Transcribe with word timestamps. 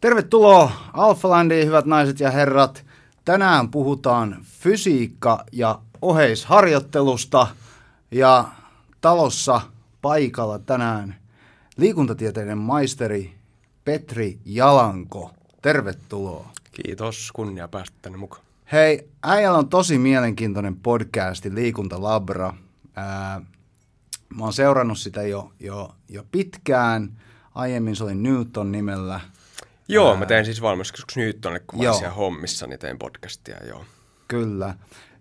Tervetuloa 0.00 0.72
Alfalandiin, 0.92 1.66
hyvät 1.66 1.86
naiset 1.86 2.20
ja 2.20 2.30
herrat. 2.30 2.84
Tänään 3.24 3.68
puhutaan 3.68 4.36
fysiikka- 4.42 5.44
ja 5.52 5.80
oheisharjoittelusta 6.02 7.46
ja 8.10 8.44
talossa 9.00 9.60
paikalla 10.02 10.58
tänään 10.58 11.16
liikuntatieteiden 11.76 12.58
maisteri 12.58 13.34
Petri 13.84 14.38
Jalanko. 14.44 15.30
Tervetuloa. 15.62 16.50
Kiitos, 16.72 17.32
kunnia 17.32 17.68
päästä 17.68 17.96
tänne 18.02 18.18
mukaan. 18.18 18.42
Hei, 18.72 19.08
äijällä 19.22 19.58
on 19.58 19.68
tosi 19.68 19.98
mielenkiintoinen 19.98 20.76
podcasti 20.76 21.54
Liikuntalabra. 21.54 22.54
Ää, 22.96 23.40
mä 24.36 24.44
oon 24.44 24.52
seurannut 24.52 24.98
sitä 24.98 25.22
jo, 25.22 25.52
jo, 25.60 25.94
jo 26.08 26.24
pitkään. 26.32 27.20
Aiemmin 27.54 27.96
se 27.96 28.04
oli 28.04 28.14
Newton 28.14 28.72
nimellä. 28.72 29.20
Joo, 29.88 30.16
mä 30.16 30.26
tein 30.26 30.44
siis 30.44 30.62
valmistuksessa 30.62 31.20
Newtonille, 31.20 31.60
kun 31.66 31.84
mä 31.84 31.92
siellä 31.92 32.14
hommissa, 32.14 32.66
niin 32.66 32.78
tein 32.78 32.98
podcastia, 32.98 33.56
joo. 33.66 33.84
Kyllä. 34.28 34.74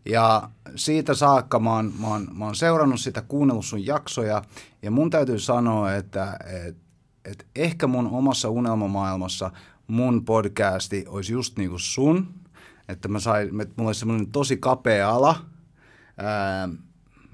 Ja 0.06 0.50
siitä 0.76 1.14
saakka 1.14 1.60
mä 1.60 1.76
oon, 1.76 1.94
mä, 2.00 2.08
oon, 2.08 2.28
mä 2.34 2.46
oon 2.46 2.56
seurannut 2.56 3.00
sitä, 3.00 3.22
kuunnellut 3.22 3.66
sun 3.66 3.86
jaksoja, 3.86 4.42
ja 4.82 4.92
mun 4.92 5.10
täytyy 5.10 5.40
sanoa, 5.40 5.94
että 5.94 6.38
et, 6.68 6.78
et 7.26 7.46
ehkä 7.56 7.88
mun 7.88 8.08
omassa 8.08 8.50
unelmamaailmassa 8.50 9.52
mun 9.88 10.26
podcasti 10.26 11.06
olisi 11.08 11.34
just 11.34 11.58
niin 11.58 11.70
kuin 11.70 11.80
sun, 11.80 12.34
että 12.90 13.08
mä 13.08 13.20
sain, 13.20 13.62
että 13.62 13.74
mulla 13.78 13.90
olisi 13.90 14.00
semmoinen 14.00 14.32
tosi 14.32 14.58
kapea 14.58 15.10
ala, 15.10 15.46
ää, 16.18 16.70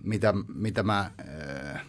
mitä, 0.04 0.34
mitä 0.56 0.84
mä 0.84 1.12
ää, 1.18 1.80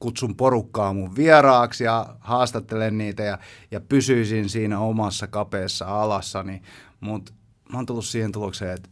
kutsun 0.00 0.36
porukkaa 0.36 0.92
mun 0.92 1.16
vieraaksi 1.16 1.84
ja 1.84 2.16
haastattelen 2.20 2.98
niitä 2.98 3.22
ja, 3.22 3.38
ja 3.70 3.80
pysyisin 3.80 4.48
siinä 4.48 4.78
omassa 4.78 5.26
kapeassa 5.26 6.02
alassani, 6.02 6.62
mutta 7.00 7.32
mä 7.72 7.78
oon 7.78 7.86
tullut 7.86 8.04
siihen 8.04 8.32
tulokseen, 8.32 8.74
että 8.74 8.88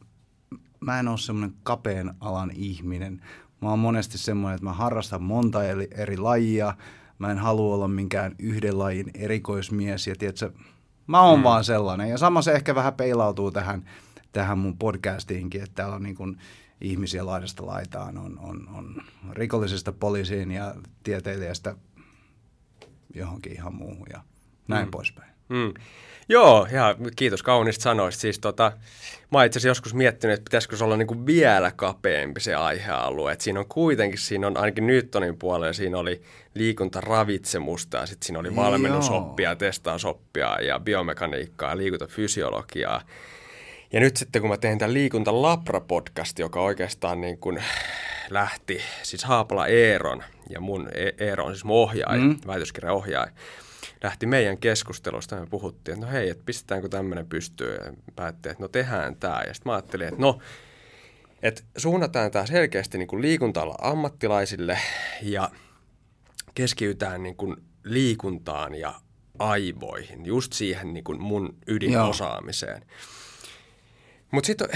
mä 0.81 1.01
en 1.01 1.09
ole 1.09 1.19
semmoinen 1.19 1.57
kapeen 1.63 2.15
alan 2.21 2.51
ihminen. 2.55 3.21
Mä 3.61 3.71
oon 3.71 3.79
monesti 3.79 4.19
semmoinen, 4.19 4.55
että 4.55 4.65
mä 4.65 4.73
harrastan 4.73 5.23
monta 5.23 5.65
eri, 5.65 5.89
eri 5.91 6.17
lajia. 6.17 6.75
Mä 7.19 7.31
en 7.31 7.39
halua 7.39 7.75
olla 7.75 7.89
minkään 7.89 8.35
yhden 8.39 8.79
lajin 8.79 9.11
erikoismies. 9.15 10.07
Ja 10.07 10.15
tiedätkö, 10.19 10.53
mä 11.07 11.23
oon 11.23 11.39
mm. 11.39 11.43
vaan 11.43 11.65
sellainen. 11.65 12.09
Ja 12.11 12.19
sama 12.19 12.43
se 12.43 12.53
ehkä 12.53 12.75
vähän 12.75 12.95
peilautuu 12.95 13.51
tähän, 13.51 13.85
tähän 14.33 14.59
mun 14.59 14.79
podcastiinkin, 14.79 15.63
että 15.63 15.75
täällä 15.75 15.97
on 15.97 16.03
niin 16.03 16.17
kuin 16.17 16.39
ihmisiä 16.81 17.27
laidasta 17.27 17.67
laitaan. 17.67 18.19
On, 18.19 18.39
on, 18.39 18.69
on 18.75 19.03
rikollisesta 19.33 19.93
poliisiin 19.93 20.51
ja 20.51 20.75
tieteilijästä 21.03 21.75
johonkin 23.15 23.53
ihan 23.53 23.75
muuhun 23.75 24.07
ja 24.13 24.21
näin 24.69 24.87
mm. 24.87 24.91
poispäin. 24.91 25.33
Mm. 25.49 25.75
Joo, 26.29 26.69
ja 26.73 26.97
kiitos 27.17 27.43
kauniista 27.43 27.83
sanoista. 27.83 28.21
Siis 28.21 28.39
tota, 28.39 28.73
mä 29.33 29.45
itse 29.45 29.69
joskus 29.69 29.95
miettinyt, 29.95 30.35
että 30.35 30.45
pitäisikö 30.45 30.77
se 30.77 30.85
olla 30.85 30.97
niinku 30.97 31.27
vielä 31.27 31.73
kapeampi 31.77 32.41
se 32.41 32.55
aihealue. 32.55 33.33
Et 33.33 33.41
siinä 33.41 33.61
on 33.61 33.69
kuitenkin, 33.69 34.19
siinä 34.19 34.47
on 34.47 34.57
ainakin 34.57 34.87
Newtonin 34.87 35.39
puolella, 35.39 35.73
siinä 35.73 35.99
oli 35.99 36.23
liikuntaravitsemusta 36.55 37.97
ja 37.97 38.07
sitten 38.07 38.27
siinä 38.27 38.39
oli 38.39 38.57
valmennusoppia, 38.57 39.57
testausoppia 39.57 40.61
ja 40.61 40.81
biomekaniikkaa 40.81 41.71
ja 41.71 41.77
liikuntafysiologiaa. 41.77 43.03
Ja 43.93 44.01
nyt 44.01 44.17
sitten 44.17 44.43
kun 44.43 44.51
mä 44.51 44.57
tein 44.57 44.79
tämän 44.79 44.95
Liikuntalabra-podcast, 44.95 46.39
joka 46.39 46.61
oikeastaan 46.61 47.21
niin 47.21 47.39
kuin 47.39 47.63
lähti, 48.31 48.81
siis 49.03 49.25
Haapala 49.25 49.67
Eeron 49.67 50.23
ja 50.51 50.61
mun 50.61 50.89
E- 50.95 51.25
Eero 51.27 51.45
on 51.45 51.55
siis 51.55 51.65
mun 51.65 51.77
ohjaaja, 51.77 52.21
mm. 52.23 52.39
väitöskirjan 52.47 52.95
ohjaaja, 52.95 53.33
lähti 54.03 54.27
meidän 54.27 54.59
keskustelusta 54.59 55.35
ja 55.35 55.41
me 55.41 55.47
puhuttiin, 55.47 55.95
että 55.95 56.07
no 56.07 56.13
hei, 56.13 56.31
että 56.31 56.43
pistetäänkö 56.47 56.89
tämmöinen 56.89 57.27
pystyyn 57.27 57.75
ja 57.85 57.93
päättiin, 58.17 58.51
että 58.51 58.65
no 58.65 58.69
tehdään 58.69 59.17
tämä. 59.17 59.43
Ja 59.47 59.55
sitten 59.55 59.71
mä 59.71 59.75
ajattelin, 59.75 60.09
että 60.09 60.21
no, 60.21 60.39
että 61.43 61.63
suunnataan 61.77 62.31
tämä 62.31 62.47
selkeästi 62.47 62.99
niin 62.99 63.09
kuin 63.09 63.23
liikunta 63.23 63.67
ammattilaisille 63.81 64.79
ja 65.23 65.51
keskitytään 66.55 67.23
niin 67.23 67.37
kuin 67.37 67.57
liikuntaan 67.85 68.75
ja 68.75 68.95
aivoihin, 69.39 70.27
just 70.27 70.53
siihen 70.53 70.95
niin 70.95 71.05
kuin 71.05 71.23
mun 71.23 71.57
ydinosaamiseen. 71.67 72.83
Mutta 74.31 74.47
sitten 74.47 74.69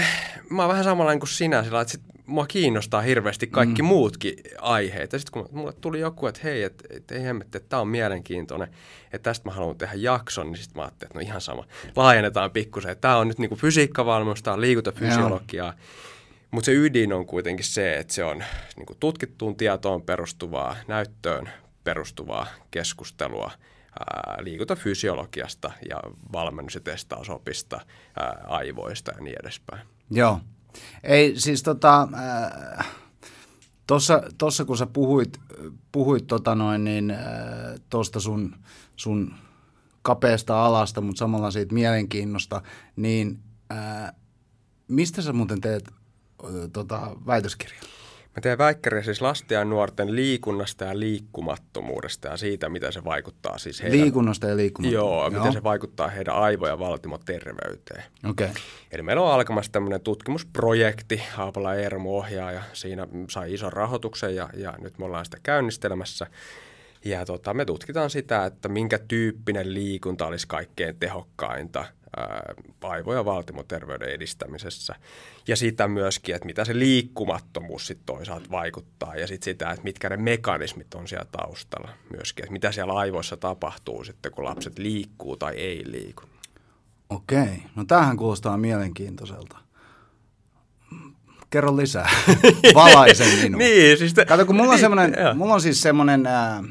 mä 0.49 0.61
oon 0.61 0.69
vähän 0.69 0.83
samanlainen 0.83 1.19
kuin 1.19 1.29
sinä, 1.29 1.63
sillä 1.63 1.81
että 1.81 1.91
sit 1.91 2.01
mua 2.25 2.47
kiinnostaa 2.47 3.01
hirveästi 3.01 3.47
kaikki 3.47 3.81
mm. 3.81 3.87
muutkin 3.87 4.35
aiheet. 4.59 5.13
Ja 5.13 5.19
sitten 5.19 5.43
kun 5.43 5.49
mulle 5.57 5.73
tuli 5.73 5.99
joku, 5.99 6.27
että 6.27 6.41
hei, 6.43 6.63
että 6.63 6.83
et, 6.89 7.11
ei 7.11 7.23
hemmetti, 7.23 7.57
että 7.57 7.69
tämä 7.69 7.81
on 7.81 7.87
mielenkiintoinen, 7.87 8.67
että 9.13 9.29
tästä 9.29 9.49
mä 9.49 9.55
haluan 9.55 9.77
tehdä 9.77 9.93
jakson, 9.95 10.51
niin 10.51 10.57
sitten 10.63 10.77
mä 10.77 10.83
ajattelin, 10.83 11.09
että 11.09 11.19
no 11.19 11.25
ihan 11.25 11.41
sama. 11.41 11.65
Laajennetaan 11.95 12.51
pikkusen. 12.51 12.97
Tämä 12.97 13.17
on 13.17 13.27
nyt 13.27 13.39
niinku 13.39 13.55
fysiikkavalmennusta, 13.55 14.43
tämä 14.43 14.53
on 14.53 14.61
liikuntafysiologiaa. 14.61 15.73
Mutta 16.51 16.65
se 16.65 16.71
ydin 16.71 17.13
on 17.13 17.25
kuitenkin 17.25 17.65
se, 17.65 17.97
että 17.97 18.13
se 18.13 18.23
on 18.23 18.43
niinku 18.77 18.95
tutkittuun 18.99 19.55
tietoon 19.55 20.01
perustuvaa, 20.01 20.75
näyttöön 20.87 21.49
perustuvaa 21.83 22.47
keskustelua 22.71 23.51
ää, 23.99 24.37
liikuntafysiologiasta 24.43 25.71
ja 25.89 25.97
valmennus- 26.33 26.75
ja 26.75 26.81
testausopista, 26.81 27.79
ää, 28.19 28.43
aivoista 28.47 29.11
ja 29.11 29.21
niin 29.21 29.35
edespäin. 29.43 29.87
Joo. 30.11 30.39
Ei, 31.03 31.39
siis 31.39 31.63
tota, 31.63 32.07
äh, 32.79 32.87
tossa, 34.37 34.65
kun 34.65 34.77
sä 34.77 34.85
puhuit, 34.85 35.39
puhuit 35.91 36.27
tota 36.27 36.55
noin, 36.55 36.83
niin 36.83 37.15
tosta 37.89 38.19
sun, 38.19 38.55
sun 38.95 39.33
kapeasta 40.01 40.65
alasta, 40.65 41.01
mutta 41.01 41.19
samalla 41.19 41.51
siitä 41.51 41.73
mielenkiinnosta, 41.73 42.61
niin 42.95 43.39
äh, 43.71 44.13
mistä 44.87 45.21
sä 45.21 45.33
muuten 45.33 45.61
teet 45.61 45.91
tota, 46.73 47.15
väitöskirjan? 47.27 47.83
Mä 48.35 48.41
teen 48.41 48.57
väikkäriä 48.57 49.03
siis 49.03 49.21
lasten 49.21 49.55
ja 49.55 49.65
nuorten 49.65 50.15
liikunnasta 50.15 50.85
ja 50.85 50.99
liikkumattomuudesta 50.99 52.27
ja 52.27 52.37
siitä, 52.37 52.69
miten 52.69 52.93
se 52.93 53.03
vaikuttaa 53.03 53.57
siis 53.57 53.83
heidän... 53.83 53.99
Liikunnasta 53.99 54.47
ja 54.47 54.57
liikkumattomuudesta. 54.57 55.35
Joo, 55.35 55.39
miten 55.39 55.53
se 55.53 55.63
vaikuttaa 55.63 56.07
heidän 56.07 56.35
aivo- 56.35 56.67
ja 56.67 56.79
valtimoterveyteen. 56.79 58.03
Okei. 58.29 58.47
Okay. 58.47 58.61
Eli 58.91 59.01
meillä 59.01 59.21
on 59.21 59.33
alkamassa 59.33 59.71
tämmöinen 59.71 60.01
tutkimusprojekti, 60.01 61.21
Haapala 61.33 61.75
Eermo 61.75 62.17
ohjaaja, 62.17 62.61
siinä 62.73 63.07
sai 63.29 63.53
ison 63.53 63.73
rahoituksen 63.73 64.35
ja, 64.35 64.49
ja 64.53 64.73
nyt 64.81 64.97
me 64.97 65.05
ollaan 65.05 65.25
sitä 65.25 65.37
käynnistelemässä. 65.43 66.27
Ja 67.05 67.25
tota, 67.25 67.53
me 67.53 67.65
tutkitaan 67.65 68.09
sitä, 68.09 68.45
että 68.45 68.69
minkä 68.69 68.99
tyyppinen 69.07 69.73
liikunta 69.73 70.27
olisi 70.27 70.47
kaikkein 70.47 70.95
tehokkainta 70.99 71.85
aivo- 72.81 73.13
ja 73.13 73.25
valtimoterveyden 73.25 74.09
edistämisessä. 74.09 74.95
Ja 75.47 75.55
sitä 75.55 75.87
myöskin, 75.87 76.35
että 76.35 76.45
mitä 76.45 76.65
se 76.65 76.79
liikkumattomuus 76.79 77.87
sitten 77.87 78.05
toisaalta 78.05 78.51
vaikuttaa. 78.51 79.15
Ja 79.15 79.27
sitten 79.27 79.45
sitä, 79.45 79.71
että 79.71 79.83
mitkä 79.83 80.09
ne 80.09 80.17
mekanismit 80.17 80.93
on 80.93 81.07
siellä 81.07 81.25
taustalla 81.31 81.89
myöskin. 82.13 82.43
Että 82.43 82.53
mitä 82.53 82.71
siellä 82.71 82.93
aivoissa 82.93 83.37
tapahtuu 83.37 84.03
sitten, 84.03 84.31
kun 84.31 84.43
lapset 84.43 84.79
liikkuu 84.79 85.37
tai 85.37 85.55
ei 85.55 85.83
liiku. 85.91 86.23
Okei, 87.09 87.63
no 87.75 87.85
tämähän 87.85 88.17
kuulostaa 88.17 88.57
mielenkiintoiselta. 88.57 89.57
Kerro 91.49 91.77
lisää. 91.77 92.09
Valaisen 92.75 93.39
minua. 93.43 93.57
niin, 93.57 93.97
siis 93.97 94.13
te, 94.13 94.25
Kato, 94.25 94.45
kun 94.45 94.55
mulla 94.55 94.69
on, 94.69 94.75
niin, 94.75 94.81
semmoinen, 94.81 95.15
joo. 95.23 95.33
mulla 95.33 95.53
on 95.53 95.61
siis 95.61 95.81
semmoinen, 95.81 96.25
ää, 96.27 96.63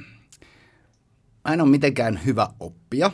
mä 1.45 1.55
en 1.55 1.61
ole 1.61 1.71
mitenkään 1.71 2.21
hyvä 2.25 2.49
oppija, 2.61 3.11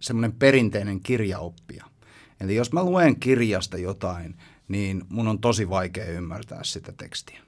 semmoinen 0.00 0.32
perinteinen 0.32 1.00
kirjaoppija. 1.00 1.84
Eli 2.40 2.54
jos 2.54 2.72
mä 2.72 2.84
luen 2.84 3.20
kirjasta 3.20 3.78
jotain, 3.78 4.36
niin 4.68 5.04
mun 5.08 5.28
on 5.28 5.38
tosi 5.38 5.70
vaikea 5.70 6.04
ymmärtää 6.04 6.64
sitä 6.64 6.92
tekstiä. 6.92 7.40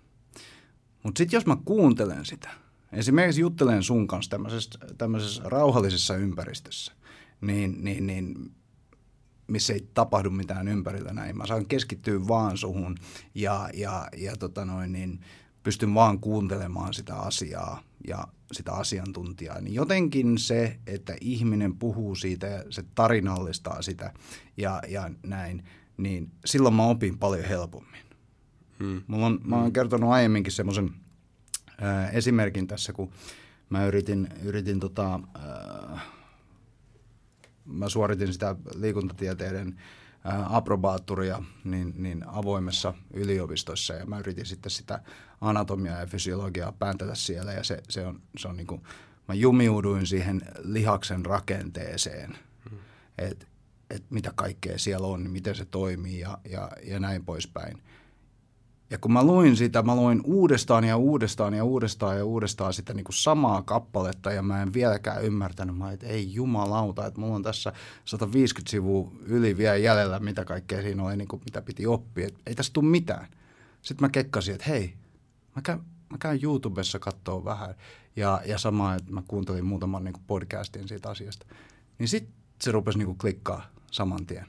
Mutta 1.03 1.19
sitten 1.19 1.37
jos 1.37 1.47
mä 1.47 1.57
kuuntelen 1.65 2.25
sitä, 2.25 2.51
esimerkiksi 2.93 3.41
juttelen 3.41 3.83
sun 3.83 4.07
kanssa 4.07 4.31
tämmöisessä, 4.31 4.79
tämmöisessä 4.99 5.43
rauhallisessa 5.47 6.17
ympäristössä, 6.17 6.93
niin, 7.41 7.85
niin, 7.85 8.07
niin 8.07 8.53
missä 9.47 9.73
ei 9.73 9.89
tapahdu 9.95 10.31
mitään 10.31 10.69
ympärillä 10.69 11.13
näin. 11.13 11.37
Mä 11.37 11.47
saan 11.47 11.67
keskittyä 11.67 12.29
vaan 12.29 12.57
suhun 12.57 12.97
ja, 13.35 13.69
ja, 13.75 14.09
ja 14.17 14.37
tota 14.37 14.65
noin, 14.65 14.93
niin 14.93 15.21
pystyn 15.63 15.95
vaan 15.95 16.19
kuuntelemaan 16.19 16.95
sitä 16.95 17.17
asiaa 17.17 17.83
ja 18.09 18.29
sitä 18.53 18.73
asiantuntijaa. 18.73 19.61
Niin 19.61 19.75
jotenkin 19.75 20.39
se, 20.39 20.79
että 20.87 21.17
ihminen 21.21 21.77
puhuu 21.77 22.15
siitä 22.15 22.47
ja 22.47 22.65
se 22.71 22.85
tarinallistaa 22.95 23.83
sitä 23.83 24.13
ja, 24.57 24.83
ja 24.89 25.11
näin, 25.23 25.65
niin 25.97 26.31
silloin 26.45 26.75
mä 26.75 26.87
opin 26.87 27.19
paljon 27.19 27.45
helpommin. 27.45 28.01
Hmm. 28.79 29.03
Mulla 29.07 29.27
on, 29.27 29.41
mä 29.45 29.57
oon 29.57 29.73
kertonut 29.73 30.11
aiemminkin 30.11 30.53
semmoisen 30.53 30.91
esimerkin 32.13 32.67
tässä, 32.67 32.93
kun 32.93 33.11
mä 33.71 33.87
yritin, 33.87 34.29
yritin 34.43 34.81
tota, 34.81 35.21
ää, 35.35 36.01
mä 37.65 37.89
suoritin 37.89 38.33
sitä 38.33 38.57
liikuntatieteiden 38.75 39.77
ää, 39.77 39.83
aprobaattoria 40.25 41.43
niin, 41.65 41.95
niin 41.97 42.25
avoimessa 42.27 42.95
yliopistossa. 43.15 43.95
Ja 43.95 44.07
mä 44.07 44.19
yritin 44.19 44.47
sitten 44.47 44.71
sitä 44.71 45.01
anatomiaa 45.41 46.01
ja 46.01 46.07
fysiologiaa 46.07 46.73
pääntätä 46.73 47.15
siellä. 47.15 47.53
Ja 47.53 47.65
se, 47.65 47.83
se 47.89 48.07
on, 48.07 48.21
se 48.39 48.49
on 48.49 48.57
niin 48.57 48.67
kuin, 48.67 48.83
mä 49.29 49.35
jumiuduin 49.35 50.07
siihen 50.07 50.43
lihaksen 50.59 51.27
rakenteeseen. 51.27 52.39
Että 53.19 53.47
et 53.91 54.05
mitä 54.11 54.33
kaikkea 54.35 54.79
siellä 54.79 55.07
on, 55.07 55.31
miten 55.31 55.55
se 55.55 55.65
toimii 55.65 56.19
ja, 56.19 56.39
ja, 56.49 56.71
ja 56.85 57.01
näin 57.01 57.25
poispäin. 57.25 57.83
Ja 58.93 58.99
kun 58.99 59.13
mä 59.13 59.25
luin 59.25 59.57
sitä, 59.57 59.83
mä 59.83 59.97
luin 59.97 60.21
uudestaan 60.25 60.85
ja 60.85 60.97
uudestaan 60.97 61.55
ja 61.55 61.65
uudestaan 61.65 62.17
ja 62.17 62.25
uudestaan 62.25 62.73
sitä 62.73 62.95
niin 62.95 63.05
kuin 63.05 63.15
samaa 63.15 63.63
kappaletta 63.63 64.33
ja 64.33 64.43
mä 64.43 64.63
en 64.63 64.73
vieläkään 64.73 65.25
ymmärtänyt, 65.25 65.79
mä 65.79 65.93
että 65.93 66.07
ei 66.07 66.35
jumalauta, 66.35 67.07
että 67.07 67.21
mulla 67.21 67.35
on 67.35 67.43
tässä 67.43 67.73
150 68.05 68.71
sivua 68.71 69.13
yli 69.27 69.57
vielä 69.57 69.77
jäljellä, 69.77 70.21
mitä 70.21 70.45
kaikkea 70.45 70.83
siinä 70.83 71.05
oli, 71.05 71.17
niin 71.17 71.29
kuin, 71.29 71.43
mitä 71.45 71.63
piti 71.63 71.87
oppia. 71.87 72.27
Et 72.27 72.35
ei 72.47 72.55
tässä 72.55 72.73
tule 72.73 72.87
mitään. 72.87 73.29
Sitten 73.83 74.05
mä 74.05 74.09
kekkasin, 74.09 74.55
että 74.55 74.67
hei, 74.69 74.95
mä 75.57 75.63
käyn, 75.63 75.81
mä 76.11 76.19
käyn 76.19 76.41
YouTubessa 76.43 76.99
katsoa 76.99 77.45
vähän 77.45 77.75
ja, 78.17 78.41
ja 78.47 78.59
sama, 78.59 78.95
että 78.95 79.13
mä 79.13 79.23
kuuntelin 79.29 79.65
muutaman 79.65 80.05
niin 80.05 80.13
kuin 80.13 80.25
podcastin 80.27 80.89
siitä 80.89 81.11
asiasta. 81.11 81.47
Niin 81.99 82.09
sitten 82.09 82.35
se 82.61 82.73
rupesi 82.73 82.99
niin 82.99 83.07
kuin 83.07 83.19
klikkaa 83.19 83.67
saman 83.91 84.27
tien. 84.27 84.47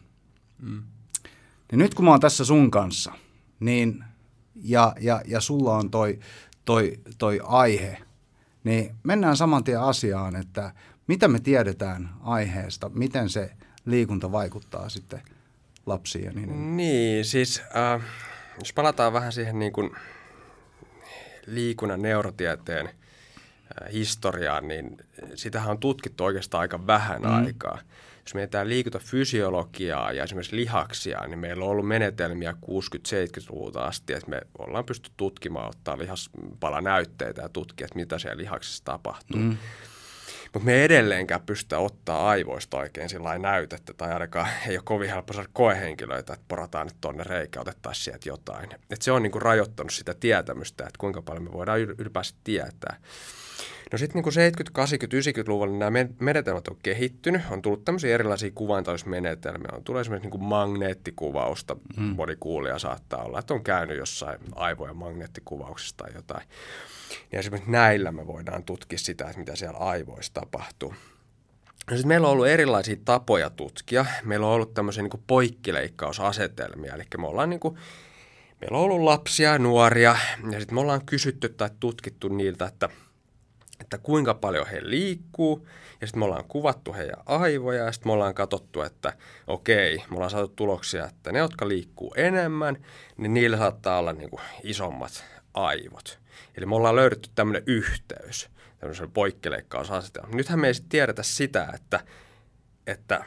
Mm. 0.61 0.83
Niin 1.71 1.79
nyt 1.79 1.93
kun 1.93 2.05
mä 2.05 2.11
oon 2.11 2.19
tässä 2.19 2.45
sun 2.45 2.71
kanssa, 2.71 3.11
niin– 3.59 4.03
ja, 4.55 4.95
ja, 4.99 5.21
ja 5.25 5.41
sulla 5.41 5.75
on 5.75 5.91
toi, 5.91 6.19
toi, 6.65 6.99
toi 7.17 7.39
aihe, 7.43 7.97
niin 8.63 8.95
mennään 9.03 9.37
saman 9.37 9.63
tien 9.63 9.81
asiaan, 9.81 10.35
että 10.35 10.73
mitä 11.07 11.27
me 11.27 11.39
tiedetään 11.39 12.09
aiheesta, 12.21 12.89
miten 12.89 13.29
se 13.29 13.51
liikunta 13.85 14.31
vaikuttaa 14.31 14.89
sitten 14.89 15.21
lapsiin 15.85 16.25
ja 16.25 16.31
niin 16.31 16.77
Niin, 16.77 17.25
siis 17.25 17.61
äh, 17.75 18.01
jos 18.59 18.73
palataan 18.73 19.13
vähän 19.13 19.31
siihen 19.31 19.59
niin 19.59 19.73
kuin 19.73 19.91
liikunnan 21.45 22.01
neurotieteen 22.01 22.85
äh, 22.85 23.93
historiaan, 23.93 24.67
niin 24.67 24.97
sitähän 25.35 25.71
on 25.71 25.79
tutkittu 25.79 26.23
oikeastaan 26.23 26.61
aika 26.61 26.87
vähän 26.87 27.21
mm. 27.21 27.45
aikaa 27.45 27.79
jos 28.25 28.33
mietitään 28.33 28.69
liikuntafysiologiaa 28.69 30.11
ja 30.11 30.23
esimerkiksi 30.23 30.55
lihaksia, 30.55 31.27
niin 31.27 31.39
meillä 31.39 31.65
on 31.65 31.71
ollut 31.71 31.87
menetelmiä 31.87 32.53
60-70-luvulta 32.65 33.83
asti, 33.83 34.13
että 34.13 34.29
me 34.29 34.41
ollaan 34.57 34.85
pystytty 34.85 35.13
tutkimaan, 35.17 35.69
ottaa 35.69 35.97
lihaspalanäytteitä 35.97 37.41
ja 37.41 37.49
tutkia, 37.49 37.85
että 37.85 37.99
mitä 37.99 38.19
siellä 38.19 38.37
lihaksissa 38.37 38.85
tapahtuu. 38.85 39.39
Mm. 39.39 39.57
Mutta 40.53 40.65
me 40.65 40.73
ei 40.73 40.83
edelleenkään 40.83 41.41
pystytä 41.41 41.77
ottaa 41.79 42.29
aivoista 42.29 42.77
oikein 42.77 43.09
sillä 43.09 43.37
näytettä, 43.37 43.93
tai 43.93 44.13
ainakaan 44.13 44.47
ei 44.67 44.77
ole 44.77 44.83
kovin 44.85 45.09
helppo 45.09 45.33
saada 45.33 45.49
koehenkilöitä, 45.53 46.33
että 46.33 46.45
porataan 46.47 46.87
nyt 46.87 46.95
tuonne 47.01 47.23
reikä, 47.23 47.61
otettaisiin 47.61 48.03
sieltä 48.03 48.29
jotain. 48.29 48.69
Et 48.89 49.01
se 49.01 49.11
on 49.11 49.23
niinku 49.23 49.39
rajoittanut 49.39 49.93
sitä 49.93 50.13
tietämystä, 50.13 50.83
että 50.83 50.97
kuinka 50.97 51.21
paljon 51.21 51.43
me 51.43 51.51
voidaan 51.51 51.79
ylipäänsä 51.79 52.35
tietää. 52.43 52.97
No 53.93 53.97
sitten 53.97 54.23
niin 54.23 54.53
70-, 54.53 55.39
80-, 55.39 55.43
90-luvulla 55.43 55.77
nämä 55.77 56.05
menetelmät 56.19 56.67
on 56.67 56.77
kehittynyt, 56.83 57.41
on 57.49 57.61
tullut 57.61 57.85
tämmöisiä 57.85 58.13
erilaisia 58.13 58.51
kuvantausmenetelmiä, 58.55 59.69
on 59.73 59.83
tullut 59.83 60.01
esimerkiksi 60.01 60.29
niin 60.29 60.43
magneettikuvausta, 60.43 61.75
mm. 61.97 62.03
moni 62.03 62.35
kuulija 62.39 62.79
saattaa 62.79 63.23
olla, 63.23 63.39
että 63.39 63.53
on 63.53 63.63
käynyt 63.63 63.97
jossain 63.97 64.39
aivojen 64.55 64.95
magneettikuvauksesta 64.95 66.03
tai 66.03 66.13
jotain. 66.15 66.47
Ja 67.31 67.39
esimerkiksi 67.39 67.71
näillä 67.71 68.11
me 68.11 68.27
voidaan 68.27 68.63
tutkia 68.63 68.97
sitä, 68.97 69.25
että 69.25 69.39
mitä 69.39 69.55
siellä 69.55 69.77
aivoissa 69.77 70.33
tapahtuu. 70.33 70.93
No 71.91 71.97
sitten 71.97 72.07
meillä 72.07 72.27
on 72.27 72.33
ollut 72.33 72.47
erilaisia 72.47 72.97
tapoja 73.05 73.49
tutkia. 73.49 74.05
Meillä 74.23 74.47
on 74.47 74.53
ollut 74.53 74.73
tämmöisiä 74.73 75.03
niin 75.03 75.23
poikkileikkausasetelmia, 75.27 76.95
eli 76.95 77.03
me 77.17 77.27
ollaan 77.27 77.49
niin 77.49 77.59
kuin, 77.59 77.77
meillä 78.61 78.77
on 78.77 78.83
ollut 78.83 79.01
lapsia 79.01 79.51
ja 79.51 79.59
nuoria, 79.59 80.15
ja 80.51 80.59
sitten 80.59 80.75
me 80.75 80.81
ollaan 80.81 81.05
kysytty 81.05 81.49
tai 81.49 81.69
tutkittu 81.79 82.27
niiltä, 82.27 82.65
että– 82.65 82.89
että 83.81 83.97
kuinka 83.97 84.33
paljon 84.33 84.67
he 84.67 84.79
liikkuu, 84.83 85.67
ja 86.01 86.07
sitten 86.07 86.19
me 86.19 86.25
ollaan 86.25 86.45
kuvattu 86.47 86.93
heidän 86.93 87.23
aivoja, 87.25 87.83
ja 87.83 87.91
sitten 87.91 88.09
me 88.09 88.13
ollaan 88.13 88.33
katsottu, 88.33 88.81
että 88.81 89.13
okei, 89.47 89.97
me 89.97 90.15
ollaan 90.15 90.31
saatu 90.31 90.53
tuloksia, 90.55 91.05
että 91.05 91.31
ne, 91.31 91.39
jotka 91.39 91.67
liikkuu 91.67 92.13
enemmän, 92.17 92.77
niin 93.17 93.33
niillä 93.33 93.57
saattaa 93.57 93.99
olla 93.99 94.13
niin 94.13 94.29
kuin 94.29 94.41
isommat 94.63 95.25
aivot. 95.53 96.19
Eli 96.57 96.65
me 96.65 96.75
ollaan 96.75 96.95
löydetty 96.95 97.29
tämmöinen 97.35 97.63
yhteys, 97.65 98.49
tämmöisen 98.79 99.11
poikkileikkausasetelma. 99.11 100.35
Nythän 100.35 100.59
me 100.59 100.67
ei 100.67 100.73
sitten 100.73 100.89
tiedetä 100.89 101.23
sitä, 101.23 101.67
että, 101.75 101.99
että 102.87 103.25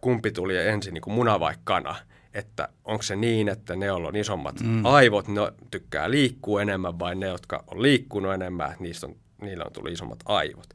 kumpi 0.00 0.30
tuli 0.30 0.56
ensin, 0.56 0.94
niin 0.94 1.02
kuin 1.02 1.14
muna 1.14 1.40
vai 1.40 1.54
kana, 1.64 1.96
että 2.34 2.68
onko 2.84 3.02
se 3.02 3.16
niin, 3.16 3.48
että 3.48 3.76
ne, 3.76 3.86
joilla 3.86 4.08
on 4.08 4.16
isommat 4.16 4.60
mm. 4.60 4.86
aivot, 4.86 5.28
ne 5.28 5.40
tykkää 5.70 6.10
liikkua 6.10 6.62
enemmän, 6.62 6.98
vai 6.98 7.14
ne, 7.14 7.26
jotka 7.26 7.64
on 7.66 7.82
liikkunut 7.82 8.34
enemmän, 8.34 8.70
että 8.70 8.82
niistä 8.82 9.06
on 9.06 9.16
niillä 9.42 9.64
on 9.64 9.72
tullut 9.72 9.92
isommat 9.92 10.18
aivot. 10.24 10.68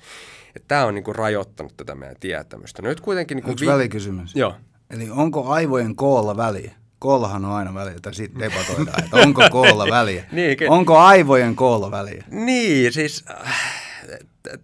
Tämä 0.67 0.85
on 0.85 0.95
niinku 0.95 1.13
rajoittanut 1.13 1.77
tätä 1.77 1.95
meidän 1.95 2.15
tietämystä. 2.19 2.81
No 2.81 2.89
nyt 2.89 3.01
kuitenkin... 3.01 3.35
Niinku 3.35 3.51
Yksi 3.51 3.65
vi- 3.65 3.71
välikysymys? 3.71 4.35
Joo. 4.35 4.55
Eli 4.89 5.09
onko 5.09 5.47
aivojen 5.49 5.95
koolla 5.95 6.37
väliä? 6.37 6.71
Koollahan 6.99 7.45
on 7.45 7.51
aina 7.51 7.73
väliä, 7.73 7.93
että 7.95 8.13
sitten 8.13 8.39
debatoidaan, 8.41 9.03
että 9.03 9.17
onko 9.17 9.41
koolla 9.51 9.85
väliä. 9.91 10.25
niin, 10.31 10.57
onko 10.69 10.97
aivojen 10.97 11.55
koolla 11.55 11.91
väliä? 11.91 12.23
Niin, 12.31 12.93
siis 12.93 13.25
äh, 13.29 13.81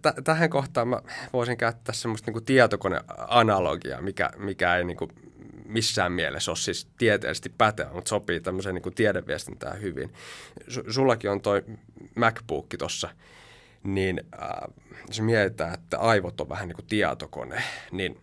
t- 0.02 0.24
tähän 0.24 0.50
kohtaan 0.50 0.88
mä 0.88 1.00
voisin 1.32 1.56
käyttää 1.56 1.94
semmoista 1.94 2.26
niinku 2.28 2.40
tietokoneanalogiaa, 2.40 4.00
mikä, 4.00 4.30
mikä 4.36 4.76
ei 4.76 4.84
niinku 4.84 5.08
missään 5.66 6.12
mielessä 6.12 6.50
ole 6.50 6.56
siis 6.56 6.88
tieteellisesti 6.98 7.52
pätevä, 7.58 7.90
mutta 7.92 8.08
sopii 8.08 8.40
tämmöiseen 8.40 8.74
niinku 8.74 8.90
tiedeviestintään 8.90 9.80
hyvin. 9.80 10.12
S- 10.68 10.94
sullakin 10.94 11.30
on 11.30 11.40
toi 11.40 11.64
MacBook 12.14 12.66
tuossa 12.78 13.08
niin 13.84 14.20
äh, 14.42 14.48
jos 15.08 15.20
mietitään, 15.20 15.74
että 15.74 15.98
aivot 15.98 16.40
on 16.40 16.48
vähän 16.48 16.68
niin 16.68 16.76
kuin 16.76 16.86
tietokone, 16.86 17.62
niin 17.92 18.20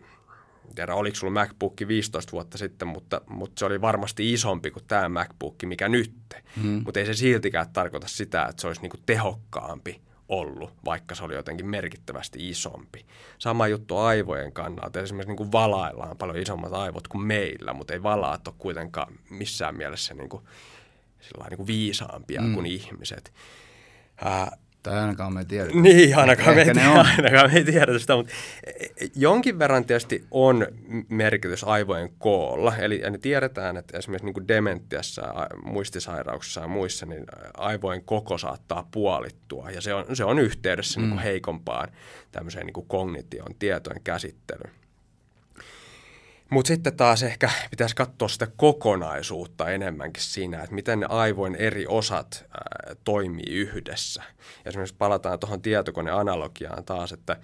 tiedä 0.74 0.94
oliko 0.94 1.16
sulla 1.16 1.32
MacBook 1.32 1.74
15 1.88 2.32
vuotta 2.32 2.58
sitten, 2.58 2.88
mutta, 2.88 3.20
mutta 3.28 3.58
se 3.58 3.64
oli 3.64 3.80
varmasti 3.80 4.32
isompi 4.32 4.70
kuin 4.70 4.84
tämä 4.88 5.08
MacBook, 5.08 5.54
mikä 5.64 5.88
nyt. 5.88 6.14
Hmm. 6.62 6.82
Mutta 6.84 7.00
ei 7.00 7.06
se 7.06 7.14
siltikään 7.14 7.72
tarkoita 7.72 8.08
sitä, 8.08 8.46
että 8.46 8.60
se 8.60 8.66
olisi 8.66 8.82
niin 8.82 8.90
kuin 8.90 9.02
tehokkaampi 9.06 10.00
ollut, 10.28 10.72
vaikka 10.84 11.14
se 11.14 11.24
oli 11.24 11.34
jotenkin 11.34 11.66
merkittävästi 11.66 12.48
isompi. 12.48 13.06
Sama 13.38 13.68
juttu 13.68 13.96
aivojen 13.96 14.52
kannalta. 14.52 15.00
Esimerkiksi 15.00 15.28
niin 15.28 15.36
kuin 15.36 15.52
valailla 15.52 16.04
on 16.04 16.18
paljon 16.18 16.38
isommat 16.38 16.72
aivot 16.72 17.08
kuin 17.08 17.22
meillä, 17.22 17.72
mutta 17.72 17.92
ei 17.92 18.02
valaat 18.02 18.48
ole 18.48 18.54
kuitenkaan 18.58 19.12
missään 19.30 19.76
mielessä 19.76 20.14
niin 20.14 20.28
kuin, 20.28 20.42
niin 21.48 21.56
kuin 21.56 21.66
viisaampia 21.66 22.42
hmm. 22.42 22.54
kuin 22.54 22.66
ihmiset. 22.66 23.32
Ää, 24.24 24.56
tai 24.82 24.98
ainakaan 24.98 25.32
me 25.32 25.40
ei 25.40 25.46
tiedä. 25.46 25.70
Niin, 25.74 26.16
ainakaan 26.16 26.54
me, 26.54 26.62
ei 26.62 26.74
tiedä, 26.74 26.90
ainakaan 26.90 27.50
me 27.52 27.58
ei 27.58 27.64
tiedä 27.64 27.98
sitä, 27.98 28.16
mutta 28.16 28.32
jonkin 29.16 29.58
verran 29.58 29.84
tietysti 29.84 30.24
on 30.30 30.66
merkitys 31.08 31.64
aivojen 31.64 32.10
koolla. 32.18 32.76
Eli 32.76 33.02
ne 33.10 33.18
tiedetään, 33.18 33.76
että 33.76 33.98
esimerkiksi 33.98 34.24
niin 34.24 34.34
kuin 34.34 34.48
dementiassa, 34.48 35.22
muistisairauksissa 35.64 36.60
ja 36.60 36.68
muissa, 36.68 37.06
niin 37.06 37.24
aivojen 37.54 38.04
koko 38.04 38.38
saattaa 38.38 38.88
puolittua. 38.90 39.70
Ja 39.70 39.80
se 39.80 39.94
on, 39.94 40.16
se 40.16 40.24
on 40.24 40.38
yhteydessä 40.38 41.00
mm. 41.00 41.02
niin 41.02 41.10
kuin 41.10 41.22
heikompaan 41.22 41.88
tämmöiseen 42.32 42.66
niin 42.66 42.74
kuin 42.74 42.86
kognition 42.86 43.54
tietojen 43.58 44.02
käsittelyyn. 44.04 44.81
Mutta 46.52 46.68
sitten 46.68 46.96
taas 46.96 47.22
ehkä 47.22 47.50
pitäisi 47.70 47.96
katsoa 47.96 48.28
sitä 48.28 48.46
kokonaisuutta 48.56 49.70
enemmänkin 49.70 50.22
siinä, 50.22 50.62
että 50.62 50.74
miten 50.74 51.00
ne 51.00 51.06
aivojen 51.08 51.56
eri 51.56 51.86
osat 51.86 52.44
ää, 52.50 52.94
toimii 53.04 53.50
yhdessä. 53.50 54.22
Ja 54.64 54.68
esimerkiksi 54.68 54.94
palataan 54.98 55.38
tuohon 55.38 55.62
tietokoneanalogiaan 55.62 56.84
taas, 56.84 57.12
että 57.12 57.36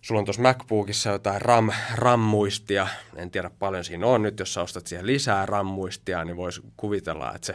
sulla 0.00 0.18
on 0.18 0.24
tuossa 0.24 0.42
MacBookissa 0.42 1.10
jotain 1.10 1.42
RAM, 1.42 1.70
RAM-muistia, 1.94 2.88
en 3.16 3.30
tiedä 3.30 3.50
paljon 3.58 3.84
siinä 3.84 4.06
on 4.06 4.22
nyt, 4.22 4.38
jos 4.38 4.54
sä 4.54 4.62
ostat 4.62 4.86
siihen 4.86 5.06
lisää 5.06 5.46
RAM-muistia, 5.46 6.24
niin 6.24 6.36
voisi 6.36 6.62
kuvitella, 6.76 7.34
että 7.34 7.46
se 7.46 7.54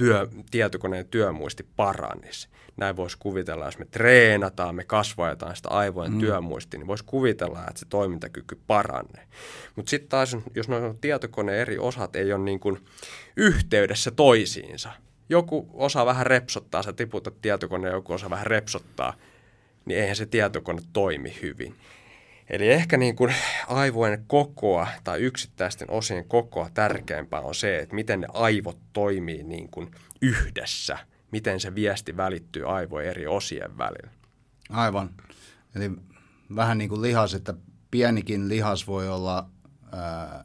työ, 0.00 0.28
tietokoneen 0.50 1.06
työmuisti 1.06 1.66
paranisi. 1.76 2.48
Näin 2.76 2.96
voisi 2.96 3.16
kuvitella, 3.18 3.64
jos 3.64 3.78
me 3.78 3.84
treenataan, 3.84 4.74
me 4.74 4.84
kasvatetaan 4.84 5.56
sitä 5.56 5.68
aivojen 5.68 6.12
mm. 6.12 6.20
työmuistia, 6.20 6.78
niin 6.78 6.86
voisi 6.86 7.04
kuvitella, 7.04 7.60
että 7.68 7.80
se 7.80 7.86
toimintakyky 7.88 8.58
paranee. 8.66 9.26
Mutta 9.76 9.90
sitten 9.90 10.08
taas, 10.08 10.36
jos 10.54 10.68
nuo 10.68 10.94
tietokoneen 11.00 11.58
eri 11.58 11.78
osat 11.78 12.16
ei 12.16 12.32
ole 12.32 12.44
niin 12.44 12.60
kuin 12.60 12.78
yhteydessä 13.36 14.10
toisiinsa, 14.10 14.92
joku 15.28 15.70
osa 15.72 16.06
vähän 16.06 16.26
repsottaa, 16.26 16.82
sä 16.82 16.92
tiputat 16.92 17.40
tietokoneen, 17.42 17.94
joku 17.94 18.12
osa 18.12 18.30
vähän 18.30 18.46
repsottaa, 18.46 19.14
niin 19.84 20.00
eihän 20.00 20.16
se 20.16 20.26
tietokone 20.26 20.82
toimi 20.92 21.38
hyvin. 21.42 21.74
Eli 22.50 22.68
ehkä 22.68 22.96
niin 22.96 23.16
kuin 23.16 23.34
aivojen 23.66 24.24
kokoa 24.26 24.88
tai 25.04 25.20
yksittäisten 25.20 25.90
osien 25.90 26.28
kokoa 26.28 26.70
tärkeämpää 26.74 27.40
on 27.40 27.54
se, 27.54 27.78
että 27.78 27.94
miten 27.94 28.20
ne 28.20 28.26
aivot 28.32 28.78
toimii 28.92 29.42
niin 29.42 29.68
kuin 29.70 29.90
yhdessä, 30.22 30.98
miten 31.30 31.60
se 31.60 31.74
viesti 31.74 32.16
välittyy 32.16 32.76
aivojen 32.76 33.10
eri 33.10 33.26
osien 33.26 33.78
välillä. 33.78 34.10
Aivan. 34.70 35.10
Eli 35.74 35.90
vähän 36.56 36.78
niin 36.78 36.88
kuin 36.88 37.02
lihas, 37.02 37.34
että 37.34 37.54
pienikin 37.90 38.48
lihas 38.48 38.86
voi 38.86 39.08
olla 39.08 39.50
ää, 39.92 40.44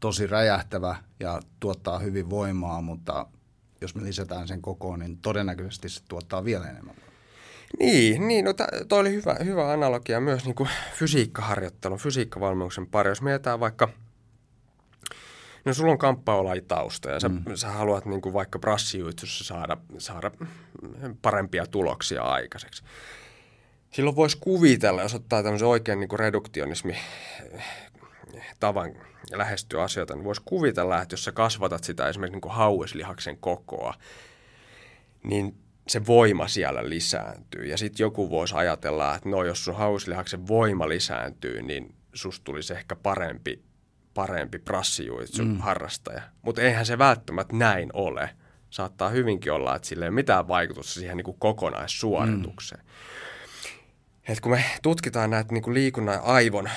tosi 0.00 0.26
räjähtävä 0.26 0.96
ja 1.20 1.40
tuottaa 1.60 1.98
hyvin 1.98 2.30
voimaa, 2.30 2.80
mutta 2.80 3.26
jos 3.80 3.94
me 3.94 4.02
lisätään 4.04 4.48
sen 4.48 4.62
kokoon, 4.62 4.98
niin 4.98 5.18
todennäköisesti 5.18 5.88
se 5.88 6.02
tuottaa 6.08 6.44
vielä 6.44 6.70
enemmän 6.70 7.05
Niin, 7.78 8.28
niin 8.28 8.44
no 8.44 8.54
toi 8.88 9.00
oli 9.00 9.12
hyvä, 9.12 9.36
hyvä 9.44 9.72
analogia 9.72 10.20
myös 10.20 10.44
niin 10.44 10.54
kuin 10.54 10.68
fysiikkaharjoittelun, 10.94 11.98
fysiikkavalmennuksen 11.98 12.86
pari. 12.86 13.10
Jos 13.10 13.22
mietitään 13.22 13.60
vaikka, 13.60 13.88
no 15.64 15.74
sulla 15.74 15.92
on 15.92 15.98
kamppailulajitausta 15.98 17.10
ja 17.10 17.20
sä, 17.20 17.28
mm. 17.28 17.44
sä 17.54 17.68
haluat 17.68 18.06
niin 18.06 18.20
kuin 18.20 18.32
vaikka 18.32 18.58
brassijuitsussa 18.58 19.44
saada, 19.44 19.76
saada 19.98 20.30
parempia 21.22 21.66
tuloksia 21.66 22.22
aikaiseksi. 22.22 22.82
Silloin 23.90 24.16
voisi 24.16 24.38
kuvitella, 24.40 25.02
jos 25.02 25.14
ottaa 25.14 25.42
tämmöisen 25.42 25.68
oikein 25.68 26.00
niin 26.00 26.08
kuin 26.08 26.20
reduktionismi 26.20 26.96
tavan 28.60 28.92
lähestyä 29.32 29.82
asioita, 29.82 30.14
niin 30.14 30.24
voisi 30.24 30.42
kuvitella, 30.44 31.02
että 31.02 31.12
jos 31.12 31.24
sä 31.24 31.32
kasvatat 31.32 31.84
sitä 31.84 32.08
esimerkiksi 32.08 32.34
niin 32.34 32.40
kuin 32.40 32.54
hauislihaksen 32.54 33.38
kokoa, 33.38 33.94
niin 35.22 35.65
se 35.88 36.06
voima 36.06 36.48
siellä 36.48 36.88
lisääntyy. 36.88 37.66
Ja 37.66 37.78
sitten 37.78 38.04
joku 38.04 38.30
voisi 38.30 38.54
ajatella, 38.54 39.14
että 39.14 39.28
no 39.28 39.44
jos 39.44 39.64
sun 39.64 39.76
hauslihaksen 39.76 40.48
voima 40.48 40.88
lisääntyy, 40.88 41.62
niin 41.62 41.94
susta 42.14 42.44
tulisi 42.44 42.72
ehkä 42.72 42.96
parempi, 42.96 43.62
parempi 44.14 44.58
prassijuitsun 44.58 45.48
mm. 45.48 45.58
harrastaja. 45.58 46.22
Mutta 46.42 46.62
eihän 46.62 46.86
se 46.86 46.98
välttämättä 46.98 47.56
näin 47.56 47.90
ole. 47.92 48.30
Saattaa 48.70 49.08
hyvinkin 49.08 49.52
olla, 49.52 49.76
että 49.76 49.88
sillä 49.88 50.04
ei 50.04 50.08
ole 50.08 50.14
mitään 50.14 50.48
vaikutusta 50.48 50.94
siihen 50.94 51.16
niin 51.16 51.24
kuin 51.24 51.38
kokonaissuoritukseen. 51.38 52.80
Mm. 52.84 52.90
Et 54.28 54.40
kun 54.40 54.52
me 54.52 54.64
tutkitaan 54.82 55.30
näitä 55.30 55.52
niin 55.52 55.62
kuin 55.62 55.74
liikunnan 55.74 56.20
aivon 56.22 56.70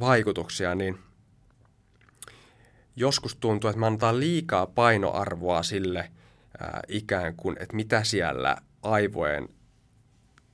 vaikutuksia, 0.00 0.74
niin 0.74 0.98
joskus 2.96 3.36
tuntuu, 3.36 3.70
että 3.70 3.80
me 3.80 3.86
annetaan 3.86 4.20
liikaa 4.20 4.66
painoarvoa 4.66 5.62
sille– 5.62 6.10
ää, 6.60 6.80
ikään 6.88 7.34
kuin, 7.36 7.56
että 7.60 7.76
mitä 7.76 8.04
siellä 8.04 8.56
aivojen 8.82 9.48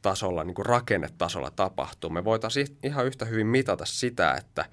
tasolla, 0.02 0.44
niin 0.44 0.54
kuin 0.54 0.66
rakennetasolla 0.66 1.50
tapahtuu. 1.50 2.10
Me 2.10 2.24
voitaisiin 2.24 2.66
ihan 2.82 3.06
yhtä 3.06 3.24
hyvin 3.24 3.46
mitata 3.46 3.84
sitä, 3.84 4.34
että 4.34 4.64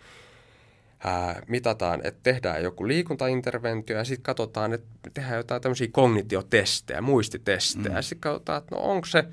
ää, 1.04 1.42
mitataan, 1.48 2.02
että 2.04 2.20
tehdään 2.24 2.64
joku 2.64 2.88
liikuntainterventio 2.88 3.98
ja 3.98 4.04
sitten 4.04 4.24
katsotaan, 4.24 4.74
että 4.74 4.88
tehdään 5.14 5.38
jotain 5.38 5.62
tämmöisiä 5.62 5.88
kognitiotestejä, 5.92 7.02
muistitestejä. 7.02 7.90
Mm. 7.90 7.96
Ja 7.96 8.02
sitten 8.02 8.22
katsotaan, 8.22 8.58
että 8.58 8.76
no 8.76 8.82
onko 8.82 9.06
se, 9.06 9.26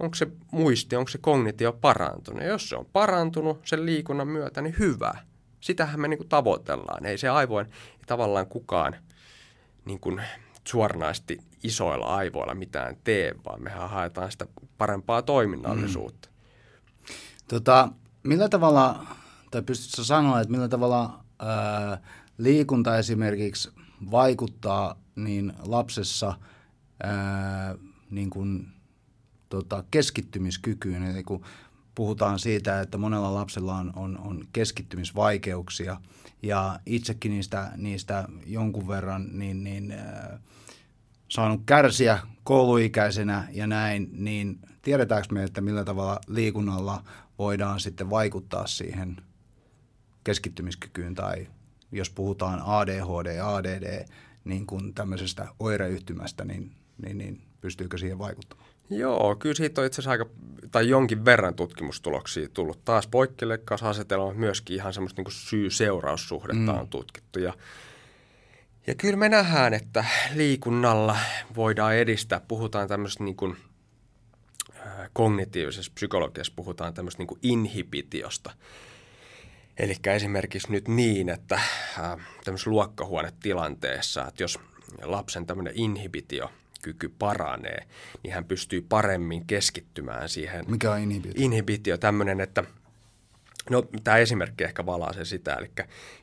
onko 0.00 0.14
se 0.14 0.26
muisti, 0.50 0.96
onko 0.96 1.08
se 1.08 1.18
kognitio 1.18 1.72
parantunut. 1.72 2.42
Ja 2.42 2.48
jos 2.48 2.68
se 2.68 2.76
on 2.76 2.86
parantunut 2.92 3.60
sen 3.66 3.86
liikunnan 3.86 4.28
myötä, 4.28 4.62
niin 4.62 4.74
hyvä. 4.78 5.14
Sitähän 5.60 6.00
me 6.00 6.08
niin 6.08 6.18
kuin 6.18 6.28
tavoitellaan. 6.28 7.06
Ei 7.06 7.18
se 7.18 7.28
aivoin 7.28 7.66
tavallaan 8.06 8.46
kukaan 8.46 8.96
niin 9.84 10.00
kuin 10.00 10.22
suoranaisesti 10.68 11.38
isoilla 11.62 12.06
aivoilla 12.06 12.54
mitään 12.54 12.96
tee, 13.04 13.34
vaan 13.44 13.62
mehän 13.62 13.90
haetaan 13.90 14.32
sitä 14.32 14.46
parempaa 14.78 15.22
toiminnallisuutta. 15.22 16.28
Mm. 16.28 16.34
Tota, 17.48 17.88
millä 18.22 18.48
tavalla, 18.48 19.06
tai 19.50 19.62
pystytkö 19.62 20.04
sanoa, 20.04 20.40
että 20.40 20.52
millä 20.52 20.68
tavalla 20.68 21.24
ää, 21.38 22.00
liikunta 22.38 22.98
esimerkiksi 22.98 23.70
vaikuttaa 24.10 24.96
niin 25.16 25.52
lapsessa 25.66 26.34
ää, 27.02 27.74
niin 28.10 28.30
kuin, 28.30 28.68
tota, 29.48 29.84
keskittymiskykyyn, 29.90 31.02
eli 31.02 31.24
kun 31.24 31.44
puhutaan 31.94 32.38
siitä, 32.38 32.80
että 32.80 32.98
monella 32.98 33.34
lapsella 33.34 33.74
on, 33.74 33.92
on, 33.96 34.18
on 34.18 34.44
keskittymisvaikeuksia 34.52 36.00
ja 36.42 36.80
itsekin 36.86 37.32
niistä, 37.32 37.72
niistä 37.76 38.28
jonkun 38.46 38.88
verran 38.88 39.38
niin, 39.38 39.64
niin, 39.64 39.92
äh, 39.92 40.40
saanut 41.28 41.60
kärsiä 41.66 42.18
kouluikäisenä 42.44 43.48
ja 43.52 43.66
näin, 43.66 44.10
niin 44.12 44.58
tiedetäänkö 44.82 45.28
me, 45.32 45.44
että 45.44 45.60
millä 45.60 45.84
tavalla 45.84 46.20
liikunnalla 46.26 47.02
voidaan 47.38 47.80
sitten 47.80 48.10
vaikuttaa 48.10 48.66
siihen 48.66 49.16
keskittymiskykyyn 50.24 51.14
tai 51.14 51.46
jos 51.92 52.10
puhutaan 52.10 52.62
ADHD, 52.64 53.40
ADD, 53.40 54.08
niin 54.44 54.66
kuin 54.66 54.94
tämmöisestä 54.94 55.48
oireyhtymästä, 55.58 56.44
niin, 56.44 56.72
niin, 57.02 57.18
niin 57.18 57.42
pystyykö 57.60 57.98
siihen 57.98 58.18
vaikuttamaan? 58.18 58.73
Joo, 58.96 59.36
kyllä 59.36 59.54
siitä 59.54 59.80
on 59.80 59.86
itse 59.86 60.00
asiassa 60.00 60.10
aika, 60.10 60.26
tai 60.70 60.88
jonkin 60.88 61.24
verran 61.24 61.54
tutkimustuloksia 61.54 62.48
tullut. 62.48 62.84
Taas 62.84 63.06
poikkileikkausasetelma 63.06 64.34
myöskin 64.34 64.76
ihan 64.76 64.92
semmoista 64.92 65.22
niin 65.22 65.32
syy-seuraussuhdetta 65.32 66.72
mm. 66.72 66.78
on 66.78 66.88
tutkittu. 66.88 67.38
Ja, 67.38 67.54
ja 68.86 68.94
kyllä 68.94 69.16
me 69.16 69.28
nähdään, 69.28 69.74
että 69.74 70.04
liikunnalla 70.34 71.16
voidaan 71.56 71.94
edistää, 71.94 72.40
puhutaan 72.48 72.88
tämmöistä 72.88 73.24
niin 73.24 73.36
kuin, 73.36 73.56
kognitiivisessa 75.12 75.92
psykologiassa 75.94 76.52
puhutaan 76.56 76.94
tämmöistä 76.94 77.20
niin 77.20 77.26
kuin 77.26 77.40
inhibitiosta. 77.42 78.50
Eli 79.78 79.94
esimerkiksi 80.14 80.72
nyt 80.72 80.88
niin, 80.88 81.28
että 81.28 81.60
tämmöisessä 82.44 82.70
luokkahuonetilanteessa, 82.70 84.26
että 84.28 84.42
jos 84.42 84.58
lapsen 85.02 85.46
tämmöinen 85.46 85.72
inhibitio– 85.76 86.50
kyky 86.84 87.08
paranee, 87.18 87.86
niin 88.22 88.34
hän 88.34 88.44
pystyy 88.44 88.86
paremmin 88.88 89.46
keskittymään 89.46 90.28
siihen. 90.28 90.64
Mikä 90.68 90.92
on 90.92 90.98
inhibitio? 90.98 91.44
Inhibitio, 91.44 91.98
tämmöinen, 91.98 92.40
että 92.40 92.64
No, 93.70 93.82
tämä 94.04 94.16
esimerkki 94.16 94.64
ehkä 94.64 94.86
valaisee 94.86 95.24
sitä, 95.24 95.54
eli 95.54 95.70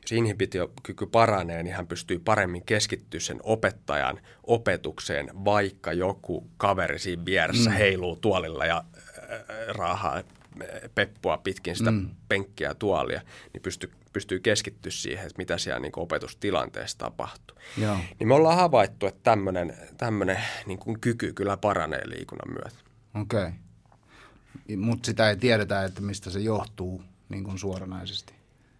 jos 0.02 0.12
inhibitiokyky 0.12 1.06
paranee, 1.06 1.62
niin 1.62 1.74
hän 1.74 1.86
pystyy 1.86 2.18
paremmin 2.18 2.62
keskittyä 2.66 3.20
sen 3.20 3.40
opettajan 3.42 4.20
opetukseen, 4.42 5.30
vaikka 5.44 5.92
joku 5.92 6.46
kaveri 6.56 6.98
siinä 6.98 7.24
vieressä 7.24 7.70
mm. 7.70 7.76
heiluu 7.76 8.16
tuolilla 8.16 8.66
ja 8.66 8.84
raahaa 9.68 10.22
peppua 10.94 11.38
pitkin 11.38 11.76
sitä 11.76 11.90
mm. 11.90 12.08
penkkiä 12.28 12.74
tuolia, 12.74 13.20
niin 13.52 13.62
pystyy, 13.62 13.90
pystyy 14.12 14.40
keskittyä 14.40 14.92
siihen, 14.92 15.26
että 15.26 15.38
mitä 15.38 15.58
siellä 15.58 15.80
niin 15.80 15.92
opetustilanteessa 15.96 16.98
tapahtuu. 16.98 17.56
Joo. 17.78 17.96
Niin 18.18 18.28
me 18.28 18.34
ollaan 18.34 18.56
havaittu, 18.56 19.06
että 19.06 19.20
tämmöinen, 19.22 19.76
tämmöinen 19.96 20.38
niin 20.66 20.78
kuin 20.78 21.00
kyky 21.00 21.32
kyllä 21.32 21.56
paranee 21.56 22.08
liikunnan 22.08 22.54
myötä. 22.54 22.78
Okei. 23.20 23.40
Okay. 23.40 24.76
Mutta 24.76 25.06
sitä 25.06 25.30
ei 25.30 25.36
tiedetä, 25.36 25.84
että 25.84 26.00
mistä 26.00 26.30
se 26.30 26.40
johtuu 26.40 27.04
niin 27.28 27.44
kuin 27.44 27.58
suoranaisesti. 27.58 28.32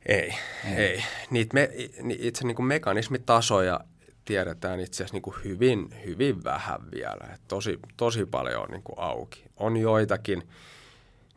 Ei, 0.06 0.34
ei. 0.64 0.76
ei. 0.76 1.04
Niitä 1.30 1.54
me, 1.54 1.70
itse 2.18 2.46
niin 2.46 2.56
kuin 2.56 2.66
mekanismitasoja 2.66 3.80
tiedetään 4.24 4.80
itse 4.80 4.96
asiassa 4.96 5.14
niin 5.14 5.22
kuin 5.22 5.36
hyvin, 5.44 5.94
hyvin 6.06 6.44
vähän 6.44 6.90
vielä. 6.90 7.34
Et 7.34 7.40
tosi, 7.48 7.78
tosi 7.96 8.26
paljon 8.26 8.62
on 8.62 8.70
niin 8.70 8.82
kuin 8.82 8.98
auki. 8.98 9.44
On 9.56 9.76
joitakin 9.76 10.42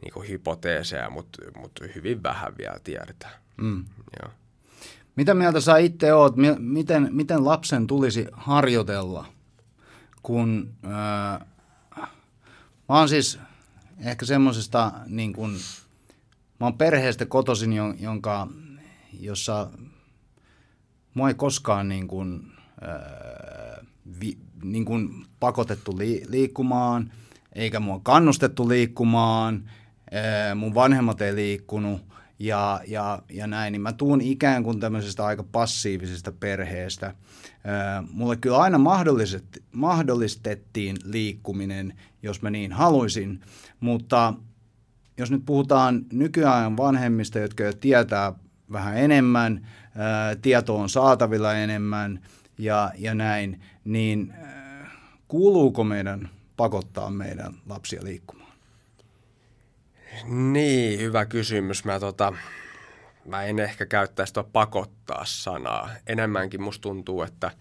niin 0.01 0.13
kuin 0.13 0.29
hypoteeseja, 0.29 1.09
mutta, 1.09 1.41
mutta 1.57 1.85
hyvin 1.95 2.23
vähän 2.23 2.57
vielä 2.57 2.79
tiedetään. 2.83 3.44
Mm. 3.57 3.85
Joo. 4.21 4.31
Mitä 5.15 5.33
mieltä 5.33 5.62
sä 5.62 5.77
itse 5.77 6.13
oot, 6.13 6.35
miten, 6.57 7.09
miten 7.12 7.45
lapsen 7.45 7.88
tulisi 7.88 8.27
harjoitella, 8.31 9.25
kun 10.24 10.74
äh, 10.85 11.47
mä 12.89 12.95
oon 13.00 13.09
siis 13.09 13.39
ehkä 14.00 14.25
semmoisesta 14.25 14.91
niin 15.07 15.33
kuin, 15.33 15.51
mä 16.59 16.65
oon 16.65 16.77
perheestä 16.77 17.25
kotoisin, 17.25 17.74
jonka, 18.00 18.47
jossa 19.19 19.69
mua 21.13 21.27
ei 21.27 21.33
koskaan 21.33 21.88
niin 21.88 22.07
kuin, 22.07 22.51
äh, 22.88 23.88
vi, 24.19 24.38
niin 24.63 24.85
kuin 24.85 25.25
pakotettu 25.39 25.97
li, 25.97 26.24
liikkumaan, 26.27 27.12
eikä 27.53 27.79
mua 27.79 28.00
kannustettu 28.03 28.69
liikkumaan– 28.69 29.63
mun 30.55 30.75
vanhemmat 30.75 31.21
ei 31.21 31.35
liikkunut 31.35 32.01
ja, 32.39 32.81
ja, 32.87 33.21
ja 33.29 33.47
näin, 33.47 33.71
niin 33.71 33.81
mä 33.81 33.93
tuun 33.93 34.21
ikään 34.21 34.63
kuin 34.63 34.79
tämmöisestä 34.79 35.25
aika 35.25 35.43
passiivisesta 35.43 36.31
perheestä. 36.31 37.15
Mulle 38.11 38.35
kyllä 38.35 38.57
aina 38.57 38.77
mahdollistettiin 39.71 40.97
liikkuminen, 41.03 41.93
jos 42.23 42.41
mä 42.41 42.49
niin 42.49 42.71
haluaisin, 42.71 43.39
mutta 43.79 44.33
jos 45.17 45.31
nyt 45.31 45.45
puhutaan 45.45 46.05
nykyään 46.13 46.77
vanhemmista, 46.77 47.39
jotka 47.39 47.63
jo 47.63 47.73
tietää 47.73 48.33
vähän 48.71 48.97
enemmän, 48.97 49.67
tieto 50.41 50.77
on 50.77 50.89
saatavilla 50.89 51.53
enemmän 51.53 52.19
ja, 52.57 52.91
ja 52.97 53.15
näin, 53.15 53.61
niin 53.85 54.33
kuuluuko 55.27 55.83
meidän 55.83 56.29
pakottaa 56.57 57.09
meidän 57.09 57.53
lapsia 57.69 58.03
liikkumaan? 58.03 58.44
Niin, 60.24 61.00
hyvä 61.00 61.25
kysymys. 61.25 61.86
Mä, 61.86 62.00
tota, 62.00 62.34
mä 63.25 63.43
en 63.43 63.60
ehkä 63.60 63.86
käyttäisi 63.86 64.34
tuo 64.34 64.43
pakottaa 64.43 65.25
sanaa. 65.25 65.89
Enemmänkin 66.07 66.62
musta 66.62 66.81
tuntuu, 66.81 67.22
että 67.22 67.51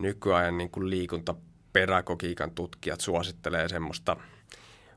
nykyajan 0.00 0.58
niin 0.58 0.70
kuin 0.70 0.90
liikuntapedagogiikan 0.90 2.50
tutkijat 2.50 3.00
suosittelee 3.00 3.68
semmoista 3.68 4.16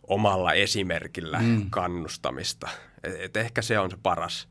omalla 0.08 0.54
esimerkillä 0.54 1.40
mm. 1.40 1.70
kannustamista. 1.70 2.70
Et, 3.04 3.16
et 3.20 3.38
ehkä 3.38 3.62
se 3.62 3.80
on 3.80 3.92
se 3.92 3.98
paras, 4.04 4.48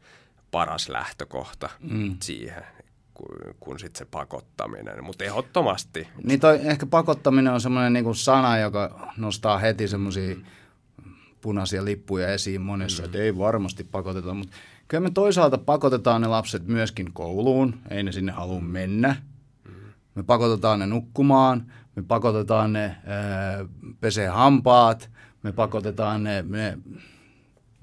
paras 0.51 0.89
lähtökohta 0.89 1.71
mm. 1.81 2.17
siihen. 2.23 2.65
kuin, 3.15 3.57
kuin 3.61 3.79
sit 3.79 3.97
se 3.97 4.05
pakottaminen, 4.05 5.05
mutta 5.05 5.25
ehdottomasti. 5.25 6.09
Niin 6.25 6.41
toi 6.41 6.61
ehkä 6.63 6.87
pakottaminen 6.87 7.53
on 7.53 7.61
semmoinen 7.61 7.93
niin 7.93 8.15
sana, 8.15 8.59
joka 8.59 9.13
nostaa 9.17 9.59
heti 9.59 9.89
semmoisia 9.89 10.35
mm. 10.35 10.45
Punaisia 11.43 11.85
lippuja 11.85 12.29
esiin 12.29 12.61
monessa, 12.61 13.03
mm. 13.03 13.05
että 13.05 13.19
ei 13.19 13.39
varmasti 13.39 13.85
pakoteta, 13.85 14.35
mutta 14.35 14.57
kyllä 14.89 15.01
me 15.01 15.11
toisaalta 15.11 15.59
pakotetaan 15.59 16.21
ne 16.21 16.27
lapset 16.27 16.67
myöskin 16.67 17.13
kouluun, 17.13 17.75
ei 17.91 18.03
ne 18.03 18.13
sinne 18.13 18.33
halua 18.33 18.61
mennä. 18.61 19.17
Mm. 19.65 19.75
Me 20.15 20.23
pakotetaan 20.23 20.79
ne 20.79 20.87
nukkumaan, 20.87 21.73
me 21.97 22.03
pakotetaan 22.03 22.73
ne 22.73 22.97
ää, 23.07 23.65
pesee 24.01 24.29
hampaat, 24.29 25.11
me 25.43 25.53
pakotetaan 25.53 26.23
ne, 26.25 26.45
ne 26.49 26.79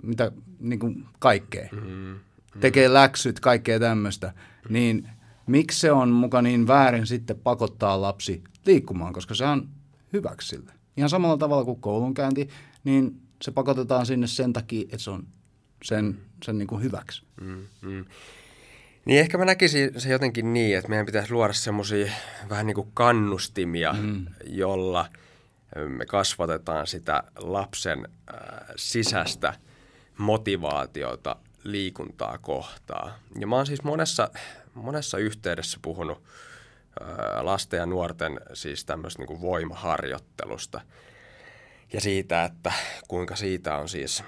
mitä, 0.04 0.32
niin 0.60 0.80
kuin 0.80 1.06
kaikkea. 1.20 1.70
Mm-hmm. 1.72 2.16
Tekee 2.60 2.94
läksyt, 2.94 3.40
kaikkea 3.40 3.80
tämmöistä. 3.80 4.34
Niin 4.70 5.10
miksi 5.48 5.80
se 5.80 5.92
on 5.92 6.10
muka 6.10 6.42
niin 6.42 6.68
väärin 6.68 7.08
sitten 7.08 7.40
pakottaa 7.40 8.02
lapsi 8.02 8.44
liikkumaan, 8.66 9.14
koska 9.14 9.36
se 9.36 9.46
on 9.46 9.70
hyväksi 10.14 10.48
sille. 10.48 10.72
Ihan 10.98 11.10
samalla 11.10 11.38
tavalla 11.38 11.66
kuin 11.66 11.82
koulunkäynti, 11.82 12.50
niin 12.84 13.22
se 13.42 13.52
pakotetaan 13.52 14.06
sinne 14.06 14.28
sen 14.28 14.54
takia, 14.54 14.82
että 14.82 14.98
se 14.98 15.12
on 15.12 15.28
sen, 15.84 16.20
sen 16.44 16.58
niin 16.58 16.68
kuin 16.68 16.84
hyväksi. 16.84 17.24
Mm-hmm. 17.42 18.06
Niin 19.06 19.20
ehkä 19.20 19.38
mä 19.38 19.46
näkisin 19.46 20.02
se 20.02 20.10
jotenkin 20.10 20.54
niin, 20.54 20.78
että 20.78 20.90
meidän 20.90 21.06
pitäisi 21.06 21.32
luoda 21.32 21.54
semmoisia 21.54 22.12
vähän 22.50 22.68
niin 22.68 22.76
kuin 22.76 22.92
kannustimia, 22.94 23.94
mm. 23.94 24.26
jolla 24.44 25.10
me 25.88 26.06
kasvatetaan 26.06 26.88
sitä 26.88 27.24
lapsen 27.36 28.08
äh, 28.34 28.68
sisäistä 28.76 29.54
motivaatiota 30.18 31.36
liikuntaa 31.64 32.38
kohtaa. 32.38 33.20
Ja 33.40 33.48
mä 33.48 33.56
oon 33.56 33.66
siis 33.66 33.84
monessa, 33.84 34.30
monessa 34.74 35.18
yhteydessä 35.18 35.80
puhunut 35.82 36.24
äh, 37.02 37.08
lasten 37.42 37.78
ja 37.78 37.86
nuorten 37.86 38.40
siis 38.54 38.86
tämmöistä 38.86 39.24
niin 39.24 39.42
voimaharjoittelusta– 39.42 40.82
ja 41.94 42.02
siitä, 42.02 42.44
että 42.44 42.74
kuinka 43.08 43.36
siitä 43.36 43.78
on 43.78 43.90
siis 43.90 44.24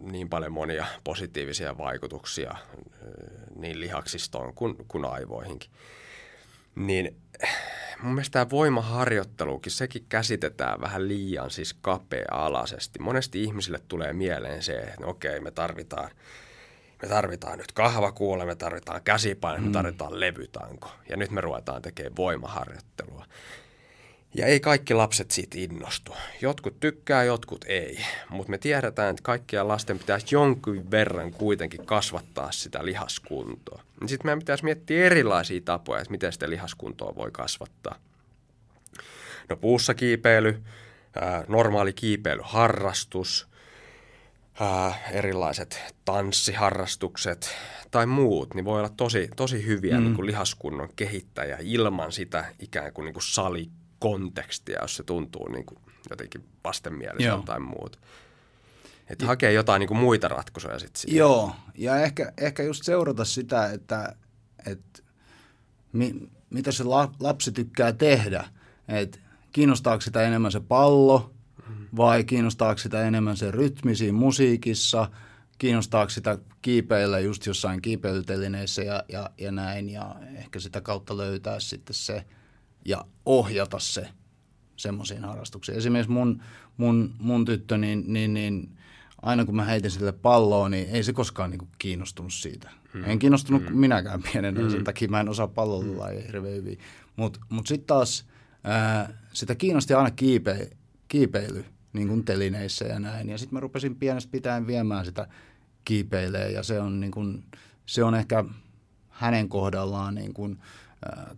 niin 0.00 0.28
paljon 0.28 0.52
monia 0.52 0.86
positiivisia 1.04 1.78
vaikutuksia 1.78 2.56
niin 3.56 3.80
lihaksistoon 3.80 4.54
kuin, 4.54 4.76
kuin 4.88 5.04
aivoihinkin. 5.04 5.70
Niin 6.74 7.16
mun 8.02 8.14
mielestä 8.14 8.32
tämä 8.32 8.50
voimaharjoittelukin, 8.50 9.72
sekin 9.72 10.06
käsitetään 10.08 10.80
vähän 10.80 11.08
liian 11.08 11.50
siis 11.50 11.74
kapea-alaisesti. 11.74 12.98
Monesti 12.98 13.44
ihmisille 13.44 13.80
tulee 13.88 14.12
mieleen 14.12 14.62
se, 14.62 14.78
että 14.78 15.00
no 15.00 15.08
okei, 15.08 15.40
me 15.40 15.50
tarvitaan, 15.50 16.10
me 17.02 17.08
tarvitaan 17.08 17.58
nyt 17.58 17.72
kahvakuule, 17.72 18.44
me 18.44 18.54
tarvitaan 18.54 19.02
käsipaino, 19.02 19.58
mm. 19.58 19.66
me 19.66 19.72
tarvitaan 19.72 20.20
levytanko. 20.20 20.90
Ja 21.08 21.16
nyt 21.16 21.30
me 21.30 21.40
ruvetaan 21.40 21.82
tekemään 21.82 22.16
voimaharjoittelua. 22.16 23.26
Ja 24.34 24.46
ei 24.46 24.60
kaikki 24.60 24.94
lapset 24.94 25.30
siitä 25.30 25.58
innostu. 25.58 26.14
Jotkut 26.40 26.80
tykkää, 26.80 27.24
jotkut 27.24 27.64
ei. 27.68 27.98
Mutta 28.28 28.50
me 28.50 28.58
tiedetään, 28.58 29.10
että 29.10 29.22
kaikkia 29.22 29.68
lasten 29.68 29.98
pitäisi 29.98 30.26
jonkin 30.30 30.90
verran 30.90 31.32
kuitenkin 31.32 31.86
kasvattaa 31.86 32.52
sitä 32.52 32.84
lihaskuntoa. 32.84 33.82
Sitten 34.06 34.26
meidän 34.26 34.38
pitäisi 34.38 34.64
miettiä 34.64 35.04
erilaisia 35.04 35.60
tapoja, 35.64 36.00
että 36.00 36.10
miten 36.10 36.32
sitä 36.32 36.50
lihaskuntoa 36.50 37.14
voi 37.14 37.30
kasvattaa. 37.30 37.98
No 39.48 39.56
puussa 39.56 39.94
kiipeily, 39.94 40.62
normaali 41.48 41.92
kiipeilyharrastus, 41.92 43.48
erilaiset 45.12 45.94
tanssiharrastukset 46.04 47.56
tai 47.90 48.06
muut, 48.06 48.54
niin 48.54 48.64
voi 48.64 48.78
olla 48.78 48.92
tosi, 48.96 49.28
tosi 49.36 49.66
hyviä 49.66 49.96
mm. 49.98 50.04
niin 50.04 50.14
kuin 50.14 50.26
lihaskunnon 50.26 50.88
kehittäjä 50.96 51.58
ilman 51.60 52.12
sitä 52.12 52.44
ikään 52.58 52.92
kuin, 52.92 53.04
niin 53.04 53.14
kuin 53.14 53.22
sali 53.22 53.70
kontekstia, 54.02 54.78
jos 54.82 54.96
se 54.96 55.02
tuntuu 55.02 55.48
niin 55.48 55.66
kuin 55.66 55.78
jotenkin 56.10 56.44
vastenmieliseltä 56.64 57.46
tai 57.46 57.60
muuta. 57.60 57.98
Että 59.08 59.26
hakee 59.26 59.52
jotain 59.52 59.80
niin 59.80 59.88
kuin 59.88 59.98
muita 59.98 60.28
ratkaisuja 60.28 60.78
sitten 60.78 61.00
siihen. 61.00 61.18
Joo, 61.18 61.52
ja 61.74 61.96
ehkä, 61.96 62.32
ehkä 62.36 62.62
just 62.62 62.84
seurata 62.84 63.24
sitä, 63.24 63.70
että, 63.70 64.16
että 64.66 65.02
mi, 65.92 66.14
mitä 66.50 66.72
se 66.72 66.84
lapsi 67.20 67.52
tykkää 67.52 67.92
tehdä. 67.92 68.44
Että 68.88 69.18
kiinnostaako 69.52 70.00
sitä 70.00 70.22
enemmän 70.22 70.52
se 70.52 70.60
pallo 70.60 71.34
vai 71.96 72.24
kiinnostaako 72.24 72.78
sitä 72.78 73.06
enemmän 73.06 73.36
se 73.36 73.50
rytmi 73.50 73.96
siinä 73.96 74.18
musiikissa, 74.18 75.10
kiinnostaako 75.58 76.10
sitä 76.10 76.38
kiipeillä 76.62 77.18
just 77.18 77.46
jossain 77.46 77.82
kiipeilytelineissä 77.82 78.82
ja, 78.82 79.04
ja, 79.08 79.30
ja 79.38 79.52
näin. 79.52 79.90
Ja 79.90 80.16
ehkä 80.36 80.60
sitä 80.60 80.80
kautta 80.80 81.16
löytää 81.16 81.60
sitten 81.60 81.94
se– 81.94 82.24
ja 82.84 83.04
ohjata 83.26 83.78
se 83.78 84.08
semmoisiin 84.76 85.24
harrastuksiin. 85.24 85.78
Esimerkiksi 85.78 86.12
mun, 86.12 86.42
mun, 86.76 87.14
mun 87.18 87.44
tyttö, 87.44 87.78
niin, 87.78 88.04
niin, 88.06 88.34
niin 88.34 88.76
aina 89.22 89.44
kun 89.44 89.56
mä 89.56 89.64
heitin 89.64 89.90
sille 89.90 90.12
palloa, 90.12 90.68
niin 90.68 90.88
ei 90.90 91.02
se 91.02 91.12
koskaan 91.12 91.50
niin 91.50 91.58
kuin 91.58 91.70
kiinnostunut 91.78 92.32
siitä. 92.32 92.70
Hmm. 92.92 93.04
En 93.04 93.18
kiinnostunut 93.18 93.62
hmm. 93.68 93.78
minäkään 93.78 94.22
pienenä, 94.32 94.60
hmm. 94.60 94.70
sen 94.70 94.84
takia 94.84 95.08
mä 95.08 95.20
en 95.20 95.28
osaa 95.28 95.48
pallolla 95.48 96.06
hmm. 96.06 96.26
hirveän 96.26 96.54
hyvin. 96.54 96.78
Mutta 97.16 97.40
mut, 97.40 97.50
mut 97.50 97.66
sitten 97.66 97.86
taas 97.86 98.26
ää, 98.64 99.18
sitä 99.32 99.54
kiinnosti 99.54 99.94
aina 99.94 100.10
kiipe, 100.10 100.70
kiipeily 101.08 101.64
niin 101.92 102.08
kuin 102.08 102.24
telineissä 102.24 102.84
ja 102.84 102.98
näin. 102.98 103.28
Ja 103.28 103.38
sitten 103.38 103.56
mä 103.56 103.60
rupesin 103.60 103.96
pienestä 103.96 104.30
pitäen 104.32 104.66
viemään 104.66 105.04
sitä 105.04 105.28
kiipeilee 105.84 106.50
ja 106.50 106.62
se 106.62 106.80
on, 106.80 107.00
niin 107.00 107.10
kuin, 107.10 107.44
se 107.86 108.04
on 108.04 108.14
ehkä 108.14 108.44
hänen 109.08 109.48
kohdallaan 109.48 110.14
niin 110.14 110.34
kuin, 110.34 110.58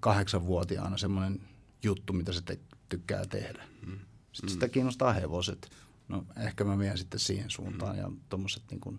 kahdeksanvuotiaana 0.00 0.96
semmoinen 0.96 1.40
juttu, 1.82 2.12
mitä 2.12 2.32
se 2.32 2.42
te- 2.42 2.58
tykkää 2.88 3.26
tehdä. 3.26 3.64
Mm. 3.86 3.98
Sitten 4.32 4.50
mm. 4.50 4.52
sitä 4.52 4.68
kiinnostaa 4.68 5.12
hevoset. 5.12 5.70
No 6.08 6.24
ehkä 6.46 6.64
mä 6.64 6.78
vien 6.78 6.98
sitten 6.98 7.20
siihen 7.20 7.50
suuntaan 7.50 7.96
mm. 7.96 8.02
ja 8.02 8.10
tuommoiset 8.28 8.62
niin 8.70 8.80
kuin 8.80 8.98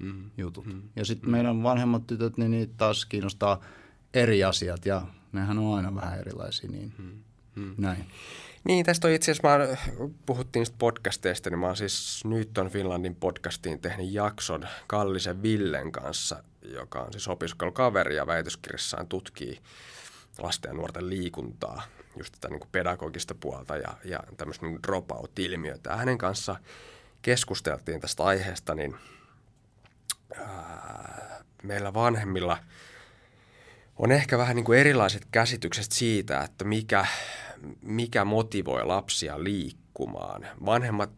mm. 0.00 0.30
jutut. 0.36 0.66
Mm. 0.66 0.82
Ja 0.96 1.04
sitten 1.04 1.28
mm. 1.28 1.32
meidän 1.32 1.62
vanhemmat 1.62 2.06
tytöt, 2.06 2.38
niin 2.38 2.50
niitä 2.50 2.74
taas 2.76 3.06
kiinnostaa 3.06 3.60
eri 4.14 4.44
asiat 4.44 4.86
ja 4.86 5.02
nehän 5.32 5.58
on 5.58 5.76
aina 5.76 5.94
vähän 5.94 6.18
erilaisia, 6.18 6.70
niin 6.70 6.94
mm. 6.98 7.22
Mm. 7.62 7.74
näin. 7.78 8.04
Niin, 8.64 8.84
tästä 8.84 9.08
on 9.08 9.14
itse 9.14 9.32
asiassa, 9.32 9.88
puhuttiin 10.26 10.60
niistä 10.60 10.76
podcasteista, 10.78 11.50
niin 11.50 11.58
mä 11.58 11.66
oon 11.66 11.76
siis 11.76 12.24
Newton 12.24 12.70
Finlandin 12.70 13.14
podcastiin 13.14 13.80
tehnyt 13.80 14.12
jakson 14.12 14.64
Kallisen 14.86 15.42
Villen 15.42 15.92
kanssa, 15.92 16.42
joka 16.62 17.00
on 17.00 17.12
siis 17.12 17.28
opiskelukaveri 17.28 18.16
ja 18.16 18.26
väitöskirjassaan 18.26 19.06
tutkii 19.06 19.60
lasten 20.38 20.68
ja 20.68 20.74
nuorten 20.74 21.10
liikuntaa, 21.10 21.82
just 22.18 22.34
tätä 22.34 22.48
niin 22.48 22.60
kuin 22.60 22.70
pedagogista 22.72 23.34
puolta 23.34 23.76
ja, 23.76 23.94
ja 24.04 24.20
tämmöistä 24.36 24.66
niin 24.66 24.82
dropout-ilmiötä. 24.82 25.96
Hänen 25.96 26.18
kanssa 26.18 26.56
keskusteltiin 27.22 28.00
tästä 28.00 28.24
aiheesta, 28.24 28.74
niin 28.74 28.96
ää, 30.38 31.44
meillä 31.62 31.94
vanhemmilla 31.94 32.58
on 33.96 34.12
ehkä 34.12 34.38
vähän 34.38 34.56
niin 34.56 34.64
kuin 34.64 34.78
erilaiset 34.78 35.26
käsitykset 35.30 35.92
siitä, 35.92 36.40
että 36.40 36.64
mikä, 36.64 37.06
mikä 37.82 38.24
motivoi 38.24 38.84
lapsia 38.84 39.44
liikkumaan. 39.44 40.46
Vanhemmat 40.66 41.12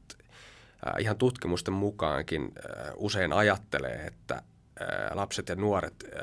ää, 0.87 0.95
ihan 0.99 1.17
tutkimusten 1.17 1.75
mukaankin 1.75 2.43
ää, 2.43 2.93
usein 2.97 3.33
ajattelee, 3.33 4.07
että 4.07 4.43
lapset 5.13 5.49
ja 5.49 5.57
nuoret 5.57 5.95
ää, 6.15 6.21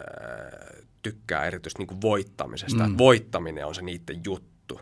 tykkää 1.01 1.45
erityisesti 1.45 1.81
niin 1.81 1.87
kuin 1.87 2.01
voittamisesta. 2.01 2.87
Mm. 2.87 2.97
voittaminen 2.97 3.65
on 3.65 3.75
se 3.75 3.81
niiden 3.81 4.21
juttu. 4.25 4.81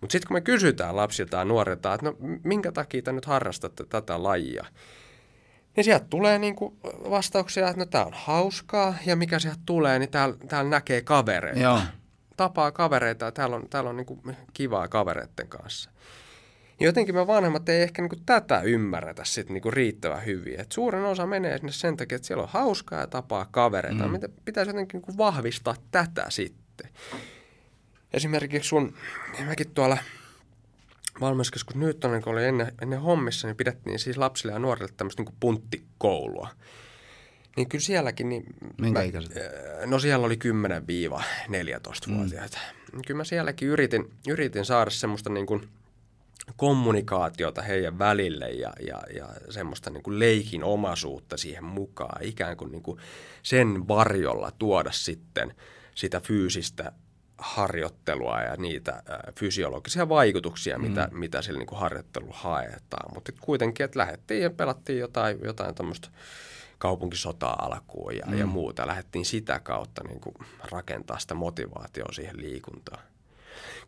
Mutta 0.00 0.12
sitten 0.12 0.28
kun 0.28 0.36
me 0.36 0.40
kysytään 0.40 0.96
lapsilta 0.96 1.36
ja 1.36 1.44
nuorilta, 1.44 1.94
että 1.94 2.06
no 2.06 2.16
minkä 2.44 2.72
takia 2.72 3.02
te 3.02 3.12
nyt 3.12 3.24
harrastatte 3.24 3.84
tätä 3.84 4.22
lajia, 4.22 4.66
niin 5.76 5.84
sieltä 5.84 6.06
tulee 6.10 6.38
niin 6.38 6.56
kuin 6.56 6.76
vastauksia, 7.10 7.68
että 7.68 7.78
no 7.78 7.86
tämä 7.86 8.04
on 8.04 8.12
hauskaa 8.14 8.94
ja 9.06 9.16
mikä 9.16 9.38
sieltä 9.38 9.60
tulee, 9.66 9.98
niin 9.98 10.10
täällä, 10.10 10.36
täällä 10.48 10.70
näkee 10.70 11.02
kavereita. 11.02 11.60
Joo. 11.60 11.80
Tapaa 12.36 12.72
kavereita 12.72 13.24
ja 13.24 13.32
täällä 13.32 13.56
on, 13.56 13.68
täällä 13.70 13.90
on 13.90 13.96
niin 13.96 14.06
kuin 14.06 14.36
kivaa 14.52 14.88
kavereiden 14.88 15.48
kanssa. 15.48 15.90
Niin 16.80 16.86
jotenkin 16.86 17.14
me 17.14 17.26
vanhemmat 17.26 17.68
ei 17.68 17.82
ehkä 17.82 18.02
niinku 18.02 18.16
tätä 18.26 18.60
ymmärretä 18.60 19.24
sit 19.24 19.50
niinku 19.50 19.70
riittävän 19.70 20.26
hyvin. 20.26 20.60
Et 20.60 20.72
suurin 20.72 21.04
osa 21.04 21.26
menee 21.26 21.58
sinne 21.58 21.72
sen 21.72 21.96
takia, 21.96 22.16
että 22.16 22.26
siellä 22.26 22.42
on 22.42 22.48
hauskaa 22.48 23.00
ja 23.00 23.06
tapaa 23.06 23.48
kavereita. 23.50 24.08
Mm. 24.08 24.18
Pitäisi 24.44 24.68
jotenkin 24.68 24.98
niinku 24.98 25.18
vahvistaa 25.18 25.74
tätä 25.90 26.26
sitten. 26.28 26.90
Esimerkiksi 28.12 28.68
sun, 28.68 28.94
mäkin 29.46 29.70
tuolla 29.70 29.98
valmennuskeskus 31.20 31.76
Newtonin, 31.76 32.22
kun 32.22 32.32
oli 32.32 32.44
ennen, 32.44 32.72
ennen 32.82 33.00
hommissa, 33.00 33.48
niin 33.48 33.56
pidettiin 33.56 33.98
siis 33.98 34.16
lapsille 34.16 34.52
ja 34.52 34.58
nuorille 34.58 34.92
tämmöistä 34.96 35.22
niinku 35.22 35.36
punttikoulua. 35.40 36.48
Niin 37.56 37.68
kyllä 37.68 37.82
sielläkin... 37.82 38.28
Niin 38.28 38.44
Minkä 38.80 39.02
ikäiset? 39.02 39.32
No 39.86 39.98
siellä 39.98 40.26
oli 40.26 40.34
10-14-vuotiaita. 40.34 42.58
Mm. 42.92 43.00
Kyllä 43.06 43.18
mä 43.18 43.24
sielläkin 43.24 43.68
yritin, 43.68 44.10
yritin 44.28 44.64
saada 44.64 44.90
semmoista 44.90 45.30
niin 45.30 45.46
kuin– 45.46 45.62
kommunikaatiota 46.56 47.62
heidän 47.62 47.98
välille 47.98 48.50
ja, 48.50 48.72
ja, 48.86 49.00
ja 49.16 49.28
semmoista 49.50 49.90
niin 49.90 50.02
kuin 50.02 50.18
leikin 50.18 50.64
omaisuutta 50.64 51.36
siihen 51.36 51.64
mukaan, 51.64 52.24
ikään 52.24 52.56
kuin, 52.56 52.72
niin 52.72 52.82
kuin 52.82 52.98
sen 53.42 53.88
varjolla 53.88 54.50
tuoda 54.58 54.92
sitten 54.92 55.54
sitä 55.94 56.20
fyysistä 56.20 56.92
harjoittelua 57.38 58.40
ja 58.40 58.56
niitä 58.56 59.02
fysiologisia 59.38 60.08
vaikutuksia, 60.08 60.78
mm. 60.78 60.88
mitä, 60.88 61.08
mitä 61.12 61.42
sillä 61.42 61.58
niin 61.58 61.68
harjoittelulla 61.72 62.36
haetaan. 62.36 63.14
Mutta 63.14 63.32
kuitenkin, 63.40 63.84
että 63.84 63.98
lähdettiin 63.98 64.42
ja 64.42 64.50
pelattiin 64.50 64.98
jotain, 64.98 65.38
jotain 65.44 65.74
tämmöistä 65.74 66.08
kaupunkisotaa 66.78 67.66
alkuun 67.66 68.16
ja, 68.16 68.26
mm. 68.26 68.38
ja 68.38 68.46
muuta. 68.46 68.86
Lähdettiin 68.86 69.24
sitä 69.24 69.60
kautta 69.60 70.04
niin 70.04 70.20
kuin 70.20 70.34
rakentaa 70.70 71.18
sitä 71.18 71.34
motivaatiota 71.34 72.12
siihen 72.12 72.36
liikuntaan. 72.36 73.09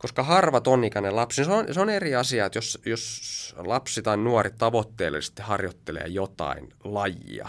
Koska 0.02 0.22
harva 0.22 0.60
tonikäinen 0.60 1.16
lapsi, 1.16 1.44
se 1.44 1.50
on, 1.50 1.74
se 1.74 1.80
on 1.80 1.90
eri 1.90 2.14
asia, 2.14 2.46
että 2.46 2.56
jos, 2.56 2.78
jos 2.86 3.54
lapsi 3.58 4.02
tai 4.02 4.16
nuori 4.16 4.50
tavoitteellisesti 4.58 5.42
harjoittelee 5.42 6.06
jotain 6.06 6.68
lajia, 6.84 7.48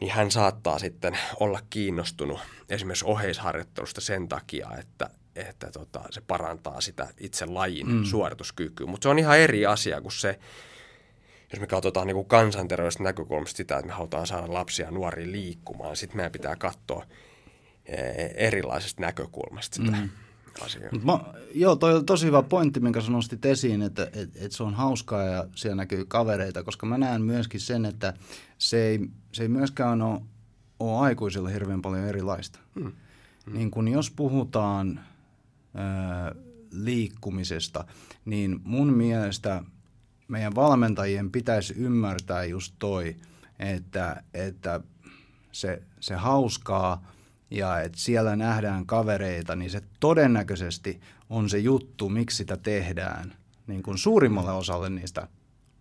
niin 0.00 0.12
hän 0.12 0.30
saattaa 0.30 0.78
sitten 0.78 1.18
olla 1.40 1.60
kiinnostunut 1.70 2.40
esimerkiksi 2.68 3.04
oheisharjoittelusta 3.04 4.00
sen 4.00 4.28
takia, 4.28 4.70
että, 4.78 5.10
että 5.36 5.70
tota, 5.70 6.02
se 6.10 6.20
parantaa 6.20 6.80
sitä 6.80 7.08
itse 7.20 7.46
lajin 7.46 7.88
mm. 7.88 8.04
suorituskykyä. 8.04 8.86
Mutta 8.86 9.04
se 9.04 9.08
on 9.08 9.18
ihan 9.18 9.38
eri 9.38 9.66
asia 9.66 10.00
kuin 10.00 10.12
se, 10.12 10.38
jos 11.52 11.60
me 11.60 11.66
katsotaan 11.66 12.06
niin 12.06 12.24
kansanterveydestä 12.24 13.02
näkökulmasta 13.02 13.56
sitä, 13.56 13.76
että 13.76 13.86
me 13.86 13.92
halutaan 13.92 14.26
saada 14.26 14.54
lapsia 14.54 14.86
ja 14.86 14.90
nuoria 14.90 15.32
liikkumaan, 15.32 15.96
sitten 15.96 16.16
meidän 16.16 16.32
pitää 16.32 16.56
katsoa 16.56 17.06
eh, 17.86 18.30
erilaisesta 18.34 19.00
näkökulmasta 19.00 19.76
sitä. 19.76 19.96
Mm 19.96 20.08
asiaa. 20.60 20.90
Mä, 21.04 21.20
joo, 21.54 21.76
toi 21.76 21.94
on 21.94 22.06
tosi 22.06 22.26
hyvä 22.26 22.42
pointti, 22.42 22.80
minkä 22.80 23.00
sä 23.00 23.10
nostit 23.10 23.44
esiin, 23.44 23.82
että 23.82 24.10
et, 24.12 24.30
et 24.36 24.52
se 24.52 24.62
on 24.62 24.74
hauskaa 24.74 25.22
ja 25.22 25.46
siellä 25.54 25.76
näkyy 25.76 26.04
kavereita, 26.04 26.62
koska 26.62 26.86
mä 26.86 26.98
näen 26.98 27.22
myöskin 27.22 27.60
sen, 27.60 27.84
että 27.84 28.14
se 28.58 28.86
ei, 28.86 29.00
se 29.32 29.42
ei 29.42 29.48
myöskään 29.48 30.02
ole, 30.02 30.20
ole 30.78 30.98
aikuisille 30.98 31.52
hirveän 31.52 31.82
paljon 31.82 32.04
erilaista. 32.04 32.58
Hmm. 32.74 32.92
Hmm. 33.46 33.54
Niin 33.54 33.70
kun 33.70 33.88
jos 33.88 34.10
puhutaan 34.10 35.00
ää, 35.74 36.34
liikkumisesta, 36.72 37.84
niin 38.24 38.60
mun 38.64 38.92
mielestä 38.92 39.64
meidän 40.28 40.54
valmentajien 40.54 41.30
pitäisi 41.30 41.74
ymmärtää 41.76 42.44
just 42.44 42.74
toi, 42.78 43.16
että, 43.58 44.22
että 44.34 44.80
se, 45.52 45.82
se 46.00 46.14
hauskaa– 46.14 47.02
ja 47.52 47.80
että 47.80 47.98
siellä 47.98 48.36
nähdään 48.36 48.86
kavereita, 48.86 49.56
niin 49.56 49.70
se 49.70 49.82
todennäköisesti 50.00 51.00
on 51.30 51.48
se 51.48 51.58
juttu, 51.58 52.08
miksi 52.08 52.36
sitä 52.36 52.56
tehdään 52.56 53.32
niin 53.66 53.82
kuin 53.82 53.98
suurimmalle 53.98 54.52
osalle 54.52 54.90
niistä 54.90 55.28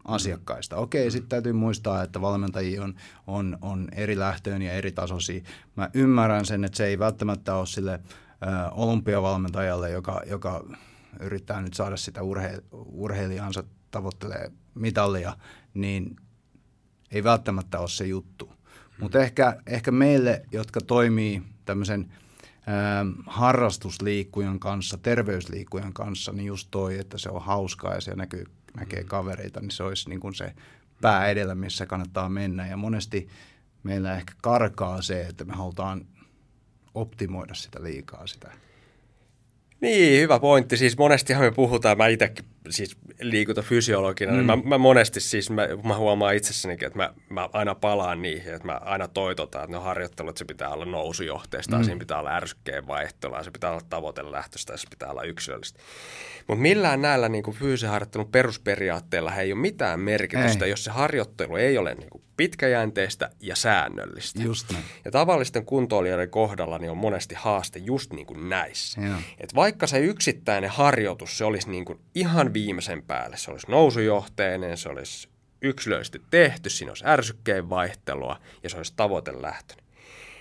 asiakkaista. 0.03 0.77
Okei, 0.77 1.12
sitten 1.12 1.29
täytyy 1.29 1.53
muistaa, 1.53 2.03
että 2.03 2.21
valmentajia 2.21 2.84
on, 2.84 2.95
on, 3.27 3.57
on 3.62 3.88
eri 3.91 4.19
lähtöön 4.19 4.62
ja 4.62 4.73
eri 4.73 4.91
tasoisia. 4.91 5.41
Mä 5.75 5.89
ymmärrän 5.93 6.45
sen, 6.45 6.63
että 6.63 6.77
se 6.77 6.86
ei 6.86 6.99
välttämättä 6.99 7.55
ole 7.55 7.65
sille 7.65 7.93
ö, 7.93 7.99
olympiavalmentajalle, 8.71 9.89
joka, 9.89 10.21
joka 10.25 10.65
yrittää 11.19 11.62
nyt 11.62 11.73
saada 11.73 11.97
sitä 11.97 12.23
urhe, 12.23 12.63
urheilijansa 12.71 13.63
tavoittelee 13.91 14.51
mitallia, 14.75 15.38
niin 15.73 16.15
ei 17.12 17.23
välttämättä 17.23 17.79
ole 17.79 17.89
se 17.89 18.05
juttu. 18.07 18.53
Mutta 18.99 19.19
ehkä, 19.19 19.57
ehkä 19.65 19.91
meille, 19.91 20.41
jotka 20.51 20.81
toimii 20.81 21.43
tämmöisen 21.65 22.13
harrastusliikkujan 23.28 24.60
kanssa, 24.60 24.97
terveysliikkujan 24.97 25.93
kanssa, 25.93 26.32
niin 26.32 26.45
just 26.45 26.67
toi, 26.71 27.00
että 27.00 27.17
se 27.17 27.30
on 27.30 27.41
hauskaa 27.41 27.93
ja 27.93 28.02
se 28.02 28.15
näkyy, 28.15 28.45
näkee 28.78 29.02
mm. 29.02 29.08
kavereita, 29.08 29.62
niin 29.62 29.71
se 29.71 29.84
olisi 29.84 30.10
niin 30.10 30.19
kuin 30.19 30.36
se 30.36 30.54
pää 31.02 31.28
edellä, 31.28 31.56
missä 31.56 31.86
kannattaa 31.86 32.30
mennä. 32.30 32.67
Ja 32.67 32.78
monesti 32.78 33.28
meillä 33.84 34.17
ehkä 34.17 34.34
karkaa 34.41 35.02
se, 35.02 35.21
että 35.21 35.45
me 35.45 35.54
halutaan 35.54 36.06
optimoida 36.93 37.54
sitä 37.54 37.84
liikaa 37.84 38.28
sitä 38.28 38.52
niin, 39.82 40.21
hyvä 40.21 40.39
pointti. 40.39 40.78
Siis 40.78 40.97
monestihan 40.97 41.43
me 41.43 41.52
puhutaan, 41.52 41.97
mä 41.97 42.08
itsekin 42.08 42.45
siis 42.69 42.97
liikuntafysiologina, 43.21 44.32
mm. 44.32 44.38
niin 44.38 44.45
mä, 44.45 44.56
mä, 44.56 44.78
monesti 44.78 45.19
siis, 45.19 45.50
mä, 45.50 45.67
mä 45.84 45.97
huomaan 45.97 46.36
itsessänikin, 46.36 46.88
että 46.88 47.00
mä, 47.00 47.13
mä 47.30 47.50
aina 47.54 47.76
palaan 47.76 48.21
niihin, 48.21 48.54
että 48.54 48.67
mä 48.67 48.80
aina 48.84 49.08
toitotan, 49.08 49.63
että 49.63 49.76
no 49.78 49.84
harjoittelut, 49.84 50.38
se 50.38 50.45
pitää 50.45 50.69
olla 50.69 50.86
nousujohteista, 50.86 51.78
mm. 51.78 51.84
siinä 51.84 52.00
pitää 52.00 52.19
olla 52.19 52.36
ärsykkeen 52.36 52.88
vaihtelua, 52.88 53.43
se 53.43 53.52
pitää 53.52 53.71
olla 53.71 53.82
tavoitelähtöistä, 53.89 54.78
se 54.78 54.88
pitää 54.89 55.10
olla 55.10 55.24
yksilöllistä. 55.24 55.80
Mutta 56.47 56.62
millään 56.62 57.02
näillä 57.02 57.30
niin 57.30 57.43
kuin 57.43 57.58
fyysisen 57.58 57.89
harjoittelun 57.89 58.32
perusperiaatteilla 58.32 59.36
ei 59.36 59.54
ole 59.54 59.62
mitään 59.62 60.00
merkitystä, 60.00 60.65
ei. 60.65 60.71
jos 60.71 60.84
se 60.84 60.91
harjoittelu 60.91 61.56
ei 61.56 61.78
ole 61.78 61.95
niin 61.95 62.10
kuin 62.10 62.24
pitkäjänteistä 62.41 63.30
ja 63.39 63.56
säännöllistä. 63.56 64.43
Just 64.43 64.71
näin. 64.71 64.84
Ja 65.06 65.12
tavallisten 65.12 65.65
kuntoilijoiden 65.65 66.30
kohdalla 66.30 66.77
niin 66.77 66.91
on 66.91 66.97
monesti 66.97 67.36
haaste 67.36 67.80
just 67.80 68.13
niin 68.13 68.25
kuin 68.25 68.49
näissä. 68.49 69.01
Et 69.38 69.56
vaikka 69.56 69.88
se 69.88 69.99
yksittäinen 69.99 70.69
harjoitus, 70.69 71.38
se 71.38 71.45
olisi 71.45 71.69
niin 71.69 71.86
kuin 71.86 71.99
ihan 72.15 72.54
viimeisen 72.54 73.04
päälle, 73.04 73.38
se 73.38 73.51
olisi 73.51 73.71
nousujohteinen, 73.71 74.77
se 74.77 74.89
olisi 74.89 75.30
yksilöllisesti 75.62 76.21
tehty, 76.30 76.69
siinä 76.69 76.91
olisi 76.91 77.04
ärsykkeen 77.08 77.69
vaihtelua 77.69 78.39
ja 78.63 78.69
se 78.69 78.77
olisi 78.77 78.93
tavoitelähtöinen. 78.95 79.86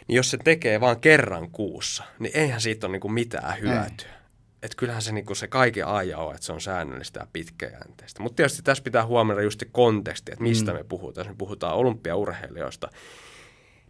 Niin 0.08 0.16
jos 0.16 0.30
se 0.30 0.38
tekee 0.44 0.80
vain 0.80 1.00
kerran 1.00 1.50
kuussa, 1.50 2.04
niin 2.18 2.36
eihän 2.36 2.60
siitä 2.60 2.86
ole 2.86 2.92
niin 2.92 3.00
kuin 3.00 3.12
mitään 3.12 3.60
hyötyä. 3.60 4.08
Ei 4.08 4.19
että 4.62 4.76
kyllähän 4.76 5.02
se, 5.02 5.12
niin 5.12 5.36
se 5.36 5.48
kaiken 5.48 5.86
aja 5.86 6.18
on, 6.18 6.34
että 6.34 6.46
se 6.46 6.52
on 6.52 6.60
säännöllistä 6.60 7.20
ja 7.20 7.26
pitkäjänteistä. 7.32 8.22
Mutta 8.22 8.36
tietysti 8.36 8.62
tässä 8.62 8.84
pitää 8.84 9.06
huomioida 9.06 9.42
just 9.42 9.60
se 9.60 9.66
konteksti, 9.72 10.32
että 10.32 10.42
mistä 10.42 10.72
mm. 10.72 10.78
me 10.78 10.84
puhutaan. 10.84 11.26
Jos 11.26 11.34
me 11.34 11.38
puhutaan 11.38 11.76
olympiaurheilijoista, 11.76 12.88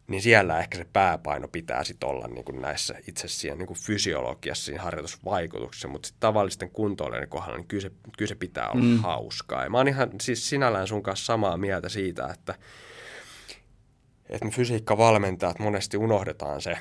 niin 0.06 0.22
siellä 0.22 0.58
ehkä 0.58 0.78
se 0.78 0.86
pääpaino 0.92 1.48
pitää 1.48 1.84
sitten 1.84 2.08
olla 2.08 2.28
niin 2.28 2.44
kuin 2.44 2.62
näissä 2.62 2.94
itse 3.08 3.28
siinä 3.28 3.56
niin 3.56 3.66
kuin 3.66 3.78
fysiologiassa, 3.78 4.64
siinä 4.64 4.82
harjoitusvaikutuksessa, 4.82 5.88
mutta 5.88 6.06
sitten 6.06 6.20
tavallisten 6.20 6.70
kuntoilijoiden 6.70 7.28
kohdalla, 7.28 7.56
niin 7.56 7.68
kyllä 7.68 7.82
se, 7.82 7.90
kyllä 8.18 8.28
se 8.28 8.34
pitää 8.34 8.68
olla 8.68 8.84
mm. 8.84 8.98
hauskaa. 8.98 9.64
Ja 9.64 9.70
mä 9.70 9.78
oon 9.78 9.88
ihan 9.88 10.10
siis 10.20 10.48
sinällään 10.48 10.86
sun 10.86 11.02
kanssa 11.02 11.26
samaa 11.26 11.56
mieltä 11.56 11.88
siitä, 11.88 12.28
että, 12.34 12.54
että 14.28 14.44
me 14.44 14.50
fysiikkavalmentajat 14.50 15.58
monesti 15.58 15.96
unohdetaan 15.96 16.60
se, 16.60 16.78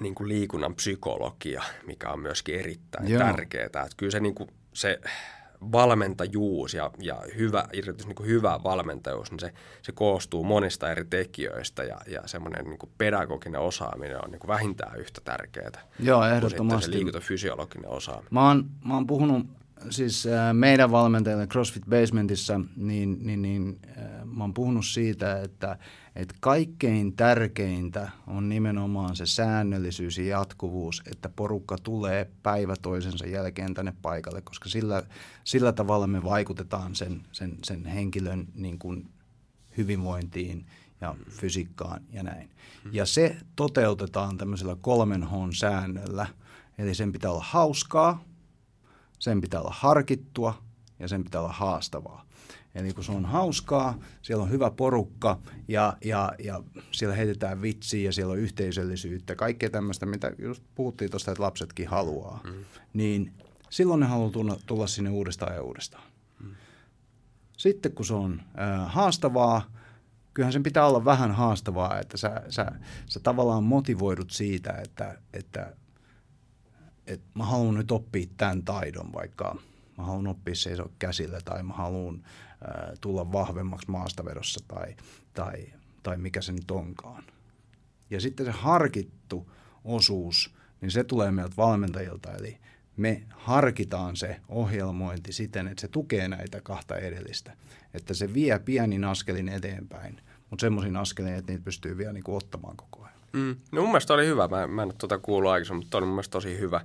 niin 0.00 0.14
kuin 0.14 0.28
liikunnan 0.28 0.74
psykologia, 0.74 1.62
mikä 1.86 2.10
on 2.10 2.20
myöskin 2.20 2.60
erittäin 2.60 3.08
Joo. 3.08 3.22
tärkeää. 3.22 3.66
Että 3.66 3.86
kyllä 3.96 4.12
se, 4.12 4.20
niin 4.20 4.34
kuin, 4.34 4.50
se 4.72 5.00
valmentajuus 5.72 6.74
ja, 6.74 6.90
ja 6.98 7.22
hyvä, 7.36 7.64
niin 8.06 8.14
kuin 8.14 8.28
hyvä 8.28 8.60
valmentajuus, 8.64 9.30
niin 9.30 9.40
se, 9.40 9.52
se 9.82 9.92
koostuu 9.92 10.44
monista 10.44 10.90
eri 10.90 11.04
tekijöistä 11.04 11.84
ja, 11.84 11.98
ja 12.06 12.20
semmoinen 12.26 12.64
niin 12.64 12.78
kuin 12.78 12.90
pedagoginen 12.98 13.60
osaaminen 13.60 14.24
on 14.24 14.30
niin 14.30 14.40
kuin 14.40 14.48
vähintään 14.48 15.00
yhtä 15.00 15.20
tärkeää. 15.24 15.70
Joo, 15.98 16.24
ehdottomasti. 16.26 16.90
se 16.90 16.96
liikuntafysiologinen 16.96 17.90
osaaminen. 17.90 18.28
Mä 18.34 18.48
oon, 18.48 18.70
mä 18.84 18.94
oon 18.94 19.06
puhunut 19.06 19.46
siis 19.90 20.26
äh, 20.26 20.54
meidän 20.54 20.90
valmentajille 20.90 21.46
CrossFit 21.46 21.84
Basementissa, 21.90 22.60
niin, 22.76 23.18
niin, 23.26 23.42
niin 23.42 23.80
äh, 23.98 24.04
mä 24.24 24.44
oon 24.44 24.54
puhunut 24.54 24.86
siitä, 24.86 25.42
että 25.42 25.78
että 26.16 26.34
kaikkein 26.40 27.16
tärkeintä 27.16 28.10
on 28.26 28.48
nimenomaan 28.48 29.16
se 29.16 29.26
säännöllisyys 29.26 30.18
ja 30.18 30.24
jatkuvuus, 30.24 31.02
että 31.12 31.28
porukka 31.28 31.76
tulee 31.82 32.30
päivä 32.42 32.76
toisensa 32.82 33.26
jälkeen 33.26 33.74
tänne 33.74 33.92
paikalle, 34.02 34.42
koska 34.42 34.68
sillä, 34.68 35.02
sillä 35.44 35.72
tavalla 35.72 36.06
me 36.06 36.24
vaikutetaan 36.24 36.94
sen, 36.94 37.22
sen, 37.32 37.58
sen 37.64 37.86
henkilön 37.86 38.48
niin 38.54 38.78
kuin 38.78 39.10
hyvinvointiin 39.76 40.66
ja 41.00 41.14
fysiikkaan 41.30 42.02
ja 42.12 42.22
näin. 42.22 42.50
Ja 42.92 43.06
se 43.06 43.36
toteutetaan 43.56 44.38
tämmöisellä 44.38 44.76
kolmen 44.80 45.22
H-säännöllä, 45.22 46.26
eli 46.78 46.94
sen 46.94 47.12
pitää 47.12 47.30
olla 47.30 47.44
hauskaa, 47.48 48.24
sen 49.22 49.40
pitää 49.40 49.60
olla 49.60 49.74
harkittua 49.78 50.62
ja 50.98 51.08
sen 51.08 51.24
pitää 51.24 51.40
olla 51.40 51.52
haastavaa. 51.52 52.26
Eli 52.74 52.92
kun 52.92 53.04
se 53.04 53.12
on 53.12 53.24
hauskaa, 53.24 53.98
siellä 54.22 54.42
on 54.42 54.50
hyvä 54.50 54.70
porukka 54.70 55.38
ja, 55.68 55.96
ja, 56.04 56.32
ja 56.38 56.62
siellä 56.90 57.16
heitetään 57.16 57.62
vitsiä 57.62 58.04
ja 58.04 58.12
siellä 58.12 58.32
on 58.32 58.38
yhteisöllisyyttä, 58.38 59.34
kaikkea 59.34 59.70
tämmöistä, 59.70 60.06
mitä 60.06 60.32
just 60.38 60.62
puhuttiin 60.74 61.10
tuosta, 61.10 61.30
että 61.30 61.42
lapsetkin 61.42 61.88
haluaa, 61.88 62.40
mm. 62.44 62.64
niin 62.92 63.32
silloin 63.70 64.00
ne 64.00 64.06
haluaa 64.06 64.30
tulla, 64.30 64.56
tulla 64.66 64.86
sinne 64.86 65.10
uudestaan 65.10 65.54
ja 65.54 65.62
uudestaan. 65.62 66.04
Mm. 66.40 66.54
Sitten 67.56 67.92
kun 67.92 68.06
se 68.06 68.14
on 68.14 68.42
äh, 68.60 68.92
haastavaa, 68.92 69.70
kyllähän 70.34 70.52
sen 70.52 70.62
pitää 70.62 70.86
olla 70.86 71.04
vähän 71.04 71.32
haastavaa, 71.32 72.00
että 72.00 72.16
sä, 72.16 72.42
sä, 72.48 72.66
sä 73.06 73.20
tavallaan 73.20 73.64
motivoidut 73.64 74.30
siitä, 74.30 74.72
että, 74.72 75.18
että, 75.32 75.76
että 77.06 77.26
mä 77.34 77.44
haluan 77.44 77.74
nyt 77.74 77.90
oppia 77.90 78.26
tämän 78.36 78.62
taidon, 78.62 79.12
vaikka 79.12 79.56
mä 79.98 80.04
haluan 80.04 80.26
oppia 80.26 80.54
seisoa 80.54 80.90
käsillä 80.98 81.40
tai 81.44 81.62
mä 81.62 81.74
haluan 81.74 82.22
tulla 83.00 83.32
vahvemmaksi 83.32 83.90
maastavedossa 83.90 84.60
tai, 84.68 84.96
tai, 85.34 85.66
tai 86.02 86.16
mikä 86.16 86.40
se 86.40 86.52
nyt 86.52 86.70
onkaan. 86.70 87.24
Ja 88.10 88.20
sitten 88.20 88.46
se 88.46 88.52
harkittu 88.52 89.50
osuus, 89.84 90.54
niin 90.80 90.90
se 90.90 91.04
tulee 91.04 91.30
meiltä 91.30 91.56
valmentajilta, 91.56 92.32
eli 92.32 92.58
me 92.96 93.22
harkitaan 93.30 94.16
se 94.16 94.40
ohjelmointi 94.48 95.32
siten, 95.32 95.68
että 95.68 95.80
se 95.80 95.88
tukee 95.88 96.28
näitä 96.28 96.60
kahta 96.60 96.96
edellistä. 96.96 97.56
Että 97.94 98.14
se 98.14 98.34
vie 98.34 98.58
pienin 98.58 99.04
askelin 99.04 99.48
eteenpäin, 99.48 100.20
mutta 100.50 100.60
semmoisin 100.60 100.96
askelin, 100.96 101.34
että 101.34 101.52
niitä 101.52 101.64
pystyy 101.64 101.98
vielä 101.98 102.12
niin 102.12 102.24
kuin 102.24 102.36
ottamaan 102.36 102.76
koko. 102.76 103.01
Mm. 103.32 103.56
No 103.72 103.80
mun 103.80 103.90
mielestä 103.90 104.14
oli 104.14 104.26
hyvä. 104.26 104.48
Mä, 104.48 104.66
mä 104.66 104.82
en 104.82 104.88
ole 104.88 104.94
tuota 104.98 105.18
kuullut 105.18 105.50
aikaisemmin, 105.50 105.84
mutta 105.84 105.98
oli 105.98 106.06
mun 106.06 106.14
mielestä 106.14 106.32
tosi 106.32 106.58
hyvä 106.58 106.80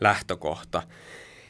lähtökohta. 0.00 0.82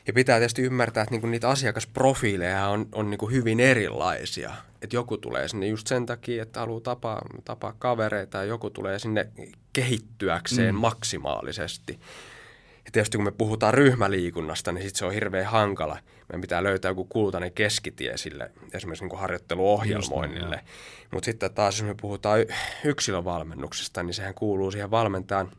Ja 0.06 0.12
pitää 0.12 0.38
tietysti 0.38 0.62
ymmärtää, 0.62 1.02
että 1.02 1.12
niinku 1.12 1.26
niitä 1.26 1.48
asiakasprofiileja 1.48 2.66
on, 2.66 2.88
on 2.92 3.10
niinku 3.10 3.30
hyvin 3.30 3.60
erilaisia. 3.60 4.54
Että 4.82 4.96
joku 4.96 5.18
tulee 5.18 5.48
sinne 5.48 5.66
just 5.66 5.86
sen 5.86 6.06
takia, 6.06 6.42
että 6.42 6.60
haluaa 6.60 6.80
tapaa, 6.80 7.22
tapaa 7.44 7.74
kavereita 7.78 8.38
ja 8.38 8.44
joku 8.44 8.70
tulee 8.70 8.98
sinne 8.98 9.28
kehittyäkseen 9.72 10.74
mm. 10.74 10.80
maksimaalisesti. 10.80 12.00
Ja 12.84 12.90
tietysti 12.92 13.18
kun 13.18 13.24
me 13.24 13.30
puhutaan 13.30 13.74
ryhmäliikunnasta, 13.74 14.72
niin 14.72 14.84
sit 14.84 14.96
se 14.96 15.04
on 15.04 15.12
hirveän 15.12 15.46
hankala. 15.46 15.98
Meidän 16.28 16.40
pitää 16.40 16.62
löytää 16.62 16.90
joku 16.90 17.04
kultainen 17.04 17.52
keskitie 17.52 18.16
sille 18.16 18.50
esimerkiksi 18.72 19.04
niin 19.04 19.18
harjoitteluohjelmoinnille. 19.18 20.60
Mutta 21.10 21.24
sitten 21.24 21.54
taas, 21.54 21.78
jos 21.78 21.86
me 21.86 21.94
puhutaan 22.00 22.40
yksilövalmennuksesta, 22.84 24.02
niin 24.02 24.14
sehän 24.14 24.34
kuuluu 24.34 24.70
siihen 24.70 24.90
valmentajan 24.90 25.50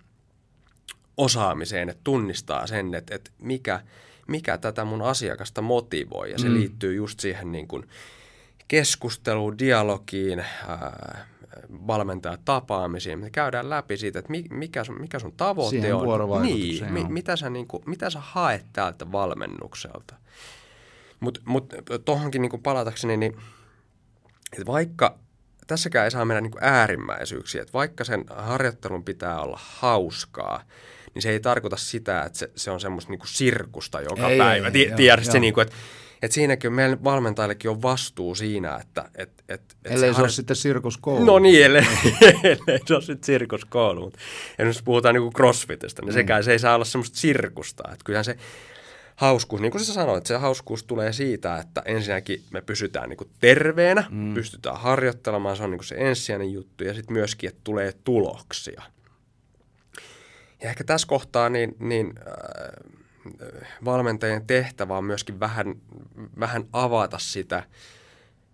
osaamiseen, 1.18 1.90
että 1.90 2.02
tunnistaa 2.04 2.68
sen, 2.68 2.96
että, 2.96 3.16
että 3.16 3.32
mikä, 3.40 3.82
mikä 4.28 4.58
tätä 4.58 4.86
mun 4.86 5.02
asiakasta 5.02 5.62
motivoi. 5.62 6.32
Ja 6.32 6.40
se 6.40 6.50
mm. 6.50 6.54
liittyy 6.54 6.96
just 6.96 7.20
siihen 7.20 7.52
niin 7.52 7.68
kuin 7.68 7.88
keskusteluun, 8.68 9.60
dialogiin, 9.60 10.40
ää, 10.40 11.28
valmentajatapaamisiin. 11.88 13.20
Me 13.20 13.30
käydään 13.30 13.70
läpi 13.70 13.98
siitä, 13.98 14.20
että 14.20 14.34
mikä 14.50 14.84
sun, 14.84 15.02
mikä 15.02 15.20
sun 15.20 15.34
tavoite 15.38 15.70
Siihen 15.70 15.96
on. 15.96 16.42
Niin, 16.42 16.94
mi, 16.94 17.06
mitä, 17.10 17.36
sä, 17.36 17.50
niin 17.50 17.68
kuin, 17.68 17.84
mitä 17.86 18.10
sä 18.10 18.20
haet 18.22 18.66
täältä 18.74 19.12
valmennukselta. 19.12 20.16
Mutta 21.20 21.42
mut, 21.46 21.74
tuohonkin 22.06 22.42
niin 22.42 22.64
palatakseni, 22.64 23.18
niin 23.18 23.38
että 24.54 24.66
vaikka 24.66 25.20
tässäkään 25.68 26.06
ei 26.06 26.12
saa 26.12 26.26
mennä 26.26 26.42
niin 26.42 26.54
äärimmäisyyksiä, 26.62 27.62
että 27.62 27.74
vaikka 27.74 28.04
sen 28.04 28.26
harjoittelun 28.36 29.04
pitää 29.04 29.42
olla 29.42 29.60
hauskaa, 29.62 30.64
niin 31.14 31.22
se 31.22 31.30
ei 31.30 31.40
tarkoita 31.40 31.78
sitä, 31.78 32.24
että 32.24 32.40
se, 32.40 32.52
se 32.56 32.72
on 32.72 32.80
semmoista 32.80 33.12
niin 33.12 33.20
sirkusta 33.26 34.02
joka 34.02 34.30
ei, 34.30 34.38
päivä. 34.38 34.72
Ei, 34.74 34.92
Tiedät 34.96 35.26
se, 35.26 35.40
niin 35.40 35.54
kuin, 35.54 35.62
että 35.62 35.76
et 36.22 36.32
siinäkin 36.32 36.74
meidän 36.74 37.04
valmentajillekin 37.04 37.72
on 37.72 37.82
vastuu 37.82 38.36
siinä, 38.36 38.80
että... 38.82 39.10
Et, 39.16 39.44
et, 39.50 39.62
et 39.62 39.78
ellei 39.86 40.10
se, 40.10 40.16
har... 40.16 40.24
ole 40.24 40.30
sitten 40.30 40.56
sirkuskoulu. 40.56 41.26
No 41.26 41.40
niin, 41.40 41.66
ellei, 41.66 41.82
ellei 42.44 42.80
se 42.86 42.94
ole 42.94 43.02
sitten 43.02 43.26
sirkuskoulu. 43.26 44.02
Mutta 44.02 44.20
jos 44.60 44.84
puhutaan 44.84 45.16
niin 45.16 45.34
crossfitistä, 45.34 46.02
niin 46.02 46.10
mm. 46.10 46.14
sekään 46.14 46.44
se 46.44 46.52
ei 46.52 46.60
saa 46.60 46.76
olla 46.76 46.86
semmoista 46.86 47.18
sirkusta. 47.18 47.84
Että 47.94 48.04
kyllähän 48.06 48.26
se 48.26 48.38
hauskuus, 49.16 49.62
niin 49.62 49.72
kuin 49.72 49.86
sä 49.86 49.94
sanoit, 49.94 50.26
se 50.26 50.36
hauskuus 50.36 50.84
tulee 50.84 51.14
siitä, 51.14 51.58
että 51.58 51.82
ensinnäkin 51.86 52.44
me 52.52 52.62
pysytään 52.62 53.10
niin 53.10 53.18
kuin 53.18 53.30
terveenä, 53.40 54.04
mm. 54.10 54.34
pystytään 54.34 54.80
harjoittelemaan, 54.80 55.58
se 55.58 55.64
on 55.64 55.72
niin 55.72 55.80
kuin 55.80 55.88
se 55.88 55.96
ensisijainen 55.98 56.54
juttu, 56.54 56.84
ja 56.84 56.94
sitten 56.94 57.14
myöskin, 57.14 57.50
että 57.50 57.62
tulee 57.64 57.94
tuloksia. 58.04 58.82
Ja 60.62 60.70
ehkä 60.70 60.84
tässä 60.84 61.08
kohtaa 61.08 61.50
niin, 61.50 61.76
niin 61.80 62.14
äh, 62.18 63.70
valmentajien 63.86 64.48
tehtävä 64.48 64.98
on 64.98 65.06
myöskin 65.06 65.40
vähän, 65.40 65.76
vähän 66.40 66.66
avata 66.74 67.20
sitä 67.20 67.64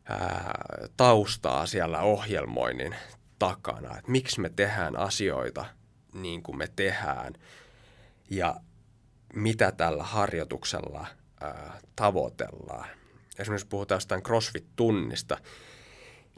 ää, 0.06 0.88
taustaa 0.97 1.65
siellä 1.65 2.00
ohjelmoinnin 2.00 2.95
takana, 3.39 3.97
että 3.97 4.12
miksi 4.12 4.41
me 4.41 4.50
tehdään 4.50 4.97
asioita 4.97 5.65
niin 6.13 6.43
kuin 6.43 6.58
me 6.58 6.67
tehdään 6.76 7.34
ja 8.30 8.56
mitä 9.34 9.72
tällä 9.72 10.04
harjoituksella 10.04 11.08
ää, 11.41 11.80
tavoitellaan. 11.96 12.89
Esimerkiksi 13.39 13.67
puhutaan 13.67 13.96
jostain 13.96 14.24
CrossFit-tunnista, 14.24 15.38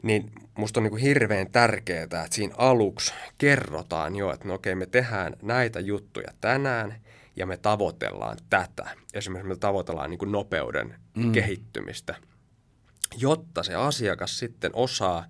niin 0.02 0.32
musta 0.58 0.80
on 0.80 0.84
niin 0.84 0.90
kuin 0.90 1.02
hirveän 1.02 1.50
tärkeää, 1.50 2.02
että 2.02 2.26
siinä 2.30 2.54
aluksi 2.58 3.14
kerrotaan 3.38 4.16
jo, 4.16 4.32
että 4.32 4.48
no 4.48 4.54
okei, 4.54 4.74
me 4.74 4.86
tehdään 4.86 5.36
näitä 5.42 5.80
juttuja 5.80 6.28
tänään 6.40 6.94
ja 7.36 7.46
me 7.46 7.56
tavoitellaan 7.56 8.38
tätä. 8.50 8.90
Esimerkiksi 9.14 9.48
me 9.48 9.56
tavoitellaan 9.56 10.10
niin 10.10 10.18
kuin 10.18 10.32
nopeuden 10.32 10.94
mm. 11.16 11.32
kehittymistä, 11.32 12.14
jotta 13.16 13.62
se 13.62 13.74
asiakas 13.74 14.38
sitten 14.38 14.70
osaa 14.74 15.24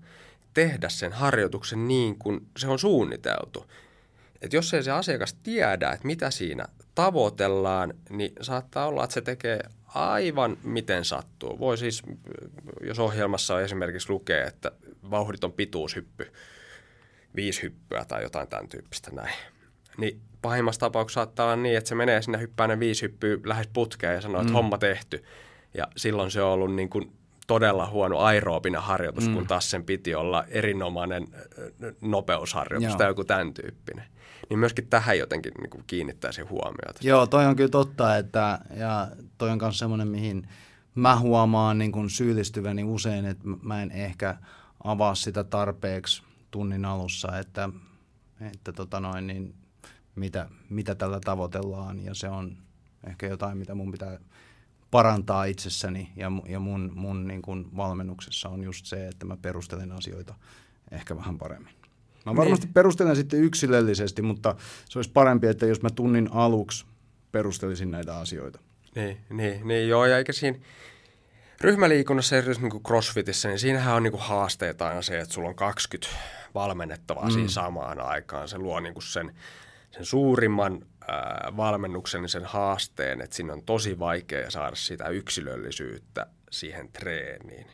tehdä 0.55 0.89
sen 0.89 1.13
harjoituksen 1.13 1.89
niin 1.89 2.19
kuin 2.19 2.47
se 2.57 2.69
on 2.69 2.79
suunniteltu. 2.79 3.67
Et 4.43 4.53
jos 4.53 4.75
ei 4.75 4.83
se 4.83 4.91
asiakas 4.91 5.35
tiedä, 5.35 5.91
että 5.91 6.07
mitä 6.07 6.31
siinä 6.31 6.65
tavoitellaan, 6.95 7.95
niin 8.11 8.33
saattaa 8.41 8.87
olla, 8.87 9.05
että 9.05 9.15
se 9.15 9.21
tekee 9.21 9.61
aivan 9.95 10.57
miten 10.63 11.05
sattuu. 11.05 11.59
Voi 11.59 11.79
siis, 11.79 12.03
jos 12.81 12.99
ohjelmassa 12.99 13.61
esimerkiksi 13.61 14.11
lukee, 14.11 14.43
että 14.43 14.73
vauhditon 15.11 15.53
pituushyppy, 15.53 16.33
viisi 17.37 17.63
hyppyä 17.63 18.05
tai 18.05 18.23
jotain 18.23 18.49
tämän 18.49 18.69
tyyppistä 18.69 19.11
näin, 19.11 19.35
niin 19.97 20.21
pahimmassa 20.43 20.81
tapauksessa 20.81 21.19
saattaa 21.19 21.47
olla 21.47 21.57
niin, 21.57 21.77
että 21.77 21.89
se 21.89 21.95
menee 21.95 22.23
sinne 22.23 22.41
hyppää 22.41 22.67
ne 22.67 22.81
viisi 22.81 23.03
hyppyä 23.03 23.39
lähes 23.45 23.69
putkeen 23.73 24.15
ja 24.15 24.21
sanoo, 24.21 24.41
että 24.41 24.51
mm. 24.51 24.55
homma 24.55 24.79
tehty. 24.79 25.25
Ja 25.75 25.89
silloin 25.97 26.31
se 26.31 26.43
on 26.43 26.53
ollut 26.53 26.75
niin 26.75 26.91
kuin 26.91 27.13
todella 27.47 27.87
huono 27.87 28.19
aeroobinen 28.19 28.83
harjoitus, 28.83 29.29
mm. 29.29 29.35
kun 29.35 29.47
taas 29.47 29.71
sen 29.71 29.85
piti 29.85 30.15
olla 30.15 30.45
erinomainen 30.49 31.29
nopeusharjoitus 32.01 32.89
Joo. 32.89 32.99
tai 32.99 33.07
joku 33.07 33.25
tämän 33.25 33.55
tyyppinen. 33.55 34.05
Niin 34.51 34.59
myöskin 34.59 34.87
tähän 34.87 35.19
jotenkin 35.19 35.53
niin 35.61 35.71
kuin 35.71 35.85
kiinnittäisi 35.87 36.43
huomiota. 36.43 37.01
Joo, 37.03 37.27
toi 37.27 37.47
on 37.47 37.57
kyllä 37.57 37.71
totta, 37.71 38.17
että 38.17 38.59
ja 38.77 39.09
toi 39.39 39.51
on 39.51 39.59
myös 39.63 39.79
semmoinen, 39.79 40.09
mihin 40.09 40.49
mä 40.95 41.19
huomaan 41.19 41.79
niin 41.79 41.93
kuin 41.93 42.11
syyllistyväni 42.11 42.85
usein, 42.85 43.25
että 43.25 43.45
mä 43.63 43.83
en 43.83 43.91
ehkä 43.91 44.37
avaa 44.85 45.15
sitä 45.15 45.45
tarpeeksi 45.45 46.23
tunnin 46.51 46.85
alussa, 46.85 47.39
että, 47.39 47.69
että 48.41 48.73
tota 48.73 49.01
noin, 49.01 49.27
niin 49.27 49.55
mitä, 50.15 50.49
mitä 50.69 50.95
tällä 50.95 51.21
tavoitellaan 51.21 52.05
ja 52.05 52.15
se 52.15 52.29
on 52.29 52.57
ehkä 53.07 53.27
jotain, 53.27 53.59
mitä 53.59 53.75
mun 53.75 53.93
pitää 53.93 54.19
parantaa 54.91 55.45
itsessäni 55.45 56.13
ja, 56.17 56.33
ja 56.49 56.61
mun, 56.61 56.93
mun 56.95 57.29
niin 57.29 57.43
kuin 57.43 57.77
valmennuksessa 57.77 58.49
on 58.49 58.63
just 58.65 58.87
se, 58.87 59.09
että 59.09 59.27
mä 59.27 59.37
perustelen 59.37 59.93
asioita 59.93 60.35
ehkä 60.91 61.17
vähän 61.17 61.39
paremmin. 61.39 61.84
Mä 62.25 62.33
niin. 62.33 62.37
varmasti 62.37 62.67
niin. 62.67 62.75
perustelen 62.75 63.17
sitten 63.17 63.41
yksilöllisesti, 63.41 64.23
mutta 64.23 64.57
se 64.89 64.99
olisi 64.99 65.11
parempi, 65.13 65.47
että 65.47 65.67
jos 65.67 65.83
mä 65.83 65.91
tunnin 65.91 66.29
aluksi 66.33 66.87
perustelisin 67.33 67.91
näitä 67.91 68.19
asioita. 68.19 68.61
Niin, 68.95 69.19
niin, 69.31 69.69
niin 69.69 69.89
joo, 69.89 70.07
ja 70.07 70.19
eikä 70.19 70.33
siinä 70.33 70.59
ryhmäliikunnassa, 71.61 72.37
erityisesti 72.37 72.63
niin 72.63 72.71
kuin 72.71 72.83
crossfitissä, 72.83 73.49
niin 73.49 73.59
siinähän 73.59 73.95
on 73.95 74.03
niin 74.03 74.13
kuin 74.13 74.23
haasteita 74.23 74.89
aina 74.89 75.03
se, 75.03 75.21
että 75.21 75.35
sulla 75.35 75.49
on 75.49 75.55
20 75.55 76.17
valmennettavaa 76.55 77.25
mm. 77.25 77.31
siinä 77.31 77.49
samaan 77.49 78.01
aikaan. 78.01 78.49
Se 78.49 78.59
luo 78.59 78.81
niin 78.81 78.95
kuin 78.95 79.05
sen 79.05 79.33
sen 79.95 80.05
suurimman 80.05 80.87
ää, 81.09 81.53
valmennuksellisen 81.57 82.45
haasteen, 82.45 83.21
että 83.21 83.37
siinä 83.37 83.53
on 83.53 83.63
tosi 83.63 83.99
vaikea 83.99 84.51
saada 84.51 84.77
sitä 84.77 85.09
yksilöllisyyttä 85.09 86.27
siihen 86.51 86.89
treeniin. 86.93 87.67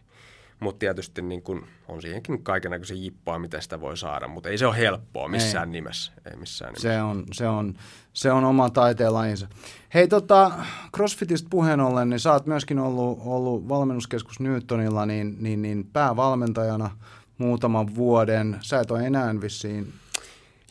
Mutta 0.61 0.79
tietysti 0.79 1.23
niin 1.23 1.43
kun 1.43 1.67
on 1.89 2.03
siihenkin 2.03 2.43
kaikenlaisia 2.43 2.97
jippoa, 2.97 3.39
miten 3.39 3.63
sitä 3.63 3.81
voi 3.81 3.97
saada, 3.97 4.29
mutta 4.29 4.49
ei 4.49 4.59
se 4.59 4.67
ole 4.67 4.77
helppoa 4.77 5.29
missään 5.29 5.69
ei. 5.69 5.73
nimessä. 5.73 6.13
Ei 6.31 6.37
missään 6.37 6.69
nimessä. 6.69 6.89
Se, 6.89 7.03
on, 7.03 7.25
se, 7.33 7.49
on, 7.49 7.75
se 8.13 8.33
on 8.33 8.45
oma 8.45 8.71
taiteenlajinsa. 8.71 9.49
Hei, 9.95 10.09
tota, 10.09 10.53
CrossFitista 10.97 11.49
puheen 11.51 11.81
ollen, 11.81 12.11
niin 12.11 12.21
sä 12.21 12.33
oot 12.33 12.47
myöskin 12.47 12.79
ollut, 12.79 13.19
ollut 13.25 13.69
valmennuskeskus 13.69 14.41
Newtonilla 14.41 15.07
niin, 15.07 15.37
niin, 15.41 15.63
niin 15.63 15.87
päävalmentajana 15.93 16.91
muutaman 17.39 17.95
vuoden. 17.95 18.59
Sä 18.61 18.81
et 18.81 18.91
ole 18.91 19.07
enää 19.07 19.41
vissiin 19.41 19.93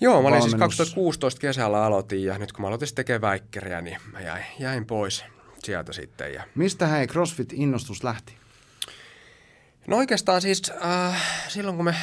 Joo, 0.02 0.22
mä 0.22 0.28
olin 0.28 0.42
siis 0.42 0.56
2016 0.56 1.42
kesällä 1.42 1.84
aloitin 1.84 2.24
ja 2.24 2.38
nyt 2.38 2.52
kun 2.52 2.62
mä 2.62 2.68
aloitin 2.68 2.96
tekemään 2.96 3.22
väikkeriä, 3.22 3.82
niin 3.82 3.98
mä 4.12 4.22
jäin, 4.22 4.44
jäin 4.60 4.86
pois 4.86 5.26
sieltä 5.60 5.94
sitten. 5.94 6.34
Ja... 6.34 6.44
Mistä 6.56 6.88
hei 6.88 7.08
CrossFit-innostus 7.08 8.04
lähti? 8.04 8.39
No 9.88 9.98
oikeastaan 9.98 10.42
siis 10.42 10.72
äh, 10.86 11.24
silloin 11.48 11.76
kun 11.76 11.86
me 11.86 11.96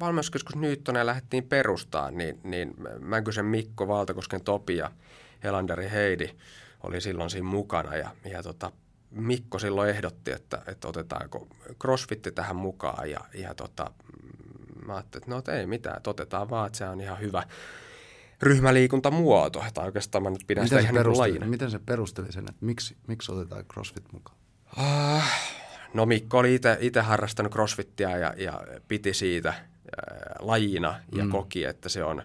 valmennuskeskus 0.00 0.56
Nyyttonen 0.56 1.06
lähdettiin 1.06 1.44
perustaa, 1.44 2.10
niin, 2.10 2.40
niin 2.42 2.74
Mäkysen 3.00 3.44
Mikko, 3.44 3.88
Valtakosken 3.88 4.44
Topi 4.44 4.76
ja 4.76 4.90
Helanderi 5.44 5.90
Heidi 5.90 6.30
oli 6.82 7.00
silloin 7.00 7.30
siinä 7.30 7.48
mukana 7.48 7.96
ja, 7.96 8.10
ja 8.24 8.42
tota, 8.42 8.72
Mikko 9.10 9.58
silloin 9.58 9.90
ehdotti, 9.90 10.30
että, 10.30 10.62
että 10.66 10.88
otetaanko 10.88 11.48
crossfitti 11.80 12.32
tähän 12.32 12.56
mukaan 12.56 13.10
ja, 13.10 13.20
ja 13.34 13.54
tota, 13.54 13.90
mä 14.86 14.94
ajattelin, 14.94 15.22
että 15.22 15.52
no 15.52 15.58
ei 15.58 15.66
mitään, 15.66 15.96
että 15.96 16.10
otetaan 16.10 16.50
vaan, 16.50 16.66
että 16.66 16.78
se 16.78 16.88
on 16.88 17.00
ihan 17.00 17.20
hyvä 17.20 17.42
ryhmäliikuntamuoto. 18.42 19.64
Tai 19.74 19.86
oikeastaan 19.86 20.22
mä 20.22 20.30
nyt 20.30 20.44
pidän 20.46 20.64
miten 20.64 20.82
sitä 20.82 20.92
ihan 20.92 21.18
lajina. 21.18 21.46
Miten 21.46 21.70
se 21.70 21.78
perusteli 21.78 22.32
sen, 22.32 22.44
että 22.48 22.66
miksi, 22.66 22.96
miksi 23.06 23.32
otetaan 23.32 23.64
CrossFit 23.64 24.12
mukaan? 24.12 24.36
Uh, 24.78 25.22
no 25.96 26.06
Mikko 26.06 26.38
oli 26.38 26.60
itse 26.80 27.00
harrastanut 27.00 27.52
CrossFittia 27.52 28.16
ja, 28.16 28.34
ja 28.36 28.60
piti 28.88 29.14
siitä 29.14 29.48
äh, 29.48 29.56
lajina 30.38 31.00
ja 31.12 31.24
mm. 31.24 31.30
koki, 31.30 31.64
että 31.64 31.88
se 31.88 32.04
on 32.04 32.22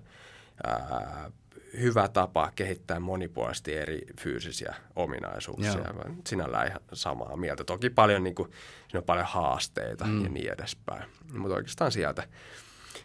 äh, 0.68 1.32
hyvä 1.80 2.08
tapa 2.08 2.52
kehittää 2.56 3.00
monipuolisesti 3.00 3.74
eri 3.74 4.02
fyysisiä 4.20 4.76
ominaisuuksia. 4.96 5.72
Joo. 5.72 6.16
Sinällään 6.28 6.68
ihan 6.68 6.82
samaa 6.94 7.38
mieltä. 7.38 7.64
Toki 7.64 7.90
paljon, 7.90 8.24
niin 8.24 8.36
kuin, 8.36 8.52
siinä 8.88 9.00
on 9.00 9.04
paljon 9.04 9.26
haasteita 9.26 10.06
mm. 10.06 10.24
ja 10.24 10.30
niin 10.30 10.52
edespäin. 10.52 11.04
Mutta 11.34 11.56
oikeastaan 11.56 11.92
sieltä, 11.92 12.28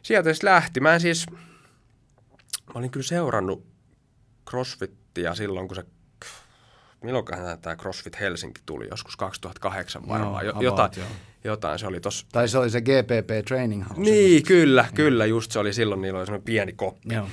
sieltä 0.02 0.28
siis 0.28 0.42
lähti. 0.42 0.80
Mä 0.80 0.94
en 0.94 1.00
siis, 1.00 1.26
olin 2.74 2.90
kyllä 2.90 3.06
seurannut 3.06 3.66
CrossFittia 4.50 5.34
silloin, 5.34 5.68
kun 5.68 5.74
se 5.74 5.84
milloinkohan 7.02 7.58
tämä 7.58 7.76
CrossFit 7.76 8.20
Helsinki 8.20 8.60
tuli, 8.66 8.88
joskus 8.90 9.16
2008 9.16 10.08
varmaan. 10.08 10.46
No, 10.46 10.52
No, 10.52 10.62
jotain, 10.62 10.90
joo. 10.96 11.06
jotain, 11.44 11.78
se 11.78 11.86
oli 11.86 12.00
tossa. 12.00 12.26
Tai 12.32 12.48
se 12.48 12.58
oli 12.58 12.70
se 12.70 12.80
GPP 12.80 13.46
Training 13.46 13.88
House. 13.88 14.00
Niin, 14.00 14.42
kyllä, 14.42 14.84
kyllä, 14.94 15.26
just 15.26 15.50
se 15.52 15.58
oli 15.58 15.72
silloin, 15.72 16.00
niillä 16.02 16.18
oli 16.18 16.26
semmoinen 16.26 16.44
pieni 16.44 16.72
koppi. 16.72 17.14
Joo. 17.14 17.28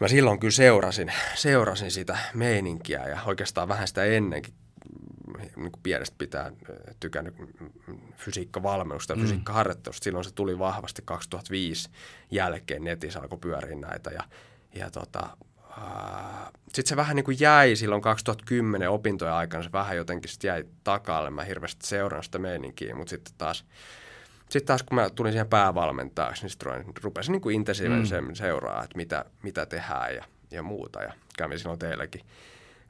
Mä 0.00 0.08
silloin 0.08 0.40
kyllä 0.40 0.52
seurasin, 0.52 1.12
seurasin 1.34 1.90
sitä 1.90 2.18
meininkiä 2.34 3.08
ja 3.08 3.18
oikeastaan 3.26 3.68
vähän 3.68 3.88
sitä 3.88 4.04
ennenkin 4.04 4.54
niin 5.56 5.72
kuin 5.72 5.82
pienestä 5.82 6.14
pitää 6.18 6.52
tykännyt 7.00 7.34
fysiikkavalmennusta 8.16 9.12
ja 9.12 9.20
fysiikkaharjoittelusta. 9.22 10.04
Silloin 10.04 10.24
se 10.24 10.34
tuli 10.34 10.58
vahvasti 10.58 11.02
2005 11.04 11.88
jälkeen 12.30 12.84
netissä 12.84 13.20
alkoi 13.20 13.38
pyöriä 13.38 13.76
näitä 13.76 14.10
ja, 14.10 14.22
ja 14.74 14.90
tota, 14.90 15.36
sitten 16.76 16.88
se 16.88 16.96
vähän 16.96 17.16
niin 17.16 17.24
kuin 17.24 17.36
jäi 17.40 17.76
silloin 17.76 18.02
2010 18.02 18.90
opintojen 18.90 19.34
aikana, 19.34 19.62
se 19.62 19.72
vähän 19.72 19.96
jotenkin 19.96 20.30
sit 20.30 20.44
jäi 20.44 20.64
takalle. 20.84 21.30
Mä 21.30 21.44
hirveästi 21.44 21.86
seuraan 21.86 22.24
sitä 22.24 22.38
meininkiä, 22.38 22.94
mutta 22.94 23.10
sitten 23.10 23.34
taas, 23.38 23.64
sitten 24.48 24.66
taas 24.66 24.82
kun 24.82 24.94
mä 24.94 25.10
tulin 25.10 25.32
siihen 25.32 25.48
päävalmentajaksi, 25.48 26.42
niin 26.42 26.50
sitten 26.50 26.84
rupesin 27.02 27.32
niin 27.32 27.42
kuin 27.42 27.56
intensiivisemmin 27.56 28.32
mm. 28.32 28.36
seuraa, 28.36 28.84
että 28.84 28.96
mitä, 28.96 29.24
mitä 29.42 29.66
tehdään 29.66 30.14
ja, 30.14 30.24
ja 30.50 30.62
muuta. 30.62 31.02
Ja 31.02 31.12
kävin 31.38 31.58
silloin 31.58 31.78
teilläkin 31.78 32.20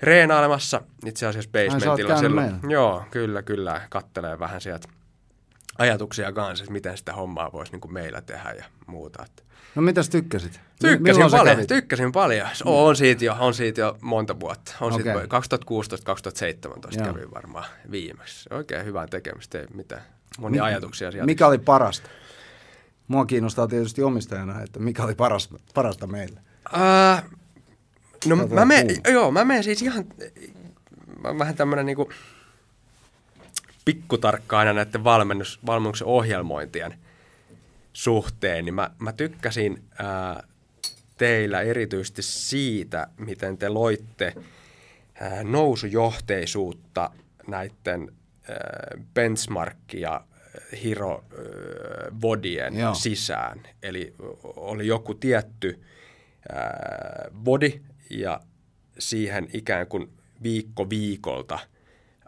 reenailemassa 0.03 0.83
itse 1.07 1.27
asiassa 1.27 1.51
basementilla 1.51 2.15
Ai, 2.15 2.21
silloin. 2.21 2.61
Joo, 2.69 3.05
kyllä, 3.11 3.43
kyllä. 3.43 3.81
Kattelee 3.91 4.39
vähän 4.39 4.61
sieltä 4.61 4.89
ajatuksia 5.79 6.33
kanssa, 6.33 6.65
että 6.65 6.73
miten 6.73 6.99
sitä 6.99 7.13
hommaa 7.13 7.53
voisi 7.53 7.73
niin 7.73 7.81
kuin 7.81 7.93
meillä 7.93 8.21
tehdä 8.21 8.53
ja 8.53 8.65
muuta. 8.87 9.25
Että 9.25 9.43
No 9.77 9.83
mitäs 9.83 10.09
tykkäsit? 10.09 10.61
Tykkäsin 10.81 11.31
paljon, 11.31 11.57
kävit? 11.57 11.69
tykkäsin 11.69 12.13
paljon. 12.13 12.49
On 12.65 12.97
siitä 12.97 13.25
jo, 13.25 13.37
on 13.39 13.55
siitä 13.55 13.81
jo 13.81 13.99
monta 14.01 14.41
vuotta. 14.41 14.75
On 14.81 14.93
Okei. 14.93 15.05
siitä 15.05 15.39
2016-2017 16.95 16.99
Joo. 16.99 17.07
kävin 17.07 17.31
varmaan 17.35 17.65
viimeksi. 17.91 18.49
Oikein 18.55 18.85
hyvää 18.85 19.07
tekemistä, 19.07 19.59
ei 19.59 19.67
mitään. 19.75 20.03
Monia 20.39 20.63
Mi- 20.63 20.69
ajatuksia 20.69 21.11
sieltä. 21.11 21.27
Mikä 21.27 21.47
oli 21.47 21.59
parasta? 21.59 22.11
Mua 23.09 23.27
kiinnostaa 23.27 23.69
tietysti 23.69 24.03
omistajana, 24.03 24.63
että 24.63 24.81
mikä 24.81 25.05
oli 25.05 25.15
parasta, 25.15 25.59
parasta 25.75 26.07
meille. 26.07 26.41
Ää, 26.73 27.23
no 28.27 28.37
Tätä 28.37 28.55
mä 28.55 28.65
menen, 28.65 28.97
joo, 29.13 29.31
mä 29.31 29.45
menen 29.45 29.65
siis 29.65 29.83
ihan, 29.83 30.05
mä 31.23 31.39
vähän 31.39 31.55
tämmönen 31.55 31.87
niinku 31.87 32.11
pikkutarkka 33.85 34.59
aina 34.59 34.73
näiden 34.73 35.05
valmennus, 35.05 35.59
valmennuksen 35.67 36.07
ohjelmointien 36.07 36.95
suhteen, 37.97 38.65
niin 38.65 38.75
mä, 38.75 38.91
mä 38.99 39.13
tykkäsin 39.13 39.85
ää, 39.99 40.43
teillä 41.19 41.61
erityisesti 41.61 42.23
siitä, 42.23 43.07
miten 43.19 43.59
te 43.59 43.69
loitte 43.69 44.35
ää, 45.21 45.45
nousujohteisuutta 45.45 47.11
näiden 47.47 48.13
ää, 48.49 48.57
benchmark- 49.15 49.99
ja 49.99 50.25
hiro 50.83 51.25
ää, 51.31 52.11
bodien 52.21 52.77
Joo. 52.79 52.95
sisään. 52.95 53.63
Eli 53.83 54.15
oli 54.43 54.87
joku 54.87 55.15
tietty 55.15 55.83
ää, 56.53 57.31
body 57.35 57.83
ja 58.11 58.41
siihen 58.99 59.49
ikään 59.53 59.87
kuin 59.87 60.13
viikko 60.43 60.91
viikolta 60.91 61.59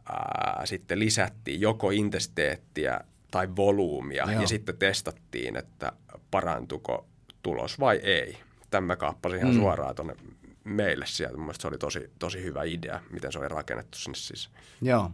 ää, 0.06 0.62
sitten 0.64 0.98
lisättiin 0.98 1.60
joko 1.60 1.90
intensiteettiä 1.90 3.00
tai 3.30 3.48
volyymia 3.56 4.30
Joo. 4.32 4.40
ja 4.40 4.48
sitten 4.48 4.76
testattiin, 4.76 5.56
että 5.56 5.92
parantuko 6.30 7.06
tulos 7.42 7.80
vai 7.80 7.96
ei. 7.96 8.38
Tämä 8.70 8.96
kaappasi 8.96 9.36
ihan 9.36 9.50
mm. 9.54 9.60
suoraan 9.60 9.94
tuonne 9.94 10.16
meille 10.64 11.06
sieltä. 11.06 11.36
Mun 11.36 11.46
mielestä 11.46 11.62
se 11.62 11.68
oli 11.68 11.78
tosi, 11.78 12.10
tosi 12.18 12.42
hyvä 12.42 12.62
idea, 12.62 13.00
miten 13.10 13.32
se 13.32 13.38
oli 13.38 13.48
rakennettu 13.48 13.98
sinne 13.98 14.16
siis. 14.18 14.50
Joo. 14.82 15.10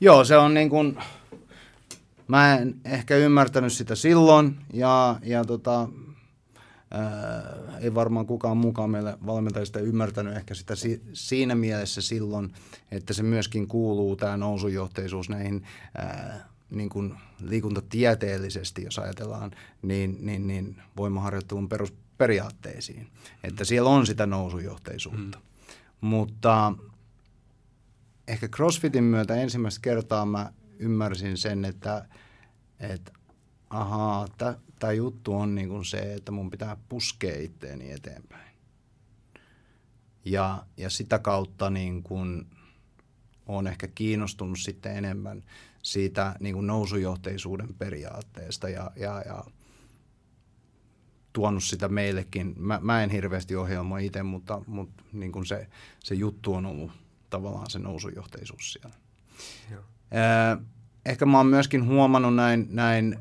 Joo, 0.00 0.24
se 0.24 0.36
on 0.36 0.54
niin 0.54 0.70
kuin, 0.70 0.98
mä 2.28 2.54
en 2.54 2.74
ehkä 2.84 3.16
ymmärtänyt 3.16 3.72
sitä 3.72 3.94
silloin 3.94 4.56
ja, 4.72 5.16
ja 5.22 5.44
tota, 5.44 5.88
ää, 6.90 7.42
ei 7.80 7.94
varmaan 7.94 8.26
kukaan 8.26 8.56
mukaan 8.56 8.90
meille 8.90 9.18
valmentajista 9.26 9.80
ymmärtänyt 9.80 10.36
ehkä 10.36 10.54
sitä 10.54 10.74
si- 10.74 11.02
siinä 11.12 11.54
mielessä 11.54 12.02
silloin, 12.02 12.52
että 12.90 13.12
se 13.12 13.22
myöskin 13.22 13.68
kuuluu 13.68 14.16
tämä 14.16 14.36
nousujohteisuus 14.36 15.28
näihin 15.28 15.66
ää, 15.98 16.48
niin 16.70 16.88
kuin 16.88 17.14
liikuntatieteellisesti, 17.40 18.82
jos 18.82 18.98
ajatellaan, 18.98 19.50
niin, 19.82 20.18
niin, 20.20 20.46
niin 20.46 20.82
voimaharjoittelun 20.96 21.68
perusperiaatteisiin. 21.68 23.10
Että 23.44 23.64
siellä 23.64 23.90
on 23.90 24.06
sitä 24.06 24.26
nousujohteisuutta. 24.26 25.38
Mm. 25.38 25.44
Mutta 26.00 26.72
ehkä 28.28 28.48
CrossFitin 28.48 29.04
myötä 29.04 29.34
ensimmäistä 29.34 29.80
kertaa 29.82 30.26
mä 30.26 30.52
ymmärsin 30.78 31.36
sen, 31.38 31.64
että, 31.64 32.08
että 32.80 33.12
ahaa, 33.70 34.28
tämä 34.78 34.92
juttu 34.92 35.34
on 35.34 35.54
niin 35.54 35.68
kuin 35.68 35.84
se, 35.84 36.14
että 36.14 36.32
mun 36.32 36.50
pitää 36.50 36.76
puskea 36.88 37.40
itteeni 37.40 37.92
eteenpäin. 37.92 38.50
Ja, 40.24 40.66
ja 40.76 40.90
sitä 40.90 41.18
kautta 41.18 41.70
niin 41.70 42.02
kuin 42.02 42.46
olen 43.46 43.66
ehkä 43.66 43.88
kiinnostunut 43.88 44.58
sitten 44.58 44.96
enemmän 44.96 45.42
siitä 45.82 46.36
niin 46.40 46.54
kuin 46.54 46.66
nousujohteisuuden 46.66 47.74
periaatteesta 47.74 48.68
ja, 48.68 48.90
ja, 48.96 49.22
ja 49.26 49.44
tuonut 51.32 51.64
sitä 51.64 51.88
meillekin. 51.88 52.54
Mä, 52.58 52.78
mä 52.82 53.02
en 53.02 53.10
hirveästi 53.10 53.56
ohjelmoi 53.56 54.06
itse, 54.06 54.22
mutta, 54.22 54.62
mutta 54.66 55.04
niin 55.12 55.32
kuin 55.32 55.46
se, 55.46 55.66
se 55.98 56.14
juttu 56.14 56.54
on 56.54 56.66
ollut 56.66 56.90
tavallaan 57.30 57.70
se 57.70 57.78
nousujohteisuus 57.78 58.72
siellä. 58.72 58.96
Joo. 59.70 59.82
Ehkä 61.06 61.26
mä 61.26 61.36
oon 61.36 61.46
myöskin 61.46 61.86
huomannut 61.86 62.34
näin, 62.34 62.66
näin 62.70 63.18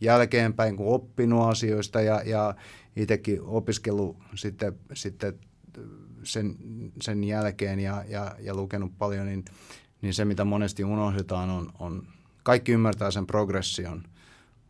jälkeenpäin, 0.00 0.76
kun 0.76 0.94
oppinut 0.94 1.48
asioista 1.48 2.00
ja, 2.00 2.22
ja 2.24 2.54
itsekin 2.96 3.42
opiskellut 3.42 4.16
sitten, 4.34 4.72
sitten 4.94 5.38
sen, 6.24 6.56
sen 7.00 7.24
jälkeen 7.24 7.80
ja, 7.80 8.04
ja, 8.08 8.36
ja 8.40 8.54
lukenut 8.54 8.98
paljon, 8.98 9.26
niin, 9.26 9.44
niin 10.02 10.14
se 10.14 10.24
mitä 10.24 10.44
monesti 10.44 10.84
unohdetaan 10.84 11.50
on, 11.50 11.72
on 11.78 12.06
kaikki 12.42 12.72
ymmärtää 12.72 13.10
sen 13.10 13.26
progression, 13.26 14.02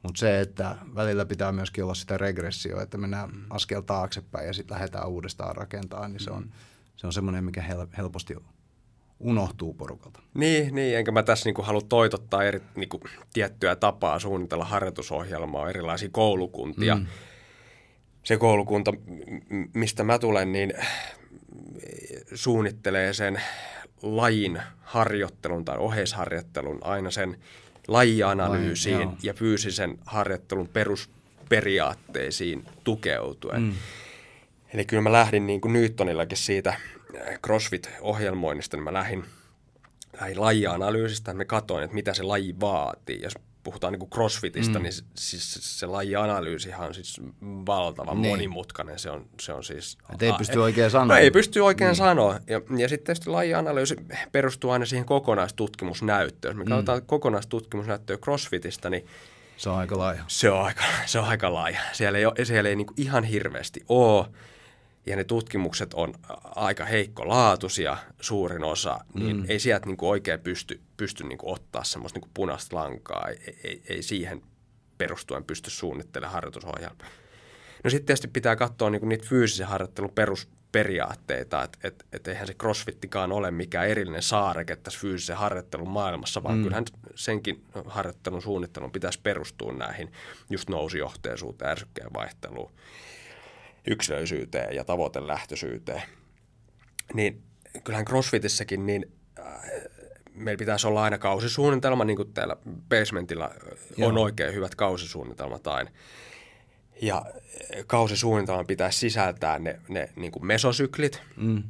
mutta 0.03 0.19
se, 0.19 0.41
että 0.41 0.77
välillä 0.95 1.25
pitää 1.25 1.53
myöskin 1.53 1.85
olla 1.85 1.95
sitä 1.95 2.19
regressioa, 2.19 2.83
että 2.83 2.99
mennään 2.99 3.31
mm. 3.31 3.45
askel 3.51 3.81
taaksepäin 3.81 4.47
ja 4.47 4.53
sitten 4.53 4.75
lähdetään 4.75 5.09
uudestaan 5.09 5.57
rakentamaan, 5.57 6.13
niin 6.13 6.21
se 6.21 6.31
on, 6.31 6.51
se 6.97 7.07
on 7.07 7.13
semmoinen, 7.13 7.45
mikä 7.45 7.63
hel, 7.63 7.87
helposti 7.97 8.37
unohtuu 9.21 9.75
porukalta. 9.75 10.21
Niin, 10.35 10.75
niin, 10.75 10.99
enkä 10.99 11.13
mä 11.13 11.23
tässä 11.23 11.49
niinku 11.49 11.63
halua 11.63 11.83
toitottaa 11.89 12.45
eri, 12.45 12.61
niinku, 12.77 13.01
tiettyä 13.33 13.77
tapaa 13.77 14.19
suunnitella 14.19 14.65
harjoitusohjelmaa, 14.65 15.71
erilaisia 15.71 16.09
koulukuntia. 16.13 16.95
Mm. 16.95 17.07
Se 18.23 18.37
koulukunta, 18.37 18.93
mistä 19.75 20.05
mä 20.05 20.19
tulen, 20.19 20.53
niin 20.53 20.73
suunnittelee 22.35 23.13
sen 23.13 23.43
lajin 24.03 24.63
harjoittelun 24.81 25.65
tai 25.65 25.79
oheisharjoittelun 25.79 26.79
aina 26.83 27.11
sen 27.11 27.39
lajianalyysiin 27.89 28.97
Lai, 28.99 29.05
joo. 29.05 29.17
ja 29.23 29.35
fyysisen 29.35 29.99
harjoittelun 30.07 30.69
perusperiaatteisiin 30.69 32.65
tukeutuen. 32.85 33.63
Mm. 33.63 33.75
Eli 34.75 34.85
kyllä 34.85 35.03
mä 35.03 35.13
lähdin 35.13 35.47
niin 35.47 35.61
kuin 35.61 35.73
Newtonillakin 35.73 36.39
siitä 36.39 36.71
äh, 36.71 36.79
CrossFit-ohjelmoinnista, 37.47 38.77
niin 38.77 38.85
mä 38.85 38.93
lähdin, 38.93 39.25
lähdin 40.21 40.41
lajianalyysistä, 40.41 41.35
me 41.35 41.45
katsoin, 41.45 41.85
että 41.85 41.95
mitä 41.95 42.15
se 42.15 42.23
laji 42.23 42.55
vaatii. 42.61 43.23
Jos 43.23 43.35
puhutaan 43.63 43.93
niin 43.93 44.11
CrossFitista, 44.11 44.79
mm. 44.79 44.83
niin 44.83 44.93
se- 44.93 45.05
siis 45.15 45.59
se 45.81 45.87
lajianalyysihan 45.87 46.87
on 46.89 46.95
siis 46.95 47.21
valtavan 47.67 48.15
Niin. 48.17 48.23
niin. 48.23 48.33
monimutkainen. 48.33 48.99
Se 48.99 49.11
on, 49.11 49.27
se 49.41 49.53
on 49.53 49.65
siis... 49.65 49.99
Et 50.15 50.23
ei 50.23 50.33
pysty 50.33 50.59
oikein 50.59 50.85
No 50.85 50.91
sanoa. 50.91 51.19
ei 51.19 51.31
pysty 51.31 51.61
oikein 51.61 51.89
niin. 51.89 51.97
sanoa. 51.97 52.39
Ja, 52.47 52.61
ja 52.79 52.89
sitten 52.89 53.07
tietysti 53.07 53.31
lajianalyysi 53.31 53.97
perustuu 54.33 54.71
aina 54.71 54.87
siihen 54.87 55.07
kokonaistutkimusnäyttöön. 55.07 56.57
Jos 56.57 56.59
me 56.59 56.65
katsotaan 56.71 57.03
kokonaistutkimusnäyttöä 57.07 58.17
CrossFitista, 58.17 58.91
niin 58.91 59.07
Se 59.57 59.71
on 59.71 59.77
aika 59.79 59.99
laaja. 59.99 60.25
se 60.29 60.51
on 60.51 60.65
aika, 60.65 60.83
se 61.07 61.19
on 61.19 61.25
aika 61.25 61.53
laaja. 61.55 61.81
Siellä 61.93 62.19
ei, 62.19 62.27
ole, 62.27 62.45
siellä 62.45 62.69
ei 62.69 62.77
niinku 62.77 62.95
ihan 62.97 63.25
hirveästi 63.25 63.81
ole. 63.89 64.27
Ja 65.07 65.17
ne 65.17 65.25
tutkimukset 65.25 65.95
on 65.95 66.15
aika 66.45 66.85
heikkolaatuisia 66.85 67.97
suurin 68.21 68.65
osa, 68.65 69.01
niin 69.15 69.37
mm. 69.37 69.45
ei 69.49 69.59
sieltä 69.61 69.87
niinku 69.87 70.11
oikein 70.11 70.41
pysty, 70.41 70.81
pysty 70.97 71.25
niinku 71.25 71.53
ottaa 71.53 71.85
semmoista 71.85 72.17
niinku 72.17 72.31
punaista 72.35 72.77
lankaa. 72.77 73.29
Ei, 73.29 73.59
ei, 73.65 73.83
ei 73.89 74.03
siihen 74.03 74.43
perustuen 74.99 75.45
pysty 75.45 75.71
suunnittelemaan 75.71 76.35
harjoitusohjelmaa. 76.35 77.07
No 77.85 77.91
sitten 77.91 78.07
tietysti 78.07 78.29
pitää 78.29 78.57
katsoa 78.57 78.91
niinku 78.91 79.07
niitä 79.07 79.29
fyysisen 79.29 79.67
harjoittelun 79.67 80.13
perusperiaatteita, 80.15 81.63
että 81.63 81.79
et, 81.85 82.07
et 82.13 82.29
eihän 82.29 82.47
se 82.47 82.55
crossfittikaan 82.55 83.33
ole 83.33 83.51
mikään 83.51 83.89
erillinen 83.89 84.23
saareke 84.23 84.77
tässä 84.77 85.01
fyysisen 85.01 85.37
harjoittelun 85.37 85.89
maailmassa, 85.89 86.43
vaan 86.43 86.57
mm. 86.57 86.63
kyllähän 86.63 86.85
senkin 87.15 87.65
harjoittelun 87.87 88.43
suunnittelun 88.43 88.93
pitäisi 88.93 89.21
perustua 89.23 89.73
näihin 89.73 90.13
just 90.51 90.69
nousujohteisuuteen, 90.69 91.71
ärsykkeen 91.71 92.13
vaihteluun. 92.15 92.73
Yksilöisyyteen 93.87 94.75
ja 94.75 94.85
tavoitelähtöisyyteen. 94.85 96.03
Niin 97.15 97.43
kyllähän 97.85 98.05
CrossFitissäkin 98.05 98.87
niin 98.87 99.13
äh, 99.39 99.45
meillä 100.35 100.59
pitäisi 100.59 100.87
olla 100.87 101.03
aina 101.03 101.19
kausisuunnitelma, 101.19 102.05
niin 102.05 102.17
kuin 102.17 102.33
täällä 102.33 102.57
basementilla 102.89 103.51
Joo. 103.97 104.09
on 104.09 104.19
oikein 104.19 104.55
hyvät 104.55 104.75
kausisuunnitelmat 104.75 105.67
aina. 105.67 105.91
Ja 107.03 107.25
kausisuunnitelman 107.87 108.67
pitäisi 108.67 108.99
sisältää 108.99 109.59
ne, 109.59 109.81
ne 109.89 110.09
niin 110.17 110.33
kuin 110.33 110.47
mesosyklit, 110.47 111.23
mm. 111.37 111.63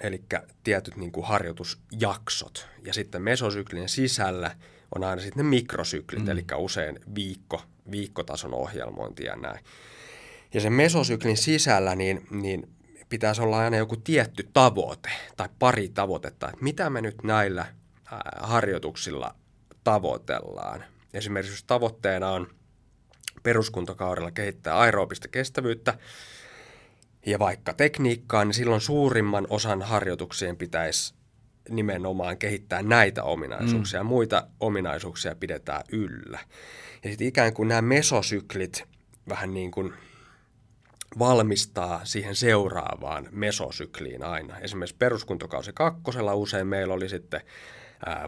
eli 0.00 0.22
tietyt 0.64 0.96
niin 0.96 1.12
kuin 1.12 1.26
harjoitusjaksot. 1.26 2.68
Ja 2.84 2.94
sitten 2.94 3.22
mesosyklin 3.22 3.88
sisällä 3.88 4.56
on 4.94 5.04
aina 5.04 5.22
sitten 5.22 5.44
ne 5.44 5.50
mikrosyklit, 5.50 6.22
mm. 6.22 6.28
eli 6.28 6.44
usein 6.56 7.00
viikko, 7.14 7.62
viikkotason 7.90 8.54
ohjelmointi 8.54 9.24
ja 9.24 9.36
näin. 9.36 9.64
Ja 10.54 10.60
sen 10.60 10.72
mesosyklin 10.72 11.36
sisällä 11.36 11.94
niin, 11.94 12.26
niin 12.30 12.68
pitäisi 13.08 13.42
olla 13.42 13.58
aina 13.58 13.76
joku 13.76 13.96
tietty 13.96 14.48
tavoite 14.52 15.10
tai 15.36 15.48
pari 15.58 15.88
tavoitetta, 15.88 16.48
että 16.48 16.64
mitä 16.64 16.90
me 16.90 17.00
nyt 17.00 17.22
näillä 17.22 17.66
harjoituksilla 18.40 19.34
tavoitellaan. 19.84 20.84
Esimerkiksi 21.14 21.52
jos 21.52 21.64
tavoitteena 21.64 22.30
on 22.30 22.48
peruskuntokaudella 23.42 24.30
kehittää 24.30 24.78
aerobista 24.78 25.28
kestävyyttä 25.28 25.98
ja 27.26 27.38
vaikka 27.38 27.72
tekniikkaa, 27.72 28.44
niin 28.44 28.54
silloin 28.54 28.80
suurimman 28.80 29.46
osan 29.50 29.82
harjoituksien 29.82 30.56
pitäisi 30.56 31.14
nimenomaan 31.68 32.38
kehittää 32.38 32.82
näitä 32.82 33.22
ominaisuuksia. 33.22 34.02
Mm. 34.02 34.06
Muita 34.06 34.46
ominaisuuksia 34.60 35.34
pidetään 35.34 35.82
yllä. 35.92 36.38
Ja 37.04 37.10
sitten 37.10 37.26
ikään 37.26 37.54
kuin 37.54 37.68
nämä 37.68 37.82
mesosyklit 37.82 38.84
vähän 39.28 39.54
niin 39.54 39.70
kuin 39.70 39.92
valmistaa 41.18 42.00
siihen 42.04 42.34
seuraavaan 42.34 43.28
mesosykliin 43.30 44.24
aina. 44.24 44.58
Esimerkiksi 44.58 44.96
peruskuntokausi 44.96 45.72
kakkosella 45.74 46.34
usein 46.34 46.66
meillä 46.66 46.94
oli 46.94 47.08
sitten 47.08 47.40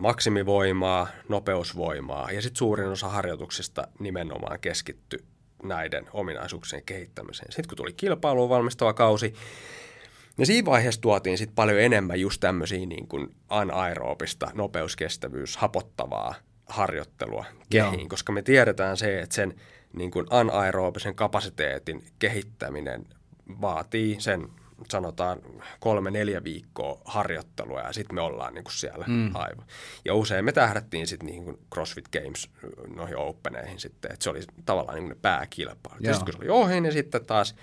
maksimivoimaa, 0.01 1.09
nopeusvoimaa 1.29 2.33
ja 2.33 2.43
sitten 2.43 2.59
suurin 2.59 2.89
osa 2.89 3.09
harjoituksista 3.09 3.89
nimenomaan 3.99 4.61
keskitty 4.61 5.25
näiden 5.63 6.07
ominaisuuksien 6.13 6.83
kehittämiseen. 6.83 7.53
Sitten 7.53 7.69
kun 7.69 7.77
tuli 7.77 7.93
kilpailuun 7.93 8.49
valmistava 8.49 8.93
kausi, 8.93 9.35
ja 10.39 10.47
siinä 10.47 10.67
vaiheessa 10.67 11.01
tuotiin 11.01 11.39
sitten 11.39 11.55
paljon 11.55 11.81
enemmän 11.81 12.21
just 12.21 12.41
tämmöisiä 12.41 12.87
niin 12.87 13.09
kuin 13.09 13.35
anaerobista, 13.49 14.51
nopeuskestävyys, 14.55 15.57
hapottavaa 15.57 16.35
harjoittelua 16.67 17.45
kehiin, 17.71 18.01
Joo. 18.01 18.09
koska 18.09 18.33
me 18.33 18.43
tiedetään 18.43 18.97
se, 18.97 19.21
että 19.21 19.35
sen 19.35 19.55
niin 19.93 20.11
kuin 20.11 20.27
anaerobisen 20.31 21.15
kapasiteetin 21.15 22.05
kehittäminen 22.19 23.07
vaatii 23.61 24.17
sen 24.21 24.49
sanotaan 24.89 25.39
kolme-neljä 25.81 26.45
viikkoa 26.45 27.01
harjoittelua 27.05 27.81
ja 27.81 27.93
sitten 27.93 28.15
me 28.15 28.21
ollaan 28.21 28.55
niin 28.55 28.65
kuin 28.65 28.75
siellä 28.75 29.05
mm. 29.09 29.31
aivan. 29.35 29.67
Ja 30.05 30.15
usein 30.15 30.45
me 30.45 30.53
tähdättiin 30.53 31.07
sitten 31.07 31.27
niin 31.27 31.45
kuin 31.45 31.59
CrossFit 31.75 32.09
Games 32.09 32.51
noihin 32.97 33.17
openeihin 33.17 33.81
sitten, 33.81 34.13
että 34.13 34.25
se 34.25 34.31
oli 34.31 34.41
tavallaan 34.65 34.95
niin 34.95 35.05
kuin 35.05 35.17
ne 35.17 35.21
pääkilpailut. 35.23 36.05
Sitten 36.05 36.25
kun 36.25 36.33
se 36.33 36.39
oli 36.39 36.49
ohi, 36.49 36.81
niin 36.81 36.93
sitten 36.93 37.27
taas, 37.27 37.55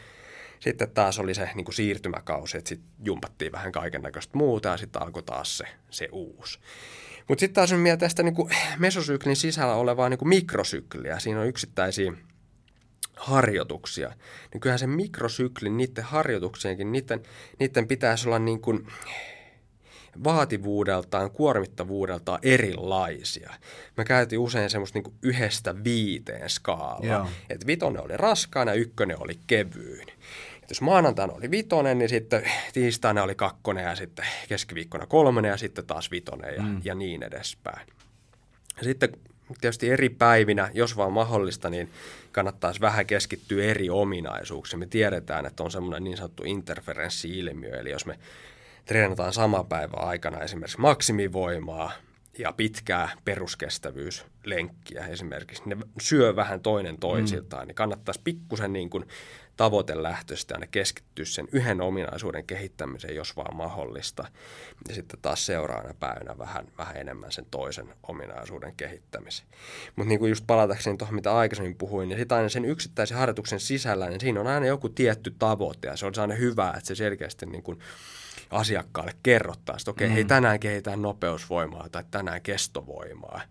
sitten 0.60 0.92
taas 0.92 1.20
oli 1.20 1.34
se 1.34 1.50
niin 1.56 1.66
kuin 1.66 1.76
siirtymäkausi, 1.76 2.58
että 2.58 2.70
sitten 2.70 2.90
jumpattiin 3.04 3.52
vähän 3.52 3.72
kaiken 3.72 4.02
näköistä 4.02 4.38
muuta 4.38 4.70
ja 4.70 4.78
sitten 4.78 5.02
alkoi 5.02 5.24
taas 5.24 5.58
se, 5.58 5.66
se 5.90 6.10
uusi. 6.12 6.60
Mutta 7.28 7.40
sitten 7.40 7.54
taas 7.54 7.72
on 7.72 7.80
mieltä 7.80 8.00
tästä 8.00 8.24
niin 8.24 8.36
kuin 8.36 8.50
mesosyklin 8.78 9.36
sisällä 9.36 9.74
olevaa 9.74 10.10
niin 10.10 10.18
kuin 10.18 10.30
mikrosykliä. 10.30 11.20
Siinä 11.20 11.40
on 11.40 11.48
yksittäisiä 11.48 12.14
harjoituksia, 13.16 14.14
niin 14.54 14.62
kyllähän 14.62 14.80
se 14.80 14.88
mikrosyklin, 14.88 15.78
niiden 15.78 16.04
harjoituksienkin, 16.04 16.92
niiden, 16.92 17.24
niiden 17.60 17.88
pitäisi 17.88 18.28
olla 18.28 18.40
niin 18.40 18.62
kuin 18.62 18.88
vaativuudeltaan, 20.24 21.32
kuormittavuudeltaan 21.32 22.40
erilaisia. 22.44 23.54
Mä 23.98 24.04
käytin 24.04 24.40
usein 24.40 24.70
semmoista 24.70 25.00
niin 25.00 25.18
yhdestä 25.22 25.84
viiteen 25.84 26.50
skaalaa. 26.50 27.30
Että 27.50 27.68
vitonen 27.68 28.04
oli 28.04 28.18
raskaana 28.18 28.72
ja 28.72 28.80
ykkönen 28.80 29.24
oli 29.24 29.40
kevyin. 29.48 30.08
Jos 30.70 30.82
maanantaina 30.82 31.34
oli 31.34 31.52
vitonen, 31.52 31.98
niin 31.98 32.10
sitten 32.10 32.44
tiistaina 32.74 33.24
oli 33.24 33.36
kakkonen 33.36 33.84
ja 33.84 33.96
sitten 33.96 34.26
keskiviikkona 34.50 35.06
kolmonen 35.06 35.50
ja 35.50 35.58
sitten 35.58 35.86
taas 35.86 36.12
vitonen 36.12 36.56
ja, 36.56 36.64
mm. 36.64 36.82
ja 36.84 36.96
niin 36.96 37.24
edespäin. 37.24 37.88
Ja 38.78 38.84
sitten 38.84 39.10
tietysti 39.62 39.90
eri 39.90 40.10
päivinä, 40.10 40.72
jos 40.74 40.98
vaan 40.98 41.14
mahdollista, 41.14 41.70
niin 41.70 41.90
kannattaisi 42.32 42.82
vähän 42.82 43.06
keskittyä 43.06 43.64
eri 43.64 43.90
ominaisuuksiin. 43.90 44.80
Me 44.80 44.86
tiedetään, 44.86 45.46
että 45.46 45.64
on 45.64 45.72
semmoinen 45.72 46.04
niin 46.04 46.18
sanottu 46.18 46.44
interferenssi-ilmiö, 46.46 47.80
eli 47.80 47.92
jos 47.92 48.06
me 48.06 48.20
treenataan 48.86 49.34
sama 49.34 49.64
päivä 49.64 49.98
aikana 49.98 50.40
esimerkiksi 50.40 50.80
maksimivoimaa 50.80 51.92
ja 52.38 52.54
pitkää 52.54 53.10
peruskestävyyslenkkiä 53.26 55.08
esimerkiksi, 55.08 55.64
ne 55.66 55.78
syö 56.02 56.36
vähän 56.36 56.62
toinen 56.62 56.98
toisiltaan, 57.00 57.64
mm. 57.64 57.68
niin 57.68 57.76
kannattaisi 57.76 58.22
pikkusen 58.24 58.74
niin 58.74 58.90
kuin 58.90 59.06
tavoitelähtöisesti 59.58 60.54
aina 60.54 60.68
keskittyä 60.68 61.26
sen 61.26 61.48
yhden 61.52 61.82
ominaisuuden 61.82 62.46
kehittämiseen, 62.46 63.16
jos 63.16 63.36
vaan 63.36 63.56
mahdollista. 63.56 64.28
Ja 64.88 64.96
sitten 64.96 65.20
taas 65.22 65.46
seuraavana 65.46 65.94
päivänä 66.00 66.38
vähän, 66.38 66.68
vähän 66.78 66.98
enemmän 66.98 67.32
sen 67.32 67.46
toisen 67.52 67.94
ominaisuuden 68.08 68.76
kehittämiseen. 68.76 69.50
Mutta 69.96 70.10
niin 70.10 70.20
kuin 70.20 70.30
just 70.30 70.44
palatakseni 70.48 70.98
tuohon, 70.98 71.16
mitä 71.16 71.38
aikaisemmin 71.38 71.78
puhuin, 71.78 72.10
niin 72.10 72.20
sitten 72.20 72.38
aina 72.38 72.50
sen 72.50 72.66
yksittäisen 72.66 73.18
harjoituksen 73.18 73.60
sisällä, 73.60 74.10
niin 74.10 74.20
siinä 74.20 74.40
on 74.40 74.48
aina 74.48 74.66
joku 74.66 74.90
tietty 74.90 75.36
tavoite 75.40 75.88
ja 75.88 75.98
se 75.98 76.06
on 76.06 76.14
aina 76.22 76.36
hyvä, 76.36 76.74
että 76.78 76.88
se 76.88 76.96
selkeästi 76.96 77.46
niin 77.46 77.64
kuin 77.64 77.80
asiakkaalle 78.50 79.14
kerrottaisiin, 79.24 79.82
että 79.82 79.92
okei, 79.92 80.06
okay, 80.06 80.12
mm. 80.12 80.14
hei 80.14 80.26
tänään 80.26 80.60
kehitään 80.60 81.02
nopeusvoimaa 81.02 81.90
tai 81.90 82.04
tänään 82.12 82.42
kestovoimaa 82.42 83.42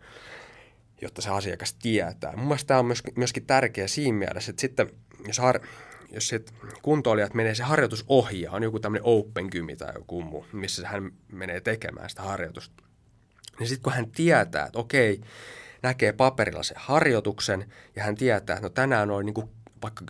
jotta 1.02 1.22
se 1.22 1.30
asiakas 1.30 1.74
tietää. 1.74 2.36
Mun 2.36 2.46
mielestä 2.46 2.66
tämä 2.66 2.80
on 2.80 2.92
myöskin 3.16 3.46
tärkeä 3.46 3.88
siinä 3.88 4.18
mielessä, 4.18 4.50
että 4.50 4.60
sitten 4.60 4.90
jos 5.26 5.38
har, 5.38 5.60
jos 6.12 6.28
sit 6.28 6.54
kuntoilijat 6.82 7.34
menee 7.34 7.54
se 7.54 7.62
harjoitus 7.62 8.04
ohi 8.08 8.46
on 8.46 8.62
joku 8.62 8.80
tämmöinen 8.80 9.04
open 9.04 9.46
gymi 9.50 9.76
tai 9.76 9.92
joku 9.94 10.22
muu, 10.22 10.46
missä 10.52 10.88
hän 10.88 11.12
menee 11.32 11.60
tekemään 11.60 12.10
sitä 12.10 12.22
harjoitusta, 12.22 12.82
niin 13.58 13.68
sitten 13.68 13.82
kun 13.82 13.92
hän 13.92 14.10
tietää, 14.10 14.66
että 14.66 14.78
okei, 14.78 15.20
näkee 15.82 16.12
paperilla 16.12 16.62
sen 16.62 16.76
harjoituksen 16.80 17.72
ja 17.96 18.04
hän 18.04 18.14
tietää, 18.14 18.56
että 18.56 18.66
no 18.66 18.68
tänään 18.68 19.10
on 19.10 19.26
niin 19.26 19.34
kuin 19.34 19.48
vaikka 19.82 20.04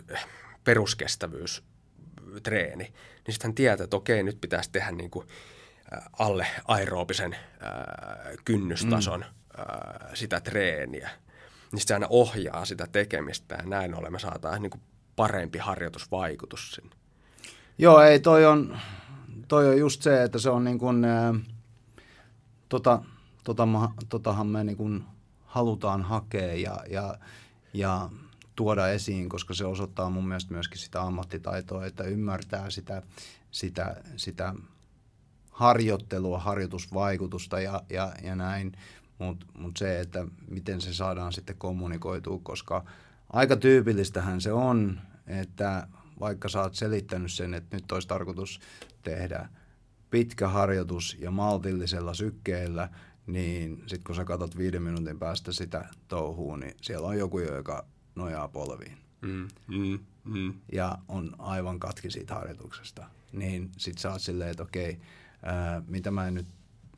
peruskestävyystreeni, 2.40 2.84
niin 3.26 3.34
sitten 3.34 3.48
hän 3.48 3.54
tietää, 3.54 3.84
että 3.84 3.96
okei, 3.96 4.22
nyt 4.22 4.40
pitäisi 4.40 4.70
tehdä 4.72 4.90
niin 4.92 5.10
kuin 5.10 5.26
alle 6.18 6.46
aerobisen 6.68 7.36
kynnystason 8.44 9.20
mm. 9.20 9.64
sitä 10.14 10.40
treeniä. 10.40 11.10
Niin 11.72 11.80
se 11.80 11.94
aina 11.94 12.06
ohjaa 12.10 12.64
sitä 12.64 12.86
tekemistä 12.92 13.54
ja 13.54 13.62
näin 13.68 13.94
olemme 13.94 14.18
saadaan 14.18 14.62
niin 14.62 14.70
kuin 14.70 14.80
parempi 15.16 15.58
harjoitusvaikutus 15.58 16.70
sinne. 16.70 16.96
Joo, 17.78 18.00
ei, 18.00 18.20
toi 18.20 18.46
on, 18.46 18.78
toi 19.48 19.68
on 19.68 19.78
just 19.78 20.02
se, 20.02 20.22
että 20.22 20.38
se 20.38 20.50
on 20.50 20.64
niin 20.64 20.78
kuin, 20.78 21.04
ää, 21.04 21.34
tota, 22.68 23.02
tota, 23.44 23.68
totahan 24.08 24.46
me 24.46 24.64
niin 24.64 24.76
kuin 24.76 25.04
halutaan 25.44 26.02
hakea 26.02 26.54
ja, 26.54 26.76
ja, 26.90 27.14
ja 27.72 28.10
tuoda 28.56 28.88
esiin, 28.88 29.28
koska 29.28 29.54
se 29.54 29.64
osoittaa 29.64 30.10
mun 30.10 30.28
mielestä 30.28 30.54
myöskin 30.54 30.78
sitä 30.78 31.02
ammattitaitoa, 31.02 31.86
että 31.86 32.04
ymmärtää 32.04 32.70
sitä, 32.70 33.02
sitä, 33.50 33.96
sitä 34.16 34.54
harjoittelua, 35.50 36.38
harjoitusvaikutusta 36.38 37.60
ja, 37.60 37.82
ja, 37.90 38.12
ja 38.22 38.36
näin, 38.36 38.72
mutta 39.18 39.46
mut 39.58 39.76
se, 39.76 40.00
että 40.00 40.26
miten 40.50 40.80
se 40.80 40.94
saadaan 40.94 41.32
sitten 41.32 41.56
kommunikoitua, 41.56 42.40
koska– 42.42 42.84
aika 43.32 43.56
tyypillistähän 43.56 44.40
se 44.40 44.52
on, 44.52 45.00
että 45.26 45.88
vaikka 46.20 46.48
sä 46.48 46.60
oot 46.62 46.74
selittänyt 46.74 47.32
sen, 47.32 47.54
että 47.54 47.76
nyt 47.76 47.92
olisi 47.92 48.08
tarkoitus 48.08 48.60
tehdä 49.02 49.48
pitkä 50.10 50.48
harjoitus 50.48 51.16
ja 51.20 51.30
maltillisella 51.30 52.14
sykkeellä, 52.14 52.88
niin 53.26 53.76
sitten 53.78 54.04
kun 54.04 54.14
sä 54.14 54.24
katsot 54.24 54.58
viiden 54.58 54.82
minuutin 54.82 55.18
päästä 55.18 55.52
sitä 55.52 55.88
touhua, 56.08 56.56
niin 56.56 56.74
siellä 56.82 57.08
on 57.08 57.18
joku, 57.18 57.38
joka 57.38 57.86
nojaa 58.16 58.48
polviin. 58.48 58.98
Mm, 59.20 59.48
mm, 59.66 59.98
mm. 60.24 60.54
Ja 60.72 60.98
on 61.08 61.34
aivan 61.38 61.80
katki 61.80 62.10
siitä 62.10 62.34
harjoituksesta. 62.34 63.06
Niin 63.32 63.70
sit 63.76 63.98
sä 63.98 64.12
oot 64.12 64.22
silleen, 64.22 64.50
että 64.50 64.62
okei, 64.62 64.98
ää, 65.42 65.82
mitä 65.88 66.10
mä 66.10 66.30
nyt 66.30 66.46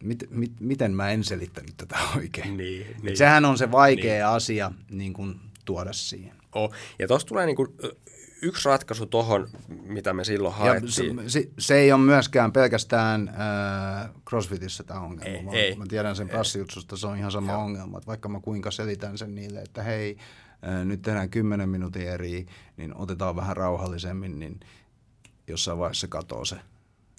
mit, 0.03 0.25
mit, 0.31 0.53
miten 0.61 0.95
mä 0.95 1.11
en 1.11 1.25
selittänyt 1.25 1.77
tätä 1.77 1.97
oikein. 2.17 2.57
Niin, 2.57 2.97
niin, 3.03 3.17
sehän 3.17 3.45
on 3.45 3.59
se 3.59 3.71
vaikea 3.71 4.15
niin. 4.15 4.27
asia 4.27 4.73
niin 4.91 5.13
kun 5.13 5.41
tuoda 5.65 5.93
siihen. 5.93 6.37
Oh. 6.53 6.73
Ja 6.99 7.09
tuossa 7.09 7.29
tulee 7.29 7.47
niinku 7.47 7.77
yksi 8.43 8.69
ratkaisu 8.69 9.07
tuohon, 9.07 9.49
mitä 9.69 10.13
me 10.13 10.25
silloin 10.25 10.55
haettiin. 10.55 10.93
Se, 10.93 11.29
se, 11.29 11.49
se 11.59 11.75
ei 11.79 11.93
ole 11.93 12.01
myöskään 12.01 12.53
pelkästään 12.53 13.29
äh, 13.29 14.11
CrossFitissä 14.29 14.85
tämä 14.85 15.01
ongelma. 15.01 15.37
Ei, 15.37 15.43
mä, 15.43 15.51
ei, 15.51 15.77
mä 15.77 15.85
tiedän 15.89 16.17
sen 16.17 16.29
prassijutsusta, 16.29 16.97
se 16.97 17.07
on 17.07 17.19
ihan 17.19 17.33
sama 17.33 17.53
Joo. 17.53 17.63
ongelma. 17.63 17.99
Että 17.99 18.07
vaikka 18.07 18.29
mä 18.29 18.41
kuinka 18.41 18.71
selitän 18.71 19.19
sen 19.19 19.35
niille, 19.35 19.63
että 19.63 19.83
hei, 19.83 20.17
nyt 20.85 21.03
tehdään 21.03 21.31
10 21.31 21.69
minuutin 21.69 22.09
eri, 22.09 22.47
niin 22.77 22.97
otetaan 22.97 23.37
vähän 23.37 23.57
rauhallisemmin, 23.57 24.39
niin 24.39 24.61
jossain 25.47 25.79
vaiheessa 25.79 26.09
katoo 26.09 26.45
se, 26.45 26.57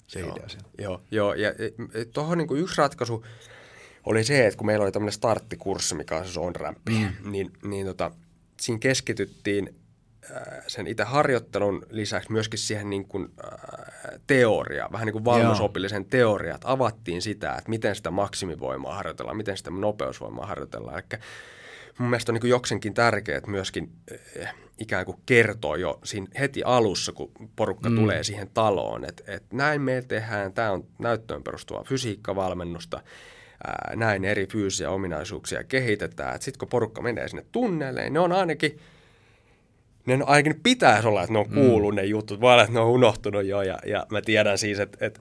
se 0.06 0.20
joo, 0.20 0.32
idea 0.32 0.48
siellä. 0.48 0.68
Joo, 0.78 1.02
joo. 1.10 1.34
ja 1.34 1.50
tuohon 2.12 2.38
niin 2.38 2.56
yksi 2.56 2.78
ratkaisu 2.78 3.24
oli 4.06 4.24
se, 4.24 4.46
että 4.46 4.58
kun 4.58 4.66
meillä 4.66 4.82
oli 4.82 4.92
tämmöinen 4.92 5.12
starttikurssi, 5.12 5.94
mikä 5.94 6.16
on 6.16 6.28
se 6.28 6.40
on 6.40 6.56
rämpi, 6.56 6.92
mm. 6.92 7.30
niin, 7.30 7.52
niin 7.62 7.86
tota, 7.86 8.10
siinä 8.60 8.78
keskityttiin 8.78 9.80
sen 10.66 10.86
itse 10.86 11.04
harjoittelun 11.04 11.86
lisäksi 11.90 12.32
myöskin 12.32 12.58
siihen 12.58 12.90
niin 12.90 13.08
kuin, 13.08 13.28
äh, 13.44 14.20
teoriaan, 14.26 14.92
vähän 14.92 15.06
niin 15.06 15.12
kuin 15.12 15.24
valmennusopillisen 15.24 16.04
teoriaan, 16.04 16.54
että 16.54 16.72
avattiin 16.72 17.22
sitä, 17.22 17.54
että 17.54 17.70
miten 17.70 17.96
sitä 17.96 18.10
maksimivoimaa 18.10 18.94
harjoitellaan, 18.94 19.36
miten 19.36 19.56
sitä 19.56 19.70
nopeusvoimaa 19.70 20.46
harjoitellaan. 20.46 20.98
Eli 20.98 21.20
mun 21.98 22.10
mielestä 22.10 22.32
on 22.32 22.38
niin 22.42 22.50
joksenkin 22.50 22.94
tärkeää, 22.94 23.38
että 23.38 23.50
myöskin 23.50 23.92
äh, 24.42 24.54
ikään 24.78 25.06
kuin 25.06 25.18
kertoo 25.26 25.76
jo 25.76 25.98
siinä 26.04 26.26
heti 26.38 26.62
alussa, 26.64 27.12
kun 27.12 27.32
porukka 27.56 27.90
mm. 27.90 27.96
tulee 27.96 28.24
siihen 28.24 28.50
taloon, 28.54 29.04
että, 29.04 29.22
että 29.26 29.56
näin 29.56 29.82
me 29.82 30.02
tehdään, 30.08 30.52
tämä 30.52 30.70
on 30.72 30.86
näyttöön 30.98 31.42
perustuvaa 31.42 31.84
fysiikkavalmennusta, 31.84 33.02
ää, 33.66 33.92
näin 33.96 34.24
eri 34.24 34.46
fyysisiä 34.46 34.90
ominaisuuksia 34.90 35.64
kehitetään. 35.64 36.42
Sitten 36.42 36.58
kun 36.58 36.68
porukka 36.68 37.02
menee 37.02 37.28
sinne 37.28 37.44
tunneille, 37.52 38.02
niin 38.02 38.12
ne 38.12 38.20
on 38.20 38.32
ainakin– 38.32 38.78
ne 40.06 40.14
on, 40.14 40.28
ainakin 40.28 40.60
pitäisi 40.62 41.08
olla, 41.08 41.22
että 41.22 41.32
ne 41.32 41.38
on 41.38 41.48
mm. 41.48 41.54
kuullut 41.54 41.94
mm. 41.94 41.96
ne 41.96 42.04
jutut, 42.04 42.40
vaan 42.40 42.60
että 42.60 42.72
ne 42.72 42.80
on 42.80 42.90
unohtunut 42.90 43.44
jo. 43.44 43.62
Ja, 43.62 43.78
ja 43.86 44.06
mä 44.10 44.22
tiedän 44.22 44.58
siis, 44.58 44.80
että, 44.80 45.06
että 45.06 45.20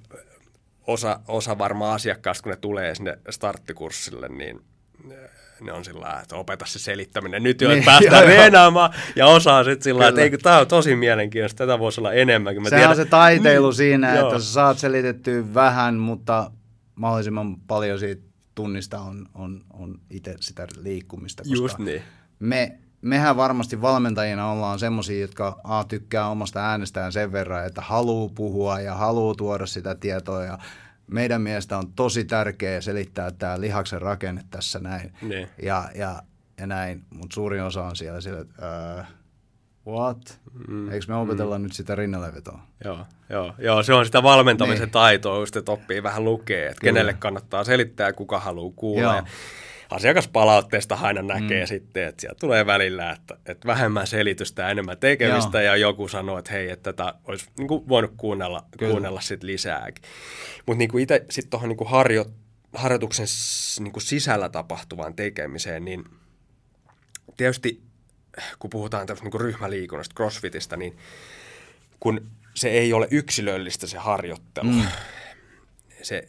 osa, 0.87 1.19
osa 1.27 1.57
varmaan 1.57 1.95
asiakkaasta, 1.95 2.43
kun 2.43 2.49
ne 2.49 2.57
tulee 2.57 2.95
sinne 2.95 3.19
starttikurssille, 3.29 4.29
niin 4.29 4.61
ne 5.61 5.71
on 5.71 5.85
sillä 5.85 6.19
että 6.23 6.35
opeta 6.35 6.65
se 6.65 6.79
selittäminen 6.79 7.43
nyt 7.43 7.61
jo, 7.61 7.69
että 7.69 7.75
niin, 7.75 7.85
päästään 7.85 8.27
reenaamaan 8.37 8.93
ja 9.15 9.27
osaa 9.27 9.63
sitten 9.63 9.83
sillä 9.83 10.07
että 10.07 10.21
eikö 10.21 10.37
tämä 10.37 10.59
on 10.59 10.67
tosi 10.67 10.95
mielenkiintoista, 10.95 11.57
tätä 11.57 11.79
voisi 11.79 12.01
olla 12.01 12.13
enemmänkin. 12.13 12.63
Mä 12.63 12.69
Sehän 12.69 12.79
tiedän, 12.79 12.89
on 12.89 13.05
se 13.05 13.05
taiteilu 13.05 13.71
mm, 13.71 13.75
siinä, 13.75 14.15
joo. 14.15 14.27
että 14.27 14.39
sä 14.39 14.53
saat 14.53 14.77
selitettyä 14.77 15.53
vähän, 15.53 15.95
mutta 15.95 16.51
mahdollisimman 16.95 17.57
paljon 17.67 17.99
siitä 17.99 18.29
tunnista 18.55 18.99
on, 18.99 19.25
on, 19.33 19.61
on 19.73 19.99
itse 20.09 20.35
sitä 20.39 20.67
liikkumista. 20.81 21.43
Koska 21.43 21.57
Just 21.57 21.77
niin. 21.77 22.01
Me 22.39 22.79
mehän 23.01 23.37
varmasti 23.37 23.81
valmentajina 23.81 24.51
ollaan 24.51 24.79
semmoisia, 24.79 25.21
jotka 25.21 25.59
A, 25.63 25.83
tykkää 25.83 26.27
omasta 26.27 26.69
äänestään 26.69 27.11
sen 27.11 27.31
verran, 27.31 27.65
että 27.65 27.81
haluaa 27.81 28.29
puhua 28.35 28.79
ja 28.79 28.95
haluaa 28.95 29.35
tuoda 29.35 29.65
sitä 29.65 29.95
tietoa 29.95 30.43
ja 30.43 30.57
meidän 31.11 31.41
mielestä 31.41 31.77
on 31.77 31.93
tosi 31.93 32.25
tärkeää 32.25 32.81
selittää 32.81 33.31
tämä 33.31 33.61
lihaksen 33.61 34.01
rakenne 34.01 34.43
tässä 34.49 34.79
näin 34.79 35.13
ne. 35.21 35.49
ja, 35.63 35.89
ja, 35.95 36.21
ja 36.57 36.67
näin, 36.67 37.03
mutta 37.09 37.33
suurin 37.33 37.63
osa 37.63 37.83
on 37.83 37.95
siellä 37.95 38.21
sillä, 38.21 38.39
että 38.41 39.05
uh, 39.85 39.93
what? 39.93 40.39
Mm, 40.67 40.91
Eikö 40.91 41.05
me 41.07 41.15
opetella 41.15 41.57
mm. 41.57 41.63
nyt 41.63 41.73
sitä 41.73 41.95
rinnallevetoa? 41.95 42.59
Joo, 42.83 43.05
joo, 43.29 43.53
joo, 43.57 43.83
se 43.83 43.93
on 43.93 44.05
sitä 44.05 44.23
valmentamisen 44.23 44.81
niin. 44.81 44.91
taitoa, 44.91 45.39
just, 45.39 45.55
että 45.55 45.71
oppii 45.71 46.03
vähän 46.03 46.23
lukea, 46.23 46.69
että 46.69 46.81
Kyllä. 46.81 46.93
kenelle 46.93 47.13
kannattaa 47.13 47.63
selittää 47.63 48.07
ja 48.07 48.13
kuka 48.13 48.39
haluaa 48.39 48.73
kuulla. 48.75 49.01
Joo. 49.01 49.15
Ja 49.15 49.23
asiakaspalautteesta 49.89 50.97
aina 51.01 51.21
näkee 51.21 51.63
mm. 51.63 51.67
sitten, 51.67 52.07
että 52.07 52.21
sieltä 52.21 52.39
tulee 52.39 52.65
välillä, 52.65 53.11
että, 53.11 53.37
että 53.45 53.67
vähemmän 53.67 54.07
selitystä 54.07 54.69
enemmän 54.69 54.97
tekemistä, 54.97 55.61
Joo. 55.61 55.65
ja 55.65 55.75
joku 55.75 56.07
sanoo, 56.07 56.37
että 56.37 56.51
hei, 56.51 56.69
että 56.69 56.93
tätä 56.93 57.13
olisi 57.25 57.45
niin 57.57 57.67
kuin 57.67 57.87
voinut 57.89 58.13
kuunnella, 58.17 58.65
kuunnella 58.79 59.21
sit 59.21 59.43
lisääkin. 59.43 60.03
Mutta 60.65 60.77
niin 60.77 60.99
itse 60.99 61.25
sitten 61.29 61.49
tuohon 61.49 61.69
niin 61.69 61.87
harjo, 61.89 62.25
harjoituksen 62.73 63.27
niin 63.79 63.91
kuin 63.91 64.03
sisällä 64.03 64.49
tapahtuvaan 64.49 65.13
tekemiseen, 65.13 65.85
niin 65.85 66.03
tietysti 67.37 67.81
kun 68.59 68.69
puhutaan 68.69 69.07
tämmöistä 69.07 69.29
niin 69.29 69.41
ryhmäliikunnasta, 69.41 70.15
crossfitista, 70.15 70.77
niin 70.77 70.97
kun 71.99 72.31
se 72.53 72.69
ei 72.69 72.93
ole 72.93 73.07
yksilöllistä 73.11 73.87
se 73.87 73.97
harjoittelu, 73.97 74.71
mm. 74.71 74.87
se 76.01 76.27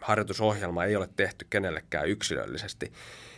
harjoitusohjelma 0.00 0.84
ei 0.84 0.96
ole 0.96 1.08
tehty 1.16 1.46
kenellekään 1.50 2.08
yksilöllisesti, 2.08 2.92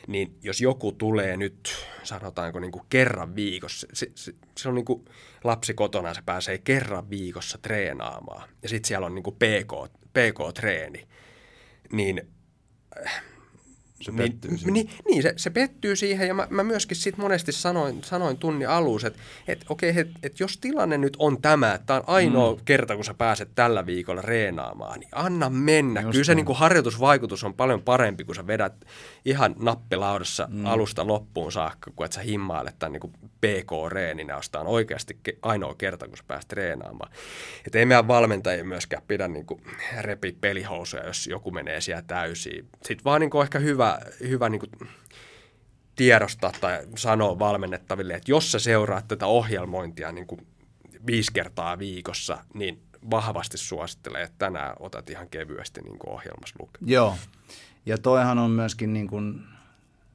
niin 0.07 0.39
jos 0.43 0.61
joku 0.61 0.93
tulee 0.93 1.37
nyt, 1.37 1.87
sanotaanko 2.03 2.61
niin 2.61 2.73
kuin 2.73 2.85
kerran 2.89 3.35
viikossa, 3.35 3.87
se, 3.93 4.13
se, 4.15 4.35
se 4.59 4.69
on 4.69 4.75
niin 4.75 4.85
kuin 4.85 5.05
lapsi 5.45 5.75
kotona, 5.75 6.15
se 6.15 6.23
pääsee 6.27 6.59
kerran 6.59 7.11
viikossa 7.11 7.59
treenaamaan, 7.63 8.49
ja 8.63 8.69
sitten 8.69 8.89
siellä 8.89 9.07
on 9.07 9.15
niin 9.15 9.23
kuin 9.23 9.37
PK, 9.37 9.93
PK-treeni, 10.13 11.09
niin 11.93 12.33
se 14.03 14.13
niin, 14.13 14.33
pettyy 14.33 14.57
siihen. 14.57 14.75
Niin, 14.75 14.91
niin 15.09 15.23
se, 15.23 15.35
se 15.37 15.51
pettyy 15.51 15.97
siihen 15.97 16.29
ja 16.29 16.35
mä, 16.35 16.47
mä 16.51 16.65
myöskin 16.65 16.97
sit 16.97 17.17
monesti 17.17 17.53
sanoin, 17.53 18.05
sanoin 18.05 18.37
tunnin 18.37 18.69
alussa, 18.69 19.07
että 19.07 19.21
et, 19.49 19.65
okei, 19.69 19.91
okay, 19.91 20.01
et, 20.01 20.11
et 20.23 20.41
jos 20.41 20.59
tilanne 20.59 20.99
nyt 20.99 21.17
on 21.19 21.43
tämä, 21.43 21.75
että 21.75 21.87
tämä 21.87 21.99
on 21.99 22.05
ainoa 22.07 22.55
mm. 22.55 22.61
kerta, 22.65 22.95
kun 22.95 23.05
sä 23.05 23.15
pääset 23.15 23.49
tällä 23.55 23.87
viikolla 23.87 24.23
reenaamaan, 24.23 25.01
niin 25.01 25.11
anna 25.13 25.51
mennä. 25.51 26.01
Just 26.01 26.13
Kyllä 26.13 26.25
se 26.25 26.35
niin 26.35 26.47
kuin 26.47 26.59
harjoitusvaikutus 26.59 27.45
on 27.45 27.55
paljon 27.55 27.83
parempi, 27.83 28.25
kun 28.25 28.35
sä 28.35 28.47
vedät 28.47 28.85
ihan 29.25 29.55
nappilaudassa 29.59 30.49
mm. 30.51 30.67
alusta 30.67 31.07
loppuun 31.07 31.53
saakka, 31.53 31.91
kun 31.97 32.07
et 32.07 32.13
sä 32.13 32.21
himmailet 32.21 32.79
tämän 32.79 32.93
niin 32.93 33.31
PK-reeninä, 33.47 34.35
jos 34.35 34.51
on 34.55 34.67
oikeasti 34.67 35.19
ainoa 35.43 35.75
kerta, 35.75 36.09
kun 36.09 36.17
sä 36.17 36.25
pääset 36.27 36.49
treenaamaan. 36.49 37.13
Että 37.67 37.79
ei 37.79 37.87
meidän 37.87 38.09
valmentajia 38.09 38.65
myöskään 38.65 39.03
pidä 39.09 39.29
niin 39.29 39.47
kuin 39.47 39.63
repi 40.01 40.37
pelihousuja, 40.41 41.07
jos 41.07 41.27
joku 41.27 41.51
menee 41.51 41.81
siellä 41.81 42.03
täysiin. 42.03 42.69
Sitten 42.85 43.05
vaan 43.05 43.21
niin 43.21 43.31
kuin 43.31 43.43
ehkä 43.43 43.59
hyvä 43.59 43.99
hyvä 44.21 44.49
niin 44.49 44.61
kuin 44.61 44.89
tiedostaa 45.97 46.53
tai 46.61 46.87
sanoa 46.97 47.39
valmennettaville, 47.39 48.15
että 48.15 48.31
jos 48.31 48.53
sä 48.53 48.59
seuraat 48.59 49.09
tätä 49.09 49.27
ohjelmointia 49.27 50.13
niin 50.13 50.27
kuin 50.27 50.47
viisi 51.07 51.33
kertaa 51.33 51.79
viikossa, 51.79 52.45
niin 52.55 52.83
vahvasti 53.11 53.59
suosittelee, 53.59 54.23
että 54.23 54.39
tänään 54.39 54.77
otat 54.81 55.11
ihan 55.11 55.29
kevyesti 55.29 55.81
niin 55.81 55.99
lukea. 56.59 56.81
Joo, 56.87 57.17
ja 57.87 57.99
toihan 57.99 58.39
on 58.39 58.51
myöskin, 58.51 58.93
niin 58.93 59.09
kuin, 59.09 59.43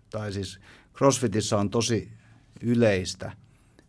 tai 0.10 0.34
siis 0.34 0.60
CrossFitissa 0.96 1.58
on 1.58 1.70
tosi 1.70 2.17
yleistä, 2.62 3.32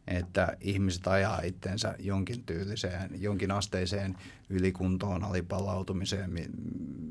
että 0.06 0.56
ihmiset 0.60 1.06
ajaa 1.06 1.40
itsensä 1.40 1.94
jonkin 1.98 2.44
tyyliseen, 2.44 3.10
jonkin 3.22 3.50
asteiseen 3.50 4.16
ylikuntoon, 4.50 5.24
alipallautumiseen, 5.24 6.30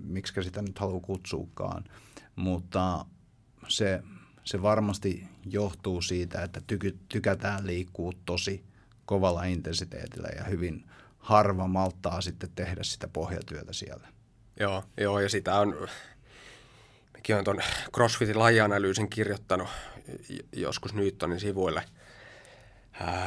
miksi 0.03 0.43
sitä 0.43 0.61
nyt 0.61 0.79
haluaa 0.79 0.99
kutsuukaan 0.99 1.83
mutta 2.37 3.05
se, 3.67 4.03
se 4.43 4.61
varmasti 4.61 5.27
johtuu 5.45 6.01
siitä, 6.01 6.41
että 6.41 6.61
tyky, 6.67 6.97
tykätään 7.09 7.67
liikkuu 7.67 8.13
tosi 8.25 8.65
kovalla 9.05 9.43
intensiteetillä 9.43 10.29
ja 10.37 10.43
hyvin 10.43 10.85
harva 11.17 11.67
malttaa 11.67 12.21
sitten 12.21 12.49
tehdä 12.55 12.83
sitä 12.83 13.07
pohjatyötä 13.07 13.73
siellä. 13.73 14.07
Joo, 14.59 14.83
joo 14.97 15.19
ja 15.19 15.29
sitä 15.29 15.59
on, 15.59 15.87
mekin 17.27 17.37
on 17.37 17.43
tuon 17.43 17.61
CrossFitin 17.93 18.39
lajianalyysin 18.39 19.09
kirjoittanut 19.09 19.67
joskus 20.53 20.93
Newtonin 20.93 21.39
sivuille. 21.39 21.83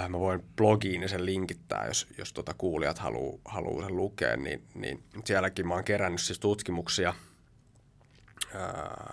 Mä 0.09 0.19
voin 0.19 0.43
blogiin 0.57 1.09
sen 1.09 1.27
linkittää, 1.27 1.87
jos, 1.87 2.07
jos 2.19 2.33
tuota 2.33 2.55
kuulijat 2.55 2.99
haluaa 2.99 3.39
haluu 3.45 3.83
sen 3.83 3.97
lukea, 3.97 4.37
niin, 4.37 4.63
niin 4.75 5.03
sielläkin 5.25 5.69
mä 5.69 5.75
oon 5.75 5.85
kerännyt 5.85 6.21
siis 6.21 6.39
tutkimuksia– 6.39 7.15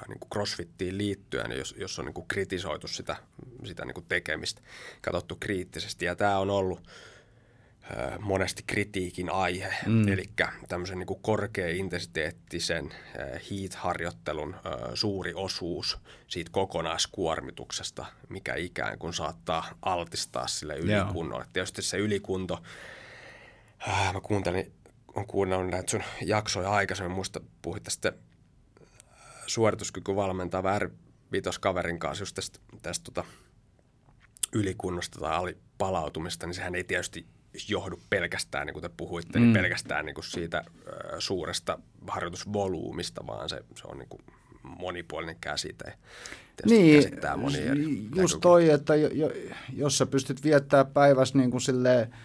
niin 0.07 0.19
kuin 0.19 0.29
crossfittiin 0.29 0.97
liittyen, 0.97 1.51
jos, 1.51 1.75
jos 1.77 1.99
on 1.99 2.05
niin 2.05 2.13
kuin 2.13 2.27
kritisoitu 2.27 2.87
sitä, 2.87 3.15
sitä 3.65 3.85
niin 3.85 3.93
kuin 3.93 4.05
tekemistä, 4.09 4.61
katsottu 5.01 5.37
kriittisesti. 5.39 6.05
Ja 6.05 6.15
tämä 6.15 6.39
on 6.39 6.49
ollut 6.49 6.87
monesti 8.19 8.63
kritiikin 8.67 9.29
aihe, 9.29 9.73
mm. 9.85 10.07
eli 10.07 10.29
tämmöisen 10.67 10.99
niin 10.99 11.21
korkea-intensiteettisen 11.21 12.93
heat-harjoittelun 13.51 14.55
suuri 14.93 15.33
osuus 15.33 15.97
siitä 16.27 16.51
kokonaiskuormituksesta, 16.51 18.05
mikä 18.29 18.55
ikään 18.55 18.99
kuin 18.99 19.13
saattaa 19.13 19.69
altistaa 19.81 20.47
sille 20.47 20.75
ylikunnolle. 20.75 21.43
Yeah. 21.43 21.53
Tietysti 21.53 21.81
se 21.81 21.97
ylikunto, 21.97 22.63
ää, 23.87 24.13
mä 24.13 24.21
kuuntelin 24.21 24.73
on 25.15 25.27
kuunnellut 25.27 25.71
näitä 25.71 25.91
sun 25.91 26.03
jaksoja 26.21 26.69
aikaisemmin, 26.71 27.15
muista 27.15 27.41
puhuit 27.61 27.83
tästä 27.83 28.13
suorituskyky 29.47 30.15
valmentaa 30.15 30.79
r 30.79 30.89
kaverin 31.59 31.99
kanssa 31.99 32.21
just 32.21 32.35
tästä, 32.35 32.59
tästä 32.81 33.03
tota, 33.03 33.23
ylikunnosta 34.53 35.19
tai 35.19 35.35
alipalautumista, 35.35 36.47
niin 36.47 36.53
sehän 36.53 36.75
ei 36.75 36.83
tietysti 36.83 37.25
johdu 37.69 37.99
pelkästään, 38.09 38.67
niin 38.67 38.73
kuin 38.73 38.83
te 38.83 38.89
puhuitte, 38.97 39.39
niin 39.39 39.49
mm. 39.49 39.53
niin 39.53 39.61
pelkästään 39.61 40.05
niin 40.05 40.13
kuin 40.13 40.25
siitä 40.25 40.63
ö, 40.87 40.91
suuresta 41.19 41.79
harjoitusvolyymista, 42.07 43.27
vaan 43.27 43.49
se, 43.49 43.63
se 43.75 43.83
on 43.87 43.97
niin 43.97 44.09
kuin 44.09 44.21
monipuolinen 44.79 45.37
käsite. 45.41 45.93
Niin, 46.65 47.03
käsittää 47.03 47.37
monia 47.37 47.73
just 48.15 48.37
toi, 48.41 48.69
että 48.69 48.95
jo, 48.95 49.07
jo, 49.07 49.31
jos 49.73 49.97
sä 49.97 50.05
pystyt 50.05 50.43
viettämään 50.43 50.87
päivässä 50.87 51.37
niin 51.37 51.51
kuin 51.51 51.61
silleen, 51.61 52.15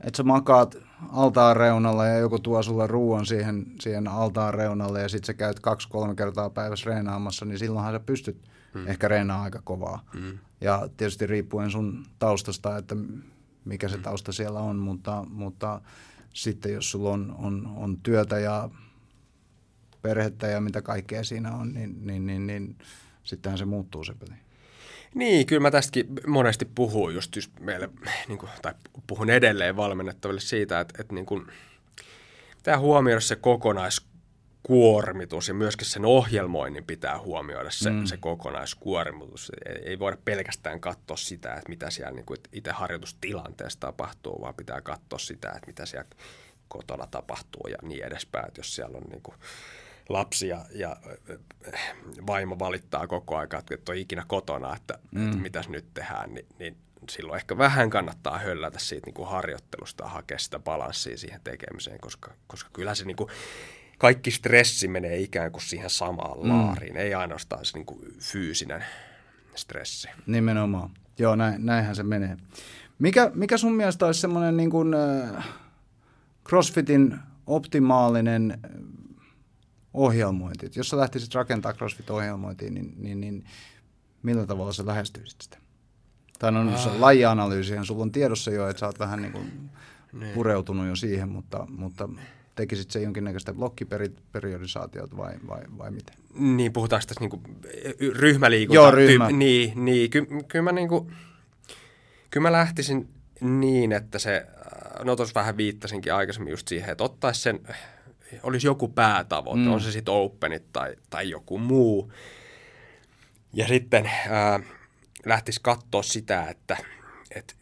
että 0.00 0.16
sä 0.16 0.22
makaat 0.22 0.76
altaan 1.12 1.56
reunalla 1.56 2.06
ja 2.06 2.18
joku 2.18 2.38
tuo 2.38 2.62
sulle 2.62 2.86
ruoan 2.86 3.26
siihen, 3.26 3.66
siihen 3.80 4.08
altaan 4.08 4.54
reunalle 4.54 5.02
ja 5.02 5.08
sitten 5.08 5.26
sä 5.26 5.34
käyt 5.34 5.60
kaksi-kolme 5.60 6.14
kertaa 6.14 6.50
päivässä 6.50 6.90
reenaamassa, 6.90 7.44
niin 7.44 7.58
silloinhan 7.58 7.94
sä 7.94 8.00
pystyt 8.00 8.36
hmm. 8.74 8.88
ehkä 8.88 9.08
reenaamaan 9.08 9.44
aika 9.44 9.60
kovaa. 9.64 10.04
Hmm. 10.14 10.38
Ja 10.60 10.88
tietysti 10.96 11.26
riippuen 11.26 11.70
sun 11.70 12.04
taustasta, 12.18 12.76
että 12.76 12.96
mikä 13.64 13.88
se 13.88 13.98
tausta 13.98 14.32
siellä 14.32 14.60
on, 14.60 14.76
mutta, 14.76 15.24
mutta 15.28 15.80
sitten 16.32 16.72
jos 16.72 16.90
sulla 16.90 17.10
on, 17.10 17.34
on, 17.38 17.72
on 17.76 17.98
työtä 18.02 18.38
ja 18.38 18.70
perhettä 20.02 20.46
ja 20.46 20.60
mitä 20.60 20.82
kaikkea 20.82 21.24
siinä 21.24 21.54
on, 21.54 21.74
niin, 21.74 22.06
niin, 22.06 22.26
niin, 22.26 22.46
niin 22.46 22.76
sittenhän 23.24 23.58
se 23.58 23.64
muuttuu 23.64 24.04
se 24.04 24.14
peli. 24.14 24.34
Niin, 25.14 25.46
kyllä 25.46 25.62
mä 25.62 25.70
tästäkin 25.70 26.06
monesti 26.26 26.64
puhun 26.64 27.14
just, 27.14 27.36
just 27.36 27.60
meille, 27.60 27.90
niin 28.28 28.38
kuin, 28.38 28.50
tai 28.62 28.74
puhun 29.06 29.30
edelleen 29.30 29.76
valmennettaville 29.76 30.40
siitä, 30.40 30.80
että, 30.80 30.94
että 31.02 31.14
niin 31.14 31.26
kuin, 31.26 31.46
pitää 32.56 32.78
huomioida 32.78 33.20
se 33.20 33.36
kokonaiskuormitus 34.62 35.48
ja 35.48 35.54
myöskin 35.54 35.86
sen 35.86 36.04
ohjelmoinnin 36.04 36.84
pitää 36.84 37.18
huomioida 37.18 37.70
se, 37.70 37.90
mm. 37.90 38.04
se 38.04 38.16
kokonaiskuormitus. 38.16 39.52
Ei, 39.66 39.74
ei 39.84 39.98
voida 39.98 40.16
pelkästään 40.24 40.80
katsoa 40.80 41.16
sitä, 41.16 41.54
että 41.54 41.68
mitä 41.68 41.90
siellä 41.90 42.12
niin 42.12 42.26
kuin, 42.26 42.38
itse 42.52 42.70
harjoitustilanteessa 42.70 43.80
tapahtuu, 43.80 44.40
vaan 44.40 44.54
pitää 44.54 44.80
katsoa 44.80 45.18
sitä, 45.18 45.48
että 45.48 45.66
mitä 45.66 45.86
siellä 45.86 46.08
kotona 46.68 47.06
tapahtuu 47.06 47.66
ja 47.68 47.76
niin 47.82 48.04
edespäin. 48.04 48.48
Että 48.48 48.60
jos 48.60 48.74
siellä 48.74 48.98
on 48.98 49.04
niin 49.10 49.22
kuin, 49.22 49.34
lapsi 50.08 50.48
ja, 50.48 50.64
ja 50.74 50.96
vaimo 52.26 52.58
valittaa 52.58 53.06
koko 53.06 53.36
ajan, 53.36 53.48
että 53.70 53.92
on 53.92 53.98
ikinä 53.98 54.24
kotona, 54.26 54.76
että, 54.76 54.98
mm. 55.10 55.26
että 55.26 55.42
mitäs 55.42 55.68
nyt 55.68 55.94
tehdään, 55.94 56.34
niin, 56.34 56.46
niin 56.58 56.76
silloin 57.10 57.36
ehkä 57.36 57.58
vähän 57.58 57.90
kannattaa 57.90 58.38
höllätä 58.38 58.78
siitä 58.78 59.06
niin 59.06 59.14
kuin 59.14 59.28
harjoittelusta 59.28 60.04
ja 60.04 60.10
hakea 60.10 60.38
sitä 60.38 60.58
balanssia 60.58 61.18
siihen 61.18 61.40
tekemiseen, 61.44 62.00
koska, 62.00 62.32
koska 62.46 62.70
kyllä 62.72 62.94
se 62.94 63.04
niin 63.04 63.16
kuin, 63.16 63.30
kaikki 64.02 64.30
stressi 64.30 64.88
menee 64.88 65.18
ikään 65.18 65.52
kuin 65.52 65.62
siihen 65.62 65.90
samaan 65.90 66.38
mm. 66.38 66.48
laariin, 66.48 66.96
ei 66.96 67.14
ainoastaan 67.14 67.64
se 67.64 67.78
niin 67.78 67.86
kuin 67.86 68.00
fyysinen 68.18 68.84
stressi. 69.54 70.08
Nimenomaan. 70.26 70.90
Joo, 71.18 71.36
näin, 71.36 71.66
näinhän 71.66 71.96
se 71.96 72.02
menee. 72.02 72.36
Mikä, 72.98 73.30
mikä 73.34 73.56
sun 73.56 73.72
mielestä 73.72 74.06
olisi 74.06 74.20
semmoinen 74.20 74.56
niin 74.56 74.70
kuin, 74.70 74.94
äh, 74.94 75.48
CrossFitin 76.48 77.18
optimaalinen 77.46 78.58
ohjelmointi. 79.94 80.66
Et 80.66 80.76
jos 80.76 80.88
sä 80.88 80.96
lähtisit 80.96 81.34
rakentamaan 81.34 81.76
CrossFit-ohjelmointiin, 81.76 82.74
niin, 82.74 82.94
niin, 82.96 83.20
niin 83.20 83.44
millä 84.22 84.46
tavalla 84.46 84.72
sä 84.72 84.86
lähestyisit 84.86 85.40
sitä? 85.40 85.58
Tai 86.38 86.52
no, 86.52 86.74
ah. 86.74 87.00
lajianalyysihän 87.00 87.86
sulla 87.86 88.02
on 88.02 88.12
tiedossa 88.12 88.50
jo, 88.50 88.68
että 88.68 88.80
sä 88.80 88.86
oot 88.86 88.98
vähän 88.98 89.22
niin 89.22 89.32
kuin 89.32 89.70
pureutunut 90.34 90.86
jo 90.86 90.96
siihen, 90.96 91.28
mutta, 91.28 91.66
mutta 91.70 92.08
tekisit 92.54 92.90
se 92.90 93.00
jonkinnäköistä 93.00 93.52
blokkiperiodisaatiota 93.52 95.16
vai, 95.16 95.34
vai, 95.48 95.62
vai 95.78 95.90
miten? 95.90 96.16
Niin, 96.34 96.72
puhutaan 96.72 97.02
tässä 97.08 97.20
niinku 97.20 97.40
ryhmäliikunta. 98.12 98.74
Joo, 98.74 98.90
ryhmä. 98.90 99.26
Tyyp, 99.26 99.38
niin, 99.38 99.84
niin 99.84 100.10
ky, 100.10 100.26
kyllä 100.48 100.62
mä, 100.62 100.72
niinku, 100.72 101.10
kyllä 102.30 102.42
mä 102.48 102.52
lähtisin 102.52 103.08
niin, 103.40 103.92
että 103.92 104.18
se, 104.18 104.46
no 105.04 105.16
tuossa 105.16 105.40
vähän 105.40 105.56
viittasinkin 105.56 106.14
aikaisemmin 106.14 106.50
just 106.50 106.68
siihen, 106.68 106.90
että 106.90 107.04
ottaisi 107.04 107.40
sen 107.40 107.60
olisi 108.42 108.66
joku 108.66 108.88
päätavoite, 108.88 109.60
mm. 109.60 109.72
on 109.72 109.80
se 109.80 109.92
sitten 109.92 110.14
Openit 110.14 110.72
tai, 110.72 110.96
tai 111.10 111.30
joku 111.30 111.58
muu. 111.58 112.12
Ja 113.52 113.68
sitten 113.68 114.10
ää, 114.28 114.60
lähtisi 115.26 115.60
katsoa 115.62 116.02
sitä, 116.02 116.48
että, 116.48 116.76
että 117.30 117.54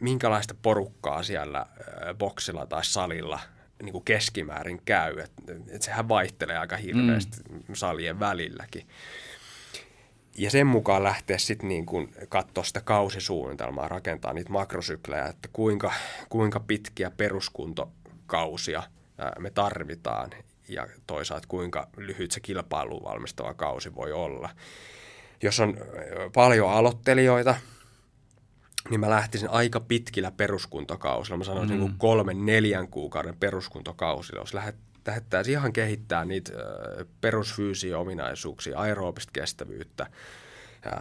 minkälaista 0.00 0.54
porukkaa 0.62 1.22
siellä 1.22 1.58
ää, 1.58 2.14
boksilla 2.14 2.66
tai 2.66 2.84
salilla 2.84 3.40
niin 3.82 3.92
kuin 3.92 4.04
keskimäärin 4.04 4.82
käy. 4.84 5.18
Et, 5.18 5.32
et 5.68 5.82
sehän 5.82 6.08
vaihtelee 6.08 6.58
aika 6.58 6.76
hirveästi 6.76 7.36
mm. 7.50 7.74
salien 7.74 8.20
välilläkin. 8.20 8.86
Ja 10.38 10.50
sen 10.50 10.66
mukaan 10.66 11.04
lähteä 11.04 11.38
sitten 11.38 11.68
niin 11.68 11.86
kuin 11.86 12.14
katsoa 12.28 12.64
sitä 12.64 12.80
kausisuunnitelmaa, 12.80 13.88
rakentaa 13.88 14.32
niitä 14.32 14.52
makrosyklejä, 14.52 15.26
että 15.26 15.48
kuinka, 15.52 15.92
kuinka 16.28 16.60
pitkiä 16.60 17.10
peruskuntokausia– 17.10 18.82
me 19.38 19.50
tarvitaan 19.50 20.30
ja 20.68 20.86
toisaalta 21.06 21.48
kuinka 21.48 21.88
lyhyt 21.96 22.30
se 22.30 22.40
kilpailuun 22.40 23.04
valmistava 23.04 23.54
kausi 23.54 23.94
voi 23.94 24.12
olla. 24.12 24.50
Jos 25.42 25.60
on 25.60 25.76
paljon 26.34 26.70
aloittelijoita, 26.70 27.54
niin 28.90 29.00
mä 29.00 29.10
lähtisin 29.10 29.50
aika 29.50 29.80
pitkillä 29.80 30.30
peruskuntokausilla. 30.30 31.38
Mä 31.38 31.44
sanoisin 31.44 31.76
mm. 31.76 31.82
niin 31.82 31.94
kolmen, 31.98 32.46
neljän 32.46 32.88
kuukauden 32.88 33.36
peruskuntokausilla. 33.36 34.40
Jos 34.40 34.54
lähdettäisiin 34.54 35.58
ihan 35.58 35.72
kehittää 35.72 36.24
niitä 36.24 36.52
perusfyysiä 37.20 37.98
ominaisuuksia, 37.98 38.78
aerobista 38.78 39.30
kestävyyttä, 39.32 40.06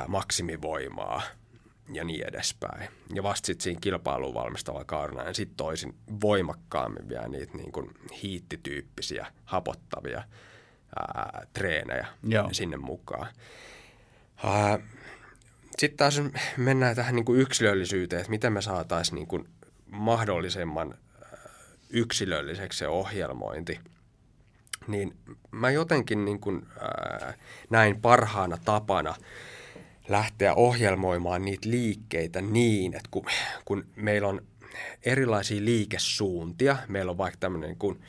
maksimivoimaa– 0.07 1.21
ja 1.93 2.03
niin 2.03 2.27
edespäin. 2.27 2.89
Ja 3.13 3.23
vasta 3.23 3.45
sitten 3.45 3.63
siinä 3.63 3.79
kilpailuun 3.81 4.33
valmistava 4.33 4.85
kaudena 4.85 5.23
ja 5.23 5.33
sitten 5.33 5.57
toisin 5.57 5.95
voimakkaammin 6.21 7.09
vielä 7.09 7.27
niitä 7.27 7.57
niin 7.57 7.71
kuin 7.71 7.91
hiittityyppisiä, 8.23 9.27
hapottavia 9.45 10.23
ää, 10.99 11.47
treenejä 11.53 12.07
Joo. 12.23 12.49
sinne 12.51 12.77
mukaan. 12.77 13.27
Sitten 15.77 15.97
taas 15.97 16.21
mennään 16.57 16.95
tähän 16.95 17.15
niin 17.15 17.25
kuin 17.25 17.39
yksilöllisyyteen, 17.39 18.19
että 18.19 18.29
miten 18.29 18.53
me 18.53 18.61
saataisiin 18.61 19.15
niin 19.15 19.27
kuin 19.27 19.49
mahdollisimman 19.85 20.95
yksilölliseksi 21.89 22.79
se 22.79 22.87
ohjelmointi. 22.87 23.79
Niin 24.87 25.17
mä 25.51 25.71
jotenkin 25.71 26.25
niin 26.25 26.39
kuin, 26.39 26.67
ää, 26.79 27.33
näin 27.69 28.01
parhaana 28.01 28.57
tapana– 28.65 29.15
lähteä 30.11 30.53
ohjelmoimaan 30.53 31.45
niitä 31.45 31.69
liikkeitä 31.69 32.41
niin, 32.41 32.93
että 32.93 33.07
kun, 33.11 33.25
kun 33.65 33.85
meillä 33.95 34.27
on 34.27 34.41
erilaisia 35.05 35.65
liikesuuntia, 35.65 36.77
meillä 36.87 37.09
on 37.09 37.17
vaikka 37.17 37.37
tämmöinen 37.39 37.75
kuin 37.75 38.01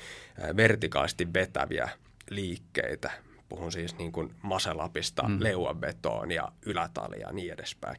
vertikaalisesti 0.57 1.33
vetäviä 1.35 1.89
liikkeitä, 2.31 3.11
puhun 3.53 3.73
siis 3.73 3.99
niin 3.99 4.13
kuin 4.13 4.35
maselapista, 4.43 5.23
mm. 5.23 5.37
leuanvetoon 5.41 6.31
ja 6.31 6.53
ylätalia 6.67 7.21
ja 7.21 7.33
niin 7.33 7.53
edespäin. 7.53 7.97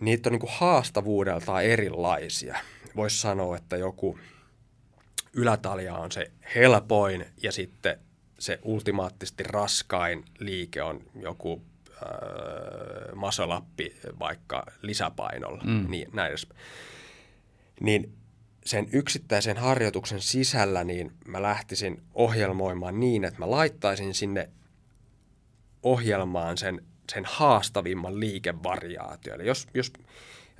Niitä 0.00 0.28
on 0.28 0.32
niin 0.32 0.40
kuin 0.40 0.52
haastavuudeltaan 0.54 1.64
erilaisia. 1.64 2.56
Voisi 2.96 3.20
sanoa, 3.20 3.56
että 3.56 3.76
joku 3.76 4.18
ylätalia 5.32 5.94
on 5.94 6.12
se 6.12 6.30
helpoin 6.54 7.26
ja 7.42 7.52
sitten 7.52 8.00
se 8.38 8.58
ultimaattisesti 8.62 9.42
raskain 9.42 10.24
liike 10.38 10.82
on 10.82 11.00
joku 11.20 11.62
äh, 11.90 13.14
masolappi 13.14 13.96
vaikka 14.18 14.66
lisäpainolla, 14.82 15.62
mm. 15.64 15.86
niin 15.90 16.08
näin 16.12 16.36
Niin 17.80 18.12
sen 18.64 18.88
yksittäisen 18.92 19.56
harjoituksen 19.56 20.20
sisällä 20.20 20.84
niin 20.84 21.12
mä 21.26 21.42
lähtisin 21.42 22.02
ohjelmoimaan 22.14 23.00
niin, 23.00 23.24
että 23.24 23.38
mä 23.38 23.50
laittaisin 23.50 24.14
sinne 24.14 24.50
ohjelmaan 25.82 26.58
sen, 26.58 26.80
sen 27.12 27.24
haastavimman 27.26 28.20
liikevariaatio. 28.20 29.34
Eli 29.34 29.46
jos, 29.46 29.66
jos 29.74 29.92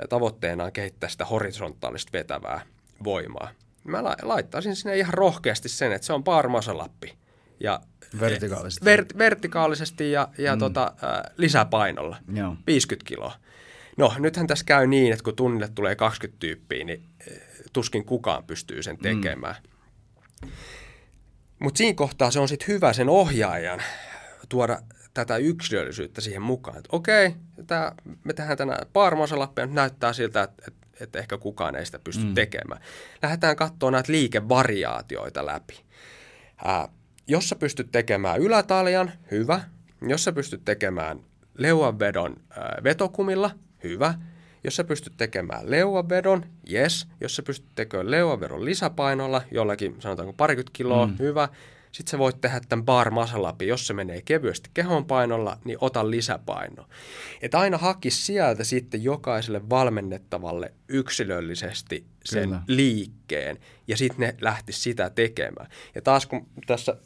tavoitteena 0.08 0.64
on 0.64 0.72
kehittää 0.72 1.08
sitä 1.08 1.24
horisontaalista 1.24 2.12
vetävää 2.12 2.66
voimaa, 3.04 3.48
mä 3.84 4.04
laittaisin 4.22 4.76
sinne 4.76 4.98
ihan 4.98 5.14
rohkeasti 5.14 5.68
sen, 5.68 5.92
että 5.92 6.06
se 6.06 6.12
on 6.12 6.24
bar 6.24 6.48
masalappi. 6.48 7.14
Ja 7.60 7.80
Vertikaalisesti. 8.20 8.84
Ver, 8.84 9.04
vertikaalisesti 9.18 10.12
ja, 10.12 10.28
ja 10.38 10.56
mm. 10.56 10.58
tota, 10.58 10.92
lisäpainolla, 11.36 12.16
Joo. 12.34 12.56
50 12.66 13.08
kiloa. 13.08 13.32
No, 13.96 14.14
nythän 14.18 14.46
tässä 14.46 14.64
käy 14.64 14.86
niin, 14.86 15.12
että 15.12 15.22
kun 15.22 15.36
tunnille 15.36 15.68
tulee 15.74 15.96
20 15.96 16.40
tyyppiä, 16.40 16.84
niin 16.84 17.02
tuskin 17.74 18.04
kukaan 18.04 18.44
pystyy 18.44 18.82
sen 18.82 18.98
tekemään. 18.98 19.56
Mm. 19.62 20.50
Mutta 21.58 21.78
siinä 21.78 21.94
kohtaa 21.94 22.30
se 22.30 22.40
on 22.40 22.48
sitten 22.48 22.68
hyvä 22.68 22.92
sen 22.92 23.08
ohjaajan 23.08 23.82
tuoda 24.48 24.78
tätä 25.14 25.36
yksilöllisyyttä 25.36 26.20
siihen 26.20 26.42
mukaan. 26.42 26.76
Että 26.76 26.88
okei, 26.92 27.34
tää, 27.66 27.94
me 28.24 28.32
tehdään 28.32 28.58
tänään 28.58 28.86
paarmausalappia, 28.92 29.66
nyt 29.66 29.74
näyttää 29.74 30.12
siltä, 30.12 30.42
että, 30.42 30.62
että, 30.68 30.86
että 31.00 31.18
ehkä 31.18 31.38
kukaan 31.38 31.76
ei 31.76 31.86
sitä 31.86 31.98
pysty 31.98 32.24
mm. 32.24 32.34
tekemään. 32.34 32.80
Lähdetään 33.22 33.56
katsoa 33.56 33.90
näitä 33.90 34.12
liikevariaatioita 34.12 35.46
läpi. 35.46 35.84
Ää, 36.64 36.88
jos 37.26 37.48
sä 37.48 37.56
pystyt 37.56 37.92
tekemään 37.92 38.40
ylätaljan, 38.40 39.12
hyvä. 39.30 39.60
Jos 40.08 40.24
sä 40.24 40.32
pystyt 40.32 40.64
tekemään 40.64 41.20
leuanvedon 41.58 42.36
äh, 42.50 42.84
vetokumilla, 42.84 43.50
hyvä. 43.84 44.14
Jos 44.64 44.76
sä 44.76 44.84
pystyt 44.84 45.12
tekemään 45.16 45.70
leuanvedon, 45.70 46.44
yes. 46.72 47.08
Jos 47.20 47.36
sä 47.36 47.42
pystyt 47.42 47.74
tekemään 47.74 48.10
leuanvedon 48.10 48.64
lisäpainolla, 48.64 49.42
jollakin 49.50 49.96
sanotaanko 49.98 50.32
parikymmentä 50.32 50.70
kiloa, 50.74 51.06
mm. 51.06 51.16
hyvä. 51.18 51.48
Sitten 51.92 52.10
sä 52.10 52.18
voit 52.18 52.40
tehdä 52.40 52.60
tämän 52.68 52.84
bar 52.84 53.12
läpi, 53.42 53.66
jos 53.66 53.86
se 53.86 53.94
menee 53.94 54.22
kevyesti 54.22 54.70
kehonpainolla, 54.74 55.58
niin 55.64 55.78
ota 55.80 56.10
lisäpaino. 56.10 56.86
Et 57.42 57.54
aina 57.54 57.78
hakisi 57.78 58.22
sieltä 58.22 58.64
sitten 58.64 59.04
jokaiselle 59.04 59.70
valmennettavalle 59.70 60.72
yksilöllisesti 60.88 62.06
sen 62.24 62.48
Kyllä. 62.48 62.62
liikkeen, 62.66 63.58
ja 63.88 63.96
sitten 63.96 64.20
ne 64.20 64.34
lähtisi 64.40 64.80
sitä 64.80 65.10
tekemään. 65.10 65.66
Ja 65.94 66.02
taas 66.02 66.26
kun 66.26 66.46
tässä 66.66 66.96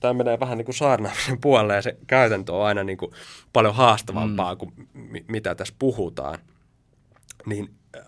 tämä 0.00 0.14
menee 0.14 0.40
vähän 0.40 0.58
niin 0.58 0.66
kuin 0.66 0.74
saarnaamisen 0.74 1.40
puolelle 1.40 1.74
ja 1.74 1.82
se 1.82 1.96
käytäntö 2.06 2.52
on 2.52 2.66
aina 2.66 2.84
niin 2.84 2.98
kuin 2.98 3.12
paljon 3.52 3.74
haastavampaa 3.74 4.54
mm. 4.54 4.58
kuin 4.58 4.72
mitä 5.28 5.54
tässä 5.54 5.74
puhutaan. 5.78 6.38
Niin 7.46 7.74
äh, 7.96 8.02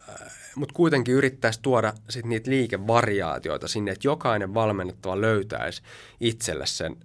mutta 0.56 0.74
kuitenkin 0.74 1.14
yrittäisi 1.14 1.60
tuoda 1.62 1.92
sit 2.08 2.24
niitä 2.24 2.50
liikevariaatioita 2.50 3.68
sinne, 3.68 3.90
että 3.90 4.08
jokainen 4.08 4.54
valmennettava 4.54 5.20
löytäisi 5.20 5.82
itselle 6.20 6.66
sen 6.66 6.96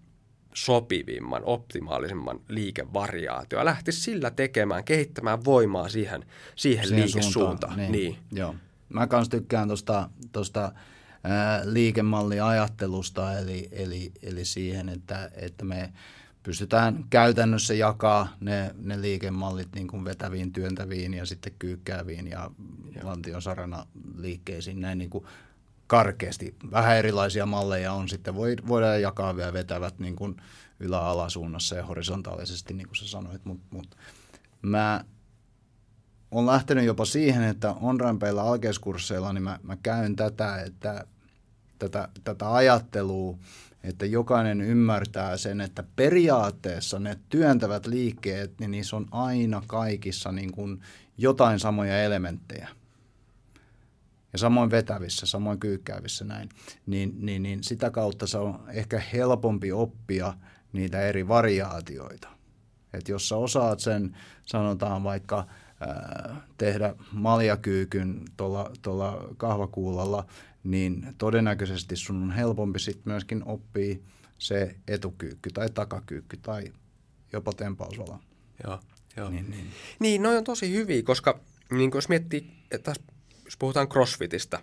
sopivimman, 0.54 1.42
optimaalisemman 1.46 2.40
liikevariaatio 2.48 3.60
ja 3.60 3.66
lähtisi 3.66 4.02
sillä 4.02 4.32
tekemään, 4.32 4.84
kehittämään 4.84 5.46
voimaa 5.46 5.90
siihen, 5.90 6.26
siihen, 6.56 6.88
siihen 6.88 7.06
liikesuuntaan. 7.06 7.78
Niin. 7.78 7.92
niin. 7.92 8.18
Joo. 8.32 8.56
Mä 8.90 9.08
kans 9.08 9.30
tykkään 9.30 9.68
tuosta 9.68 10.10
tosta, 10.32 10.72
liikemalliajattelusta, 11.64 13.40
eli, 13.40 13.70
eli, 13.72 14.12
eli 14.22 14.46
siihen, 14.46 14.90
että, 14.90 15.32
että 15.36 15.66
me 15.66 15.94
pystytään 16.44 17.06
käytännössä 17.10 17.74
jakaa 17.74 18.28
ne, 18.40 18.76
ne 18.82 19.02
liikemallit 19.02 19.70
niin 19.76 19.88
kuin 19.88 20.06
vetäviin, 20.06 20.54
työntäviin 20.54 21.14
ja 21.14 21.26
sitten 21.26 21.54
kyykkääviin 21.60 22.28
ja 22.28 22.52
lantiosarana 23.04 23.86
liikkeisiin 24.16 24.82
näin 24.82 24.98
niin 24.98 25.10
kuin 25.10 25.26
karkeasti. 25.88 26.56
Vähän 26.72 26.98
erilaisia 26.98 27.46
malleja 27.46 27.94
on 27.94 28.10
sitten, 28.10 28.36
voidaan 28.68 29.02
jakaa 29.02 29.36
vielä 29.36 29.54
vetävät 29.54 30.00
niin 30.00 30.16
kuin 30.16 30.38
ylä-alasuunnassa 30.80 31.76
ja 31.76 31.86
horisontaalisesti, 31.86 32.74
niin 32.74 32.88
kuin 32.88 32.98
sä 32.98 33.08
sanoit, 33.08 33.46
mutta 33.46 33.66
mut 33.72 33.98
mä 34.62 35.06
on 36.32 36.46
lähtenyt 36.46 36.86
jopa 36.86 37.06
siihen, 37.06 37.44
että 37.44 37.72
on-rampeilla 37.72 38.42
alkeiskursseilla 38.42 39.34
niin 39.34 39.44
mä, 39.44 39.60
mä 39.64 39.78
käyn 39.84 40.16
tätä, 40.16 40.62
että 40.62 41.06
tätä, 41.80 42.10
tätä 42.24 42.54
ajattelua, 42.54 43.38
että 43.84 44.06
jokainen 44.06 44.62
ymmärtää 44.62 45.38
sen, 45.38 45.62
että 45.62 45.84
periaatteessa 45.96 47.00
ne 47.00 47.20
työntävät 47.30 47.86
liikkeet, 47.86 48.60
niin 48.60 48.72
niissä 48.72 48.96
on 48.96 49.08
aina 49.12 49.64
kaikissa 49.68 50.32
niin 50.32 50.52
kuin 50.52 50.82
jotain 51.18 51.60
samoja 51.60 52.04
elementtejä. 52.04 52.70
Ja 54.34 54.40
samoin 54.40 54.72
vetävissä, 54.72 55.26
samoin 55.26 55.60
kyykkäävissä 55.60 56.26
näin. 56.26 56.50
Niin, 56.86 57.14
niin, 57.20 57.44
niin 57.44 57.64
sitä 57.64 57.90
kautta 57.90 58.28
se 58.28 58.38
on 58.38 58.64
ehkä 58.74 59.02
helpompi 59.14 59.72
oppia 59.72 60.34
niitä 60.74 61.02
eri 61.02 61.28
variaatioita. 61.28 62.28
Että 62.94 63.12
jos 63.12 63.30
sä 63.30 63.38
osaat 63.38 63.80
sen, 63.80 64.18
sanotaan 64.46 65.04
vaikka 65.04 65.48
tehdä 66.58 66.96
maljakyykyn 67.12 68.22
tuolla 68.38 69.34
kahvakuulalla– 69.38 70.26
niin 70.64 71.16
todennäköisesti 71.18 71.96
sun 71.96 72.24
on 72.24 72.32
helpompi 72.32 72.80
sitten 72.80 73.14
myöskin 73.14 73.44
oppia 73.46 73.96
se 74.38 74.76
etukyykky 74.88 75.50
tai 75.54 75.70
takakyykky 75.70 76.38
tai 76.38 76.64
jopa 77.34 77.54
tempausvala. 77.54 78.20
Joo, 78.64 78.80
joo. 79.18 79.30
Niin, 79.30 79.52
niin. 79.52 79.68
niin 80.00 80.22
noi 80.24 80.38
on 80.38 80.44
tosi 80.44 80.74
hyviä, 80.74 81.04
koska 81.04 81.40
niin 81.72 81.92
jos 81.94 82.10
miettii, 82.10 82.54
että 82.72 82.94
jos 83.46 83.58
puhutaan 83.58 83.90
crossfitista 83.90 84.60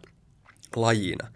lajina, 0.77 1.33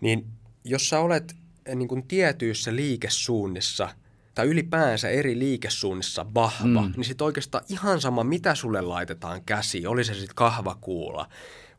niin 0.00 0.26
jos 0.64 0.88
sä 0.88 1.00
olet 1.00 1.36
eh, 1.66 1.76
niin 1.76 1.88
kuin 1.88 2.08
tietyissä 2.08 2.76
liikesuunnissa 2.76 3.88
tai 4.34 4.46
ylipäänsä 4.46 5.08
eri 5.08 5.38
liikesuunnissa 5.38 6.26
vahva, 6.34 6.82
mm. 6.82 6.92
niin 6.96 7.04
sitten 7.04 7.24
oikeastaan 7.24 7.64
ihan 7.68 8.00
sama, 8.00 8.24
mitä 8.24 8.54
sulle 8.54 8.80
laitetaan 8.80 9.44
käsi, 9.44 9.86
oli 9.86 10.04
se 10.04 10.14
sitten 10.14 10.34
kahvakuula, 10.34 11.28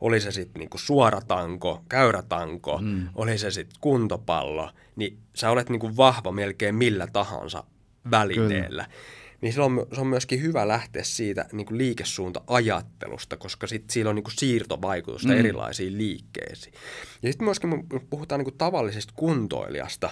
oli 0.00 0.20
se 0.20 0.30
sitten 0.30 0.60
niinku 0.60 0.78
suoratanko, 0.78 1.82
käyrätanko, 1.88 2.78
mm. 2.78 3.08
oli 3.14 3.38
se 3.38 3.50
sitten 3.50 3.78
kuntopallo, 3.80 4.70
niin 4.96 5.18
sä 5.34 5.50
olet 5.50 5.68
niinku 5.68 5.96
vahva 5.96 6.32
melkein 6.32 6.74
millä 6.74 7.06
tahansa 7.06 7.64
välineellä. 8.10 8.82
Kyllä. 8.84 8.96
Niin 9.40 9.52
silloin 9.52 9.80
se 9.94 10.00
on 10.00 10.06
myöskin 10.06 10.42
hyvä 10.42 10.68
lähteä 10.68 11.02
siitä 11.04 11.46
niinku 11.52 11.76
liikesuunta-ajattelusta, 11.76 13.36
koska 13.36 13.66
sit 13.66 13.90
sillä 13.90 14.08
on 14.08 14.14
niinku 14.14 14.30
siirtovaikutusta 14.30 15.28
mm. 15.28 15.38
erilaisiin 15.38 15.98
liikkeisiin. 15.98 16.74
Ja 17.22 17.32
sitten 17.32 17.44
myöskin 17.44 17.70
kun 17.70 18.06
puhutaan 18.10 18.38
niinku 18.38 18.56
tavallisesta 18.58 19.12
kuntoilijasta, 19.16 20.10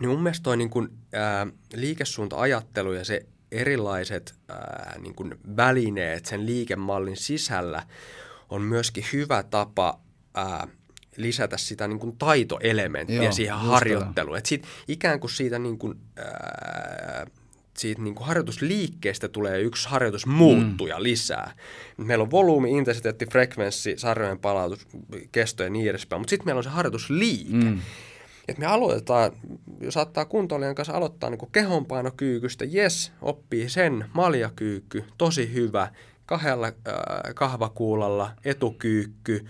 niin 0.00 0.08
mun 0.08 0.22
mielestä 0.22 0.42
toi 0.42 0.56
niinku, 0.56 0.88
ää, 1.12 1.46
liikesuunta-ajattelu 1.74 2.92
ja 2.92 3.04
se 3.04 3.26
erilaiset 3.52 4.34
ää, 4.48 4.98
niin 4.98 5.14
kuin 5.14 5.34
välineet 5.56 6.26
sen 6.26 6.46
liikemallin 6.46 7.16
sisällä 7.16 7.82
on 8.52 8.62
myöskin 8.62 9.04
hyvä 9.12 9.42
tapa 9.42 10.00
ää, 10.34 10.68
lisätä 11.16 11.56
sitä 11.56 11.88
niin 11.88 11.98
kuin 11.98 12.16
taitoelementtiä 12.16 13.22
Joo, 13.22 13.32
siihen 13.32 13.56
harjoitteluun. 13.56 14.38
Et 14.38 14.46
siitä, 14.46 14.68
ikään 14.88 15.20
kuin 15.20 15.30
siitä, 15.30 15.58
niin 15.58 15.78
kuin, 15.78 15.98
ää, 16.16 17.26
siitä 17.78 18.02
niin 18.02 18.14
kuin 18.14 18.26
harjoitusliikkeestä 18.26 19.28
tulee 19.28 19.60
yksi 19.60 19.88
harjoitusmuuttuja 19.88 20.96
mm. 20.96 21.02
lisää. 21.02 21.52
Meillä 21.96 22.22
on 22.22 22.30
volyymi, 22.30 22.70
intensiteetti, 22.70 23.26
frekvenssi, 23.26 23.94
sarjojen 23.96 24.38
palautus, 24.38 24.86
kesto 25.32 25.62
ja 25.62 25.70
niin 25.70 25.90
edespäin, 25.90 26.20
mutta 26.20 26.30
sitten 26.30 26.46
meillä 26.46 26.58
on 26.58 26.64
se 26.64 26.70
harjoitusliike. 26.70 27.52
Mm. 27.52 27.80
Et 28.48 28.58
me 28.58 28.66
aloitetaan, 28.66 29.32
saattaa 29.88 30.24
kuntoilijan 30.24 30.74
kanssa 30.74 30.94
aloittaa 30.94 31.30
niin 31.30 31.52
kehonpainokyykystä, 31.52 32.64
jes, 32.64 33.12
oppii 33.22 33.68
sen, 33.68 34.04
maljakyykky, 34.12 35.04
tosi 35.18 35.54
hyvä– 35.54 35.88
kahdella 36.32 36.66
äh, 36.66 36.74
kahvakuulalla 37.34 38.32
etukyykky, 38.44 39.46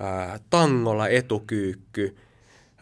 äh, 0.00 0.40
tangolla 0.50 1.08
etukyykky, 1.08 2.16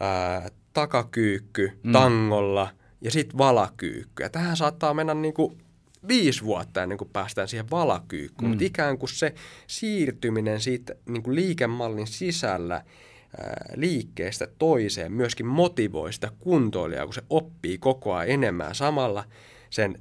äh, 0.01 0.51
takakyykky, 0.73 1.79
mm. 1.83 1.91
tangolla 1.91 2.69
ja 3.01 3.11
sitten 3.11 3.37
valakyykky. 3.37 4.23
Ja 4.23 4.29
tähän 4.29 4.57
saattaa 4.57 4.93
mennä 4.93 5.13
niin 5.13 5.33
kuin 5.33 5.57
viisi 6.07 6.43
vuotta 6.43 6.83
ennen 6.83 6.97
kuin 6.97 7.09
päästään 7.13 7.47
siihen 7.47 7.69
valakyykkyyn, 7.71 8.47
mm. 8.47 8.49
mutta 8.49 8.65
ikään 8.65 8.97
kuin 8.97 9.09
se 9.09 9.33
siirtyminen 9.67 10.61
siitä 10.61 10.95
niin 11.05 11.23
kuin 11.23 11.35
liikemallin 11.35 12.07
sisällä 12.07 12.83
liikkeestä 13.75 14.47
toiseen 14.59 15.11
myöskin 15.11 15.45
motivoi 15.45 16.13
sitä 16.13 16.31
kuntoilijaa, 16.39 17.05
kun 17.05 17.13
se 17.13 17.23
oppii 17.29 17.77
koko 17.77 18.13
ajan 18.13 18.29
enemmän. 18.29 18.75
Samalla 18.75 19.23
sen 19.69 19.99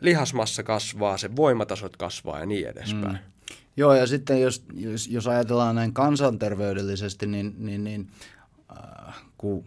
lihasmassa 0.00 0.62
kasvaa, 0.62 1.18
se 1.18 1.36
voimatasot 1.36 1.96
kasvaa 1.96 2.40
ja 2.40 2.46
niin 2.46 2.68
edespäin. 2.68 3.12
Mm. 3.12 3.18
Joo, 3.76 3.94
ja 3.94 4.06
sitten 4.06 4.40
jos, 4.40 4.64
jos, 4.74 5.08
jos 5.08 5.26
ajatellaan 5.26 5.74
näin 5.74 5.92
kansanterveydellisesti, 5.92 7.26
niin, 7.26 7.54
niin, 7.58 7.84
niin 7.84 8.10
äh, 8.70 9.14
kun 9.38 9.64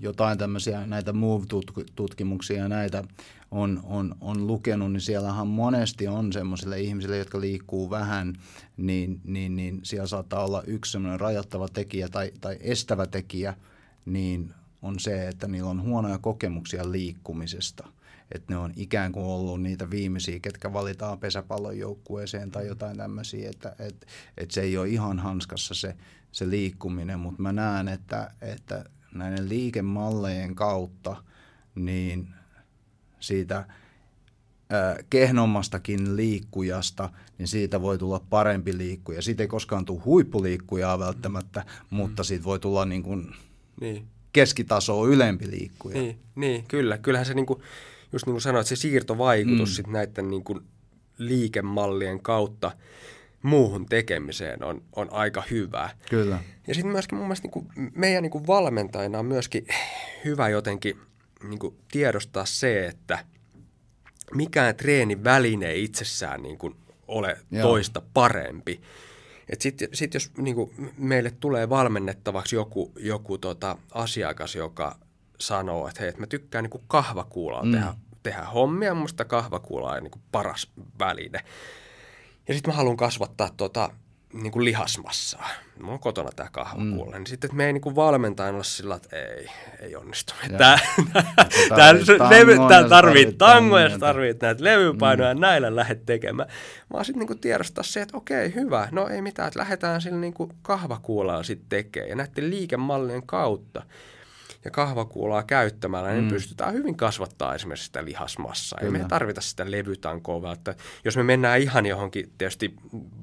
jotain 0.00 0.38
tämmöisiä 0.38 0.86
näitä 0.86 1.12
MOVE-tutkimuksia 1.12 2.56
ja 2.56 2.68
näitä 2.68 3.04
on, 3.50 3.80
on, 3.84 4.14
on 4.20 4.46
lukenut, 4.46 4.92
niin 4.92 5.00
siellähän 5.00 5.46
monesti 5.46 6.08
on 6.08 6.32
semmoisille 6.32 6.80
ihmisille, 6.80 7.18
jotka 7.18 7.40
liikkuu 7.40 7.90
vähän, 7.90 8.34
niin, 8.76 9.20
niin, 9.24 9.56
niin 9.56 9.80
siellä 9.82 10.06
saattaa 10.06 10.44
olla 10.44 10.62
yksi 10.66 10.92
semmoinen 10.92 11.20
rajoittava 11.20 11.68
tekijä 11.68 12.08
tai, 12.08 12.32
tai 12.40 12.56
estävä 12.60 13.06
tekijä, 13.06 13.54
niin 14.04 14.54
on 14.82 14.98
se, 14.98 15.28
että 15.28 15.48
niillä 15.48 15.70
on 15.70 15.82
huonoja 15.82 16.18
kokemuksia 16.18 16.92
liikkumisesta– 16.92 17.88
että 18.32 18.52
ne 18.52 18.56
on 18.56 18.72
ikään 18.76 19.12
kuin 19.12 19.26
ollut 19.26 19.62
niitä 19.62 19.90
viimeisiä, 19.90 20.38
ketkä 20.40 20.72
valitaan 20.72 21.18
pesäpallon 21.18 21.78
joukkueeseen 21.78 22.50
tai 22.50 22.66
jotain 22.66 22.96
tämmöisiä, 22.96 23.50
että 23.50 23.76
et, 23.78 24.06
et 24.38 24.50
se 24.50 24.60
ei 24.60 24.78
ole 24.78 24.88
ihan 24.88 25.18
hanskassa 25.18 25.74
se, 25.74 25.96
se 26.32 26.50
liikkuminen, 26.50 27.18
mutta 27.18 27.42
mä 27.42 27.52
näen, 27.52 27.88
että, 27.88 28.30
että 28.40 28.84
näiden 29.14 29.48
liikemallejen 29.48 30.54
kautta 30.54 31.16
niin 31.74 32.28
siitä 33.20 33.64
kehnommastakin 35.10 36.16
liikkujasta, 36.16 37.10
niin 37.38 37.48
siitä 37.48 37.82
voi 37.82 37.98
tulla 37.98 38.20
parempi 38.30 38.78
liikkuja. 38.78 39.22
Siitä 39.22 39.42
ei 39.42 39.48
koskaan 39.48 39.84
tule 39.84 40.00
huippuliikkujaa 40.04 40.98
välttämättä, 40.98 41.64
mutta 41.90 42.22
mm. 42.22 42.24
siitä 42.24 42.44
voi 42.44 42.58
tulla 42.58 42.84
niin 42.84 43.02
kuin 43.02 43.34
niin. 43.80 44.06
keskitasoa 44.32 45.08
ylempi 45.08 45.50
liikkuja. 45.50 46.00
Niin, 46.00 46.18
niin, 46.34 46.64
kyllä. 46.68 46.98
Kyllähän 46.98 47.26
se 47.26 47.34
niin 47.34 47.46
kuin, 47.46 47.62
just 48.14 48.26
niin 48.26 48.34
kuin 48.34 48.42
sanoit, 48.42 48.66
se 48.66 48.76
siirtovaikutus 48.76 49.70
mm. 49.70 49.74
sit 49.74 49.86
näiden 49.86 50.30
niin 50.30 50.44
kuin 50.44 50.60
liikemallien 51.18 52.22
kautta 52.22 52.70
muuhun 53.42 53.86
tekemiseen 53.86 54.64
on, 54.64 54.82
on 54.96 55.12
aika 55.12 55.42
hyvä. 55.50 55.90
Kyllä. 56.10 56.38
Ja 56.66 56.74
sitten 56.74 56.92
myöskin 56.92 57.18
mun 57.18 57.26
mielestä 57.26 57.44
niin 57.44 57.52
kuin 57.52 57.92
meidän 57.94 58.22
niin 58.22 58.30
kuin 58.30 58.46
valmentajina 58.46 59.18
on 59.18 59.26
myöskin 59.26 59.66
hyvä 60.24 60.48
jotenkin 60.48 60.96
niin 61.48 61.58
kuin 61.58 61.76
tiedostaa 61.92 62.44
se, 62.44 62.86
että 62.86 63.24
mikään 64.34 64.76
treeniväline 64.76 65.66
ei 65.66 65.84
itsessään 65.84 66.42
niin 66.42 66.58
kuin 66.58 66.76
ole 67.08 67.36
Joo. 67.50 67.62
toista 67.62 68.02
parempi. 68.14 68.80
Sitten 69.58 69.88
sit 69.92 70.14
jos 70.14 70.30
niin 70.36 70.54
kuin 70.54 70.92
meille 70.98 71.32
tulee 71.40 71.68
valmennettavaksi 71.68 72.56
joku, 72.56 72.92
joku 72.96 73.38
tota, 73.38 73.78
asiakas, 73.90 74.54
joka 74.54 74.98
sanoo, 75.40 75.88
että 75.88 76.00
hei, 76.00 76.08
että 76.08 76.20
mä 76.20 76.26
tykkään 76.26 76.64
niin 76.64 76.70
kuin 76.70 76.84
kahvakuulalla 76.88 77.64
mm. 77.64 77.72
tehdä 77.72 77.94
tehdä 78.24 78.42
hommia. 78.42 78.94
Musta 78.94 79.24
kahvakuula 79.24 79.92
on 79.92 80.02
niin 80.02 80.22
paras 80.32 80.70
väline. 80.98 81.40
Ja 82.48 82.54
sitten 82.54 82.72
mä 82.72 82.76
haluan 82.76 82.96
kasvattaa 82.96 83.50
tota, 83.56 83.90
niin 84.32 84.52
kuin 84.52 84.64
lihasmassaa. 84.64 85.48
Mulla 85.80 85.92
on 85.92 85.98
kotona 85.98 86.30
tämä 86.36 86.48
kahvakuulla. 86.52 87.12
Mm. 87.12 87.18
Niin 87.18 87.26
sitten, 87.26 87.48
että 87.48 87.56
me 87.56 87.66
ei 87.66 87.72
niin 87.72 87.80
kuin 87.80 87.96
valmentajan 87.96 88.54
olla 88.54 88.64
sillä, 88.64 88.94
että 88.94 89.16
ei, 89.16 89.50
ei 89.80 89.96
onnistu. 89.96 90.34
Tämä, 90.58 90.78
tarvii 92.88 93.32
tangoja, 93.32 93.88
ja 93.88 93.98
tarvii 93.98 94.34
näitä 94.42 94.64
levypainoja, 94.64 95.34
mm. 95.34 95.40
näillä 95.40 95.76
lähdet 95.76 96.06
tekemään. 96.06 96.48
Vaan 96.92 97.04
sitten 97.04 97.26
niin 97.26 97.38
tiedostaa 97.38 97.84
se, 97.84 98.02
että 98.02 98.16
okei, 98.16 98.54
hyvä, 98.54 98.88
no 98.92 99.08
ei 99.08 99.22
mitään, 99.22 99.48
että 99.48 99.60
lähdetään 99.60 100.00
sillä 100.00 100.18
niin 100.18 100.34
kuin 100.34 100.50
kahvakuulalla 100.62 101.42
sitten 101.42 101.68
tekemään. 101.68 102.10
Ja 102.10 102.16
näiden 102.16 102.50
liikemallien 102.50 103.26
kautta 103.26 103.82
ja 104.64 104.70
kahvakuulaa 104.70 105.42
käyttämällä, 105.42 106.10
niin 106.10 106.24
mm. 106.24 106.30
pystytään 106.30 106.74
hyvin 106.74 106.96
kasvattaa 106.96 107.54
esimerkiksi 107.54 107.86
sitä 107.86 108.04
lihasmassaa. 108.04 108.78
Kyllä. 108.80 108.98
Ei 108.98 109.02
me 109.02 109.08
tarvita 109.08 109.40
sitä 109.40 109.70
levytankoa 109.70 110.42
välttämättä. 110.42 110.84
Jos 111.04 111.16
me 111.16 111.22
mennään 111.22 111.60
ihan 111.60 111.86
johonkin 111.86 112.32
tietysti 112.38 112.74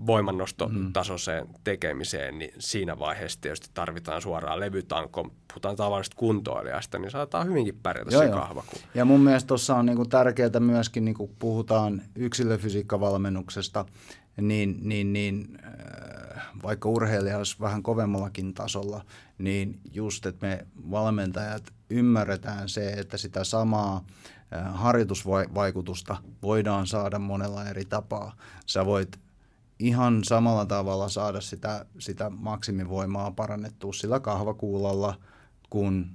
voimannostotasoiseen 0.05 1.43
mm. 1.43 1.53
tekemiseen, 1.63 2.39
niin 2.39 2.53
siinä 2.59 2.99
vaiheessa 2.99 3.41
tietysti 3.41 3.69
tarvitaan 3.73 4.21
suoraan 4.21 4.59
levytanko. 4.59 5.31
Puhutaan 5.53 5.75
tavallisesta 5.75 6.17
kuntoilijasta, 6.17 6.99
niin 6.99 7.11
saattaa 7.11 7.43
hyvinkin 7.43 7.79
pärjätä 7.83 8.11
joo, 8.11 8.23
se 8.23 8.29
kahvakuula. 8.29 8.85
Ja 8.93 9.05
mun 9.05 9.19
mielestä 9.19 9.47
tuossa 9.47 9.75
on 9.75 9.85
niinku 9.85 10.05
tärkeää 10.05 10.59
myöskin, 10.59 11.05
niin 11.05 11.15
kun 11.15 11.35
puhutaan 11.39 12.01
yksilöfysiikkavalmennuksesta, 12.15 13.85
niin, 14.41 14.77
niin, 14.81 15.13
niin 15.13 15.57
äh, 15.63 16.20
vaikka 16.63 16.89
urheilija 16.89 17.37
olisi 17.37 17.55
vähän 17.59 17.83
kovemmallakin 17.83 18.53
tasolla, 18.53 19.05
niin 19.37 19.79
just, 19.93 20.25
että 20.25 20.47
me 20.47 20.67
valmentajat 20.91 21.63
ymmärretään 21.89 22.69
se, 22.69 22.89
että 22.89 23.17
sitä 23.17 23.43
samaa 23.43 24.05
harjoitusvaikutusta 24.73 26.17
voidaan 26.41 26.87
saada 26.87 27.19
monella 27.19 27.65
eri 27.65 27.85
tapaa. 27.85 28.35
Sä 28.65 28.85
voit 28.85 29.19
ihan 29.79 30.23
samalla 30.23 30.65
tavalla 30.65 31.09
saada 31.09 31.41
sitä, 31.41 31.85
sitä 31.99 32.29
maksimivoimaa 32.29 33.31
parannettua 33.31 33.93
sillä 33.93 34.19
kahvakuulalla 34.19 35.19
kuin 35.69 36.11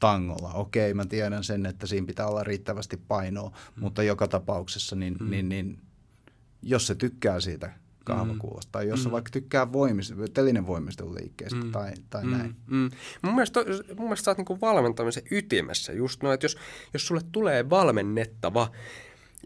tangolla. 0.00 0.52
Okei, 0.52 0.94
mä 0.94 1.06
tiedän 1.06 1.44
sen, 1.44 1.66
että 1.66 1.86
siinä 1.86 2.06
pitää 2.06 2.26
olla 2.26 2.44
riittävästi 2.44 2.96
painoa, 2.96 3.48
mm. 3.48 3.82
mutta 3.82 4.02
joka 4.02 4.28
tapauksessa 4.28 4.96
niin, 4.96 5.16
mm. 5.20 5.30
niin, 5.30 5.48
niin 5.48 5.78
jos 6.62 6.86
se 6.86 6.94
tykkää 6.94 7.40
siitä 7.40 7.72
kahvakuulosta, 8.04 8.68
mm. 8.68 8.72
tai 8.72 8.88
jos 8.88 9.06
mm. 9.06 9.10
vaikka 9.10 9.30
tykkää 9.30 9.72
voimista, 9.72 10.16
liikkeestä 11.14 11.64
mm. 11.64 11.72
tai, 11.72 11.92
tai 12.10 12.24
mm. 12.24 12.30
näin. 12.30 12.56
Mm. 12.66 12.90
Mun, 13.22 13.34
mielestä, 13.34 13.60
mun 13.96 14.06
mielestä 14.06 14.24
sä 14.24 14.30
oot 14.30 14.38
niin 14.38 14.60
valmentamisen 14.60 15.22
ytimessä 15.30 15.92
just 15.92 16.22
no, 16.22 16.32
että 16.32 16.44
jos, 16.44 16.56
jos 16.92 17.06
sulle 17.06 17.20
tulee 17.32 17.70
valmennettava, 17.70 18.70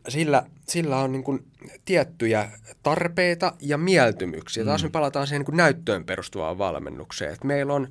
sillä, 0.08 0.42
sillä 0.68 0.96
on 0.96 1.12
niin 1.12 1.24
kuin 1.24 1.46
tiettyjä 1.84 2.50
tarpeita 2.82 3.52
ja 3.60 3.78
mieltymyksiä. 3.78 4.62
Mm. 4.62 4.66
Taas 4.66 4.82
me 4.82 4.90
palataan 4.90 5.26
siihen 5.26 5.40
niin 5.40 5.46
kuin 5.46 5.56
näyttöön 5.56 6.04
perustuvaan 6.04 6.58
valmennukseen. 6.58 7.32
Et 7.32 7.44
meillä, 7.44 7.74
on, 7.74 7.88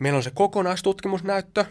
meillä 0.00 0.16
on 0.16 0.22
se 0.22 0.30
kokonaistutkimusnäyttö, 0.34 1.64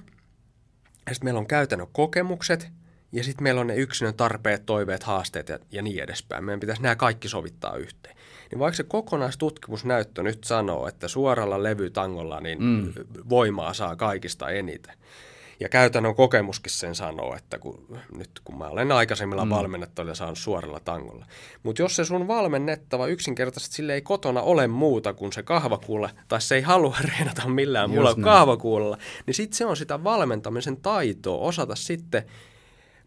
ja 1.06 1.14
sitten 1.14 1.26
meillä 1.26 1.40
on 1.40 1.48
käytännön 1.48 1.88
kokemukset– 1.92 2.68
ja 3.14 3.24
sitten 3.24 3.44
meillä 3.44 3.62
on 3.62 3.68
ne 3.68 3.76
yksilön 3.76 4.14
tarpeet, 4.14 4.66
toiveet, 4.66 5.04
haasteet 5.04 5.50
ja, 5.50 5.60
ja 5.72 5.82
niin 5.82 6.04
edespäin. 6.04 6.44
Meidän 6.44 6.60
pitäisi 6.60 6.82
nämä 6.82 6.96
kaikki 6.96 7.28
sovittaa 7.28 7.76
yhteen. 7.76 8.16
Niin 8.52 8.60
vaikka 8.60 8.78
se 8.78 8.84
kokonaistutkimusnäyttö 8.84 10.24
nyt 10.24 10.44
sanoo, 10.44 10.88
että 10.88 11.08
suoralla 11.08 11.64
levytangolla 11.64 12.40
niin 12.40 12.64
mm. 12.64 12.94
voimaa 13.30 13.74
saa 13.74 13.96
kaikista 13.96 14.50
eniten. 14.50 14.96
Ja 15.60 15.70
käytännön 15.70 16.16
kokemuskin 16.16 16.72
sen 16.72 16.96
sanoo, 16.96 17.36
että 17.36 17.60
kun, 17.60 18.00
nyt 18.18 18.30
kun 18.44 18.58
mä 18.58 18.68
olen 18.68 18.92
aikaisemmilla 18.92 19.46
mm. 19.46 19.50
valmennettavilla 19.50 20.16
saanut 20.16 20.38
suoralla 20.38 20.80
tangolla. 20.80 21.26
Mutta 21.64 21.82
jos 21.82 21.96
se 21.96 22.06
sun 22.06 22.28
valmennettava 22.28 23.08
yksinkertaisesti 23.08 23.76
sille 23.76 23.94
ei 23.94 24.02
kotona 24.02 24.42
ole 24.42 24.68
muuta 24.68 25.14
kuin 25.14 25.34
se 25.34 25.44
kahvakuulla, 25.44 26.10
tai 26.28 26.42
se 26.42 26.56
ei 26.56 26.62
halua 26.62 26.98
reenata 27.18 27.48
millään 27.48 27.90
muulla 27.90 28.16
kahvakuulla, 28.16 28.98
niin 29.26 29.34
sitten 29.34 29.58
se 29.58 29.66
on 29.66 29.78
sitä 29.78 30.04
valmentamisen 30.04 30.78
taitoa 30.78 31.38
osata 31.38 31.76
sitten– 31.76 32.24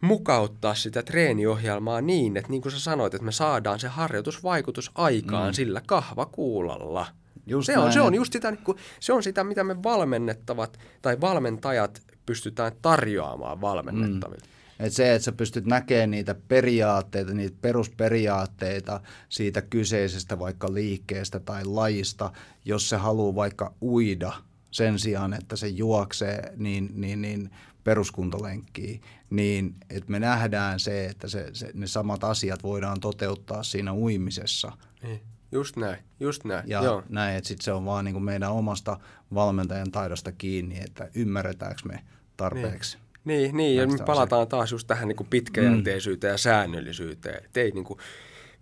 mukauttaa 0.01 0.75
sitä 0.75 1.03
treeniohjelmaa 1.03 2.01
niin, 2.01 2.37
että 2.37 2.51
niin 2.51 2.63
kuin 2.63 2.73
sä 2.73 2.81
sanoit, 2.81 3.15
että 3.15 3.25
me 3.25 3.33
saadaan 3.33 3.81
se 3.81 3.89
harjoitusvaikutus 3.89 4.91
aikaan 4.95 5.51
mm. 5.51 5.55
sillä 5.55 5.83
kahvakuulalla. 5.87 7.07
Just 7.47 7.67
se, 7.67 7.79
on, 7.79 7.93
se, 7.93 8.01
on 8.01 8.15
just 8.15 8.33
sitä, 8.33 8.51
niin 8.51 8.77
se 9.01 9.13
on 9.13 9.23
sitä, 9.23 9.45
mitä 9.45 9.65
me 9.65 9.83
valmennettavat 9.83 10.79
tai 11.03 11.21
valmentajat 11.21 12.03
pystytään 12.27 12.73
tarjoamaan 12.83 13.61
valmennettaville. 13.61 14.45
Mm. 14.47 14.57
Et 14.87 14.93
se, 14.93 15.15
että 15.15 15.25
sä 15.25 15.33
pystyt 15.33 15.67
näkemään 15.67 16.11
niitä 16.11 16.35
periaatteita, 16.49 17.35
niitä 17.35 17.57
perusperiaatteita 17.61 19.01
siitä 19.29 19.63
kyseisestä 19.63 20.39
vaikka 20.39 20.75
liikkeestä 20.75 21.41
tai 21.41 21.65
lajista, 21.65 22.33
jos 22.65 22.89
se 22.89 22.97
haluaa 22.97 23.35
vaikka 23.35 23.75
uida 23.83 24.33
sen 24.71 24.99
sijaan, 24.99 25.35
että 25.35 25.57
se 25.57 25.69
juoksee, 25.69 26.53
niin, 26.57 26.91
niin, 26.95 27.23
niin 27.23 27.51
peruskuntolenkkiä, 27.87 28.99
niin 29.31 29.75
että 29.91 30.11
me 30.11 30.21
nähdään 30.21 30.81
se, 30.81 31.07
että 31.07 31.29
se, 31.29 31.51
se, 31.53 31.71
ne 31.75 31.87
samat 31.87 32.25
asiat 32.25 32.63
voidaan 32.63 33.01
toteuttaa 33.01 33.63
siinä 33.63 33.95
uimisessa. 33.95 34.73
Niin. 35.03 35.21
Just 35.53 35.77
näin, 35.77 35.99
just 36.21 36.45
näin. 36.45 36.69
Ja 36.69 36.83
Joo. 36.83 37.03
näin, 37.09 37.37
että 37.37 37.49
sitten 37.49 37.65
se 37.65 37.73
on 37.73 37.85
vaan 37.85 38.05
niin 38.05 38.13
kuin 38.13 38.25
meidän 38.25 38.53
omasta 38.53 38.99
valmentajan 39.35 39.91
taidosta 39.91 40.33
kiinni, 40.33 40.79
että 40.79 41.09
ymmärretäänkö 41.15 41.81
me 41.85 42.01
tarpeeksi. 42.37 42.99
Niin. 43.25 43.43
Niin, 43.43 43.57
niin 43.57 43.77
ja 43.77 43.87
me 43.87 44.05
palataan 44.07 44.49
taas 44.49 44.73
just 44.73 44.87
tähän 44.87 45.09
niin 45.09 45.17
kuin 45.17 45.29
pitkäjänteisyyteen 45.31 46.31
mm. 46.31 46.35
ja 46.35 46.39
säännöllisyyteen. 46.39 47.45
Että 47.45 47.61
ei 47.61 47.71
niin 47.71 47.85
kuin 47.85 47.99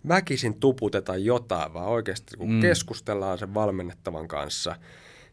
väkisin 0.07 0.59
tuputeta 0.59 1.17
jotain, 1.17 1.73
vaan 1.73 1.87
oikeasti 1.87 2.37
kun 2.37 2.51
mm. 2.51 2.61
keskustellaan 2.61 3.37
sen 3.37 3.53
valmennettavan 3.53 4.27
kanssa– 4.27 4.75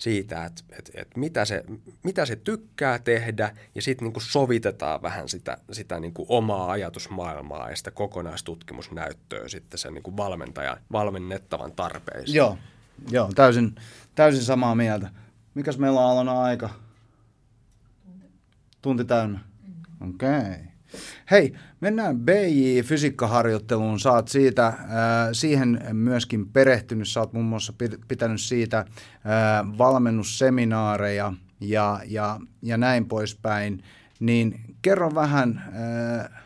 siitä, 0.03 0.45
että, 0.45 0.63
että, 0.79 0.93
että 0.95 1.21
mitä, 1.21 1.45
se, 1.45 1.65
mitä 2.03 2.27
se 2.27 2.37
tykkää 2.37 2.99
tehdä 2.99 3.57
ja 3.75 3.83
sitten 3.83 4.09
niin 4.09 4.23
sovitetaan 4.23 5.03
vähän 5.03 5.29
sitä, 5.29 5.59
sitä 5.73 6.01
niin 6.01 6.15
kuin 6.15 6.27
omaa 6.29 6.71
ajatusmaailmaa 6.71 7.71
ja 7.71 7.77
sitä 7.77 7.91
kokonaistutkimusnäyttöä 7.91 9.49
sitten 9.49 9.79
sen 9.79 9.95
niin 9.95 10.03
kuin 10.03 10.17
valmentajan, 10.17 10.77
valmennettavan 10.93 11.73
tarpeisiin. 11.73 12.37
Joo, 12.37 12.59
joo 13.11 13.31
täysin, 13.35 13.75
täysin 14.15 14.43
samaa 14.43 14.75
mieltä. 14.75 15.11
Mikäs 15.55 15.79
meillä 15.79 16.01
on 16.01 16.29
aika? 16.29 16.71
Tunti 18.83 19.05
täynnä. 19.05 19.41
Okei. 20.01 20.29
Okay. 20.29 20.72
Hei, 21.31 21.53
mennään 21.81 22.17
BJ-fysiikkaharjoitteluun. 22.17 24.01
Saat 24.01 24.29
siitä, 24.29 24.67
äh, 24.67 24.77
siihen 25.33 25.81
myöskin 25.93 26.49
perehtynyt. 26.49 27.09
Saat 27.09 27.33
muun 27.33 27.47
muassa 27.47 27.73
pitänyt 28.09 28.41
siitä 28.41 28.79
äh, 28.79 28.87
valmennusseminaareja 29.79 31.33
ja, 31.61 32.01
ja, 32.07 32.41
ja 32.63 32.77
näin 32.77 33.09
poispäin. 33.09 33.83
Niin 34.21 34.61
kerro 34.83 35.15
vähän, 35.15 35.63
äh, 35.67 36.43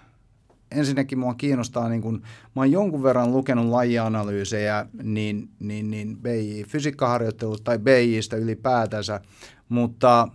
ensinnäkin 0.70 1.18
mua 1.18 1.34
kiinnostaa, 1.34 1.88
niin 1.88 2.02
kun, 2.02 2.22
mä 2.56 2.62
oon 2.62 2.72
jonkun 2.72 3.02
verran 3.02 3.32
lukenut 3.32 3.66
lajianalyysejä, 3.66 4.86
niin, 5.02 5.48
niin, 5.60 5.90
niin 5.90 6.16
BJ-fysiikkaharjoittelut 6.16 7.64
tai 7.64 7.78
BJistä 7.78 8.36
ylipäätänsä, 8.36 9.20
mutta– 9.68 10.28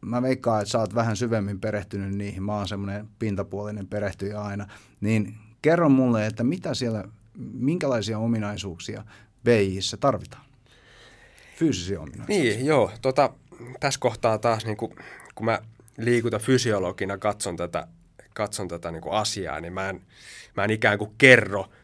mä 0.00 0.22
veikkaan, 0.22 0.62
että 0.62 0.72
sä 0.72 0.78
oot 0.78 0.94
vähän 0.94 1.16
syvemmin 1.16 1.60
perehtynyt 1.60 2.14
niihin, 2.14 2.42
mä 2.42 2.56
oon 2.56 2.68
semmoinen 2.68 3.08
pintapuolinen 3.18 3.86
perehtyjä 3.86 4.40
aina, 4.40 4.66
niin 5.00 5.34
kerro 5.62 5.88
mulle, 5.88 6.26
että 6.26 6.44
mitä 6.44 6.74
siellä, 6.74 7.04
minkälaisia 7.52 8.18
ominaisuuksia 8.18 9.04
BIissä 9.44 9.96
tarvitaan? 9.96 10.44
Fyysisiä 11.56 12.00
ominaisuuksia. 12.00 12.42
Niin, 12.42 12.66
joo. 12.66 12.90
Tota, 13.02 13.32
tässä 13.80 14.00
kohtaa 14.00 14.38
taas, 14.38 14.64
niin 14.64 14.76
kun, 14.76 14.94
kun 15.34 15.44
mä 15.44 15.58
liikuta 15.98 16.38
fysiologina 16.38 17.18
katson 17.18 17.56
tätä, 17.56 17.88
katson 18.34 18.68
tätä 18.68 18.90
niin 18.90 19.02
asiaa, 19.10 19.60
niin 19.60 19.72
mä 19.72 19.88
en, 19.88 20.02
mä 20.56 20.64
en 20.64 20.70
ikään 20.70 20.98
kuin 20.98 21.14
kerro– 21.18 21.66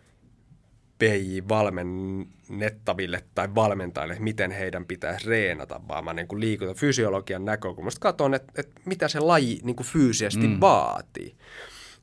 PJ-valmennettaville 0.98 3.24
tai 3.34 3.54
valmentajille, 3.54 4.16
miten 4.18 4.50
heidän 4.50 4.86
pitäisi 4.86 5.28
reenata, 5.28 5.80
vaan 5.88 6.04
mä 6.04 6.12
niin 6.12 6.28
kuin 6.28 6.40
liikunta 6.40 6.74
fysiologian 6.74 7.44
näkökulmasta 7.44 8.00
katson, 8.00 8.34
että, 8.34 8.52
että 8.56 8.80
mitä 8.84 9.08
se 9.08 9.20
laji 9.20 9.60
niin 9.62 9.76
kuin 9.76 9.86
fyysisesti 9.86 10.48
mm. 10.48 10.60
vaatii. 10.60 11.34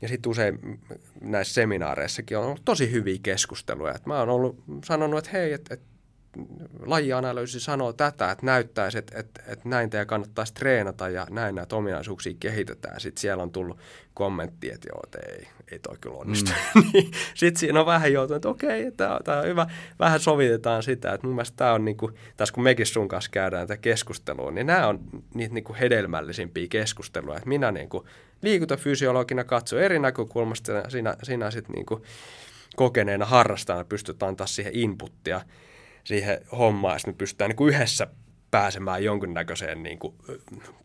Ja 0.02 0.08
sitten 0.08 0.30
usein 0.30 0.80
näissä 1.22 1.54
seminaareissakin 1.54 2.38
on 2.38 2.44
ollut 2.44 2.66
tosi 2.66 2.92
hyviä 2.92 3.18
keskusteluja. 3.24 3.96
Et 3.96 4.06
mä 4.06 4.20
oon 4.20 4.30
ollut 4.30 4.64
sanonut, 4.86 5.20
että 5.20 5.32
hei, 5.32 5.54
että 5.54 5.74
et 5.74 5.82
lajianalyysi 6.86 7.60
sanoo 7.60 7.94
tätä, 7.94 8.32
että 8.32 8.46
näyttäisi, 8.46 8.98
että, 8.98 9.20
että, 9.20 9.44
että 9.48 9.70
näin 9.70 9.90
teidän 9.90 10.08
kannattaisi 10.08 10.54
treenata 10.54 11.10
ja 11.10 11.28
näin 11.30 11.56
näitä 11.56 11.76
ominaisuuksia 11.76 12.34
kehitetään. 12.40 13.00
Sitten 13.00 13.22
siellä 13.22 13.44
on 13.44 13.52
tullut 13.52 13.78
kommentti, 14.14 14.72
että 14.72 14.88
joo, 14.90 15.02
että 15.04 15.20
ei, 15.30 15.48
ei 15.72 15.80
toi 15.80 15.98
kyllä 16.02 16.18
onnistu. 16.18 16.52
Mm. 16.76 16.84
Niin 16.94 17.12
sitten 17.34 17.60
siinä 17.60 17.80
on 17.80 17.86
vähän 17.86 18.14
joutunut, 18.14 18.36
että 18.36 18.50
okei, 18.50 18.88
okay, 18.88 19.20
tämä 19.24 19.40
on 19.40 19.46
hyvä. 19.48 19.68
Vähän 20.00 20.20
sovitetaan 20.20 20.84
sitä, 20.84 21.14
että 21.14 21.28
mun 21.28 21.36
mielestä 21.36 21.58
tämä 21.58 21.74
on, 21.74 21.86
niin 21.86 21.98
kuin, 21.98 22.16
tässä 22.38 22.54
kun 22.54 22.64
mekin 22.64 22.86
sun 22.86 23.08
kanssa 23.08 23.32
käydään 23.32 23.68
tätä 23.68 23.82
keskustelua, 23.82 24.52
niin 24.52 24.68
nämä 24.68 24.88
on 24.88 25.00
niitä 25.34 25.54
niin 25.54 25.64
kuin 25.64 25.80
hedelmällisimpiä 25.80 26.68
keskusteluja. 26.70 27.38
Että 27.38 27.50
minä 27.50 27.72
niin 27.72 27.90
kuin 27.90 28.06
liikuntafysiologina 28.42 29.44
katson 29.44 29.82
eri 29.82 30.00
näkökulmasta, 30.00 30.90
sinä, 30.90 31.16
sinä 31.24 31.52
sitten 31.52 31.74
niin 31.74 31.86
kuin 31.86 32.04
kokeneena 32.76 33.26
harrastajana 33.26 33.84
pystyt 33.84 34.24
antaa 34.24 34.48
siihen 34.48 34.76
inputtia 34.76 35.42
siihen 36.04 36.40
hommaan, 36.58 37.00
sitten 37.00 37.14
me 37.14 37.18
pystytään 37.18 37.50
niin 37.50 37.58
kuin 37.58 37.74
yhdessä 37.74 38.08
pääsemään 38.52 39.04
jonkinnäköiseen 39.04 39.84
niin 39.84 40.00
kuin 40.00 40.16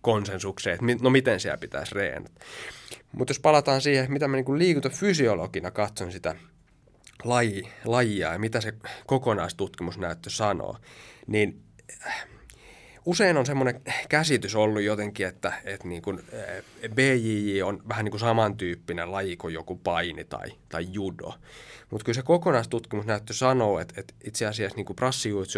konsensukseen, 0.01 0.75
että 0.75 1.05
no 1.05 1.11
miten 1.11 1.41
siellä 1.41 1.59
pitäisi 1.59 1.95
reenata. 1.95 2.41
Mutta 3.13 3.31
jos 3.31 3.41
palataan 3.41 3.81
siihen, 3.81 4.13
mitä 4.13 4.29
mä 4.29 4.37
niin 4.37 4.45
kuin 4.45 4.59
liikuntafysiologina 4.59 5.71
katson 5.71 6.13
sitä 6.13 6.35
laji, 7.25 7.69
lajia 7.85 8.33
ja 8.33 8.39
mitä 8.39 8.61
se 8.61 8.73
kokonaistutkimusnäyttö 9.07 10.31
sanoo, 10.31 10.77
niin 11.27 11.63
äh, 12.07 12.27
usein 13.05 13.37
on 13.37 13.47
semmoinen 13.47 13.81
käsitys 14.09 14.55
ollut 14.55 14.83
jotenkin, 14.83 15.27
että, 15.27 15.53
että 15.65 15.89
niin 15.89 16.03
kuin 16.03 16.19
äh, 16.19 16.63
BJJ 16.95 17.63
on 17.63 17.83
vähän 17.89 18.05
niin 18.05 18.11
kuin 18.11 18.21
samantyyppinen 18.21 19.13
laji 19.13 19.37
kuin 19.37 19.55
joku 19.55 19.77
paini 19.77 20.25
tai, 20.25 20.53
tai 20.69 20.87
judo. 20.93 21.35
Mutta 21.91 22.05
kyllä 22.05 22.17
se 22.17 22.23
kokonaistutkimusnäyttö 22.23 23.33
sanoo, 23.33 23.79
että, 23.81 24.01
että 24.01 24.15
itse 24.25 24.47
asiassa 24.47 24.77
niin 24.77 24.87
kuin 24.87 24.97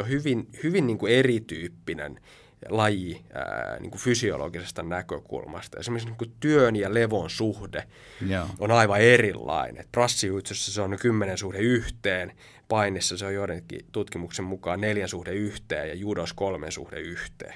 on 0.00 0.08
hyvin, 0.08 0.48
hyvin 0.62 0.86
niin 0.86 0.98
kuin 0.98 1.12
erityyppinen 1.12 2.20
laji 2.68 3.24
ää, 3.32 3.76
niin 3.80 3.90
kuin 3.90 4.00
fysiologisesta 4.00 4.82
näkökulmasta. 4.82 5.80
Esimerkiksi 5.80 6.08
niin 6.08 6.18
kuin 6.18 6.32
työn 6.40 6.76
ja 6.76 6.94
levon 6.94 7.30
suhde 7.30 7.84
Joo. 8.28 8.46
on 8.58 8.70
aivan 8.70 9.00
erilainen. 9.00 9.84
Prassijuitsussa 9.92 10.72
se 10.72 10.80
on 10.80 10.98
10 11.00 11.38
suhde 11.38 11.58
yhteen, 11.58 12.32
painissa 12.68 13.16
se 13.16 13.26
on 13.26 13.34
joidenkin 13.34 13.80
tutkimuksen 13.92 14.44
mukaan 14.44 14.80
neljän 14.80 15.08
suhde 15.08 15.32
yhteen 15.32 15.88
ja 15.88 15.94
judos 15.94 16.32
kolmen 16.32 16.72
suhde 16.72 17.00
yhteen. 17.00 17.54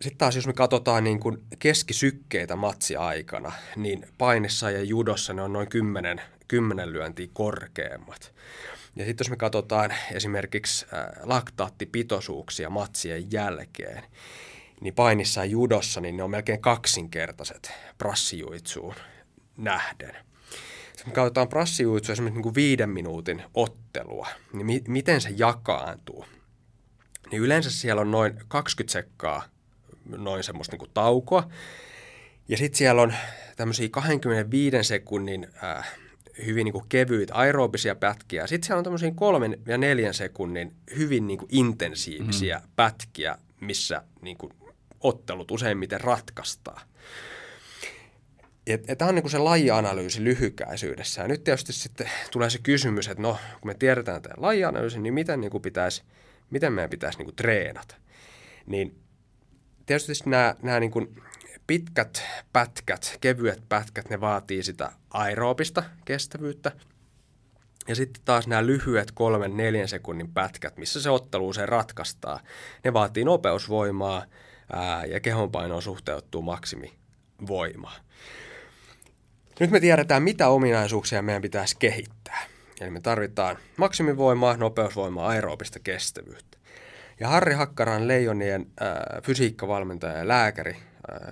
Sitten 0.00 0.18
taas 0.18 0.36
jos 0.36 0.46
me 0.46 0.52
katsotaan 0.52 1.04
niin 1.04 1.20
kuin 1.20 1.38
keskisykkeitä 1.58 2.56
matsi-aikana, 2.56 3.52
niin 3.76 4.06
painissa 4.18 4.70
ja 4.70 4.82
judossa 4.82 5.32
ne 5.32 5.42
on 5.42 5.52
noin 5.52 5.68
10, 5.68 6.20
10 6.48 6.92
lyöntiä 6.92 7.26
korkeammat. 7.32 8.34
Ja 8.96 9.04
sitten 9.04 9.24
jos 9.24 9.30
me 9.30 9.36
katsotaan 9.36 9.94
esimerkiksi 10.12 10.86
äh, 10.94 11.06
laktaattipitoisuuksia 11.22 12.70
matsien 12.70 13.32
jälkeen, 13.32 14.02
niin 14.80 14.94
painissa 14.94 15.40
ja 15.40 15.44
judossa 15.44 16.00
niin 16.00 16.16
ne 16.16 16.22
on 16.22 16.30
melkein 16.30 16.60
kaksinkertaiset 16.60 17.72
prassijuitsuun 17.98 18.94
nähden. 19.56 20.16
Jos 20.96 21.06
me 21.06 21.12
katsotaan 21.12 21.48
prassijuitsua 21.48 22.12
esimerkiksi 22.12 22.34
niin 22.34 22.42
kuin 22.42 22.54
viiden 22.54 22.90
minuutin 22.90 23.42
ottelua, 23.54 24.28
niin 24.52 24.66
mi- 24.66 24.84
miten 24.88 25.20
se 25.20 25.30
jakaantuu? 25.36 26.26
Niin 27.30 27.42
yleensä 27.42 27.70
siellä 27.70 28.00
on 28.00 28.10
noin 28.10 28.34
20 28.48 28.92
sekkaa 28.92 29.42
noin 30.16 30.44
semmoista 30.44 30.72
niin 30.72 30.78
kuin 30.78 30.90
taukoa. 30.94 31.50
Ja 32.48 32.56
sitten 32.56 32.78
siellä 32.78 33.02
on 33.02 33.14
tämmöisiä 33.56 33.88
25 33.88 34.76
sekunnin 34.82 35.48
äh, 35.64 35.98
hyvin 36.46 36.64
niin 36.64 36.72
kuin 36.72 36.84
kevyitä 36.88 37.34
aerobisia 37.34 37.94
pätkiä. 37.94 38.46
Sitten 38.46 38.66
siellä 38.66 38.78
on 38.78 38.84
tämmöisiä 38.84 39.12
kolmen 39.14 39.58
ja 39.66 39.78
neljän 39.78 40.14
sekunnin 40.14 40.74
hyvin 40.96 41.26
niin 41.26 41.38
kuin 41.38 41.48
intensiivisiä 41.52 42.58
mm. 42.58 42.70
pätkiä, 42.76 43.38
missä 43.60 44.02
niin 44.20 44.36
kuin 44.36 44.52
ottelut 45.00 45.50
useimmiten 45.50 46.00
ratkaistaan. 46.00 46.82
Ja, 48.66 48.96
tämä 48.96 49.08
on 49.08 49.14
niin 49.14 49.30
se 49.30 49.38
lajianalyysi 49.38 50.24
lyhykäisyydessä. 50.24 51.22
Ja 51.22 51.28
nyt 51.28 51.44
tietysti 51.44 51.72
sitten 51.72 52.10
tulee 52.30 52.50
se 52.50 52.58
kysymys, 52.62 53.08
että 53.08 53.22
no, 53.22 53.38
kun 53.60 53.70
me 53.70 53.74
tiedetään 53.74 54.22
tämä 54.22 54.34
lajianalyysi, 54.36 55.00
niin 55.00 55.14
miten, 55.14 55.40
niin 55.40 55.50
kuin 55.50 55.62
pitäisi, 55.62 56.02
miten 56.50 56.72
meidän 56.72 56.90
pitäisi 56.90 57.18
niin 57.18 57.26
kuin 57.26 57.36
treenata? 57.36 57.96
Niin 58.66 58.98
tietysti 59.86 60.30
nämä, 60.30 60.54
nämä 60.62 60.80
niin 60.80 60.90
kuin 60.90 61.22
pitkät 61.66 62.22
pätkät, 62.52 63.18
kevyet 63.20 63.62
pätkät, 63.68 64.10
ne 64.10 64.20
vaatii 64.20 64.62
sitä 64.62 64.92
aerobista 65.10 65.82
kestävyyttä. 66.04 66.72
Ja 67.88 67.94
sitten 67.94 68.22
taas 68.24 68.46
nämä 68.46 68.66
lyhyet 68.66 69.12
kolmen, 69.12 69.56
neljän 69.56 69.88
sekunnin 69.88 70.32
pätkät, 70.32 70.76
missä 70.76 71.02
se 71.02 71.10
ottelu 71.10 71.52
se 71.52 71.66
ratkaistaan, 71.66 72.40
ne 72.84 72.92
vaatii 72.92 73.24
nopeusvoimaa 73.24 74.24
ää, 74.72 75.04
ja 75.04 75.20
kehonpainoon 75.20 75.82
suhteuttuu 75.82 76.42
maksimivoimaa. 76.42 77.96
Nyt 79.60 79.70
me 79.70 79.80
tiedetään, 79.80 80.22
mitä 80.22 80.48
ominaisuuksia 80.48 81.22
meidän 81.22 81.42
pitäisi 81.42 81.76
kehittää. 81.78 82.42
Eli 82.80 82.90
me 82.90 83.00
tarvitaan 83.00 83.58
maksimivoimaa, 83.76 84.56
nopeusvoimaa, 84.56 85.28
aerobista 85.28 85.78
kestävyyttä. 85.78 86.58
Ja 87.20 87.28
Harri 87.28 87.54
Hakkaran 87.54 88.08
Leijonien 88.08 88.66
ää, 88.80 89.20
fysiikkavalmentaja 89.22 90.18
ja 90.18 90.28
lääkäri 90.28 90.76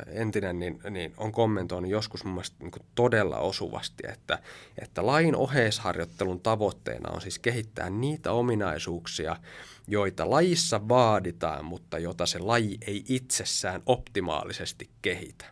entinen, 0.07 0.59
niin, 0.59 0.81
niin 0.91 1.15
on 1.17 1.33
kommentoinut 1.33 1.91
joskus 1.91 2.25
mun 2.25 2.35
mielestä 2.35 2.57
niin 2.61 2.73
todella 2.95 3.39
osuvasti, 3.39 4.03
että, 4.13 4.39
että 4.79 5.07
lain 5.07 5.37
oheisharjoittelun 5.37 6.41
tavoitteena 6.41 7.11
on 7.11 7.21
siis 7.21 7.39
kehittää 7.39 7.91
niitä 7.91 8.33
ominaisuuksia, 8.33 9.37
joita 9.89 10.31
lajissa 10.31 10.89
vaaditaan, 10.89 11.65
mutta 11.65 11.99
jota 11.99 12.27
se 12.27 12.39
laji 12.39 12.79
ei 12.87 13.05
itsessään 13.09 13.83
optimaalisesti 13.87 14.91
kehitä. 15.03 15.45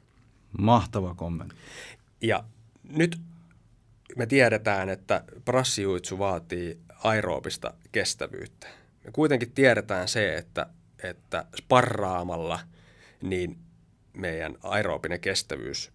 Mahtava 0.59 1.15
kommentti. 1.15 1.55
Ja 2.21 2.45
nyt 2.89 3.21
me 4.17 4.27
tiedetään, 4.27 4.89
että 4.89 5.25
prassijuitsu 5.45 6.19
vaatii 6.19 6.79
aerobista 7.05 7.75
kestävyyttä. 7.93 8.67
Me 9.05 9.11
kuitenkin 9.13 9.53
tiedetään 9.53 10.09
se, 10.09 10.37
että, 10.37 10.67
että 11.03 11.45
sparraamalla 11.57 12.59
niin 13.23 13.59
meidän 14.13 14.57
aerobinen 14.63 15.21
kestävyys 15.21 15.93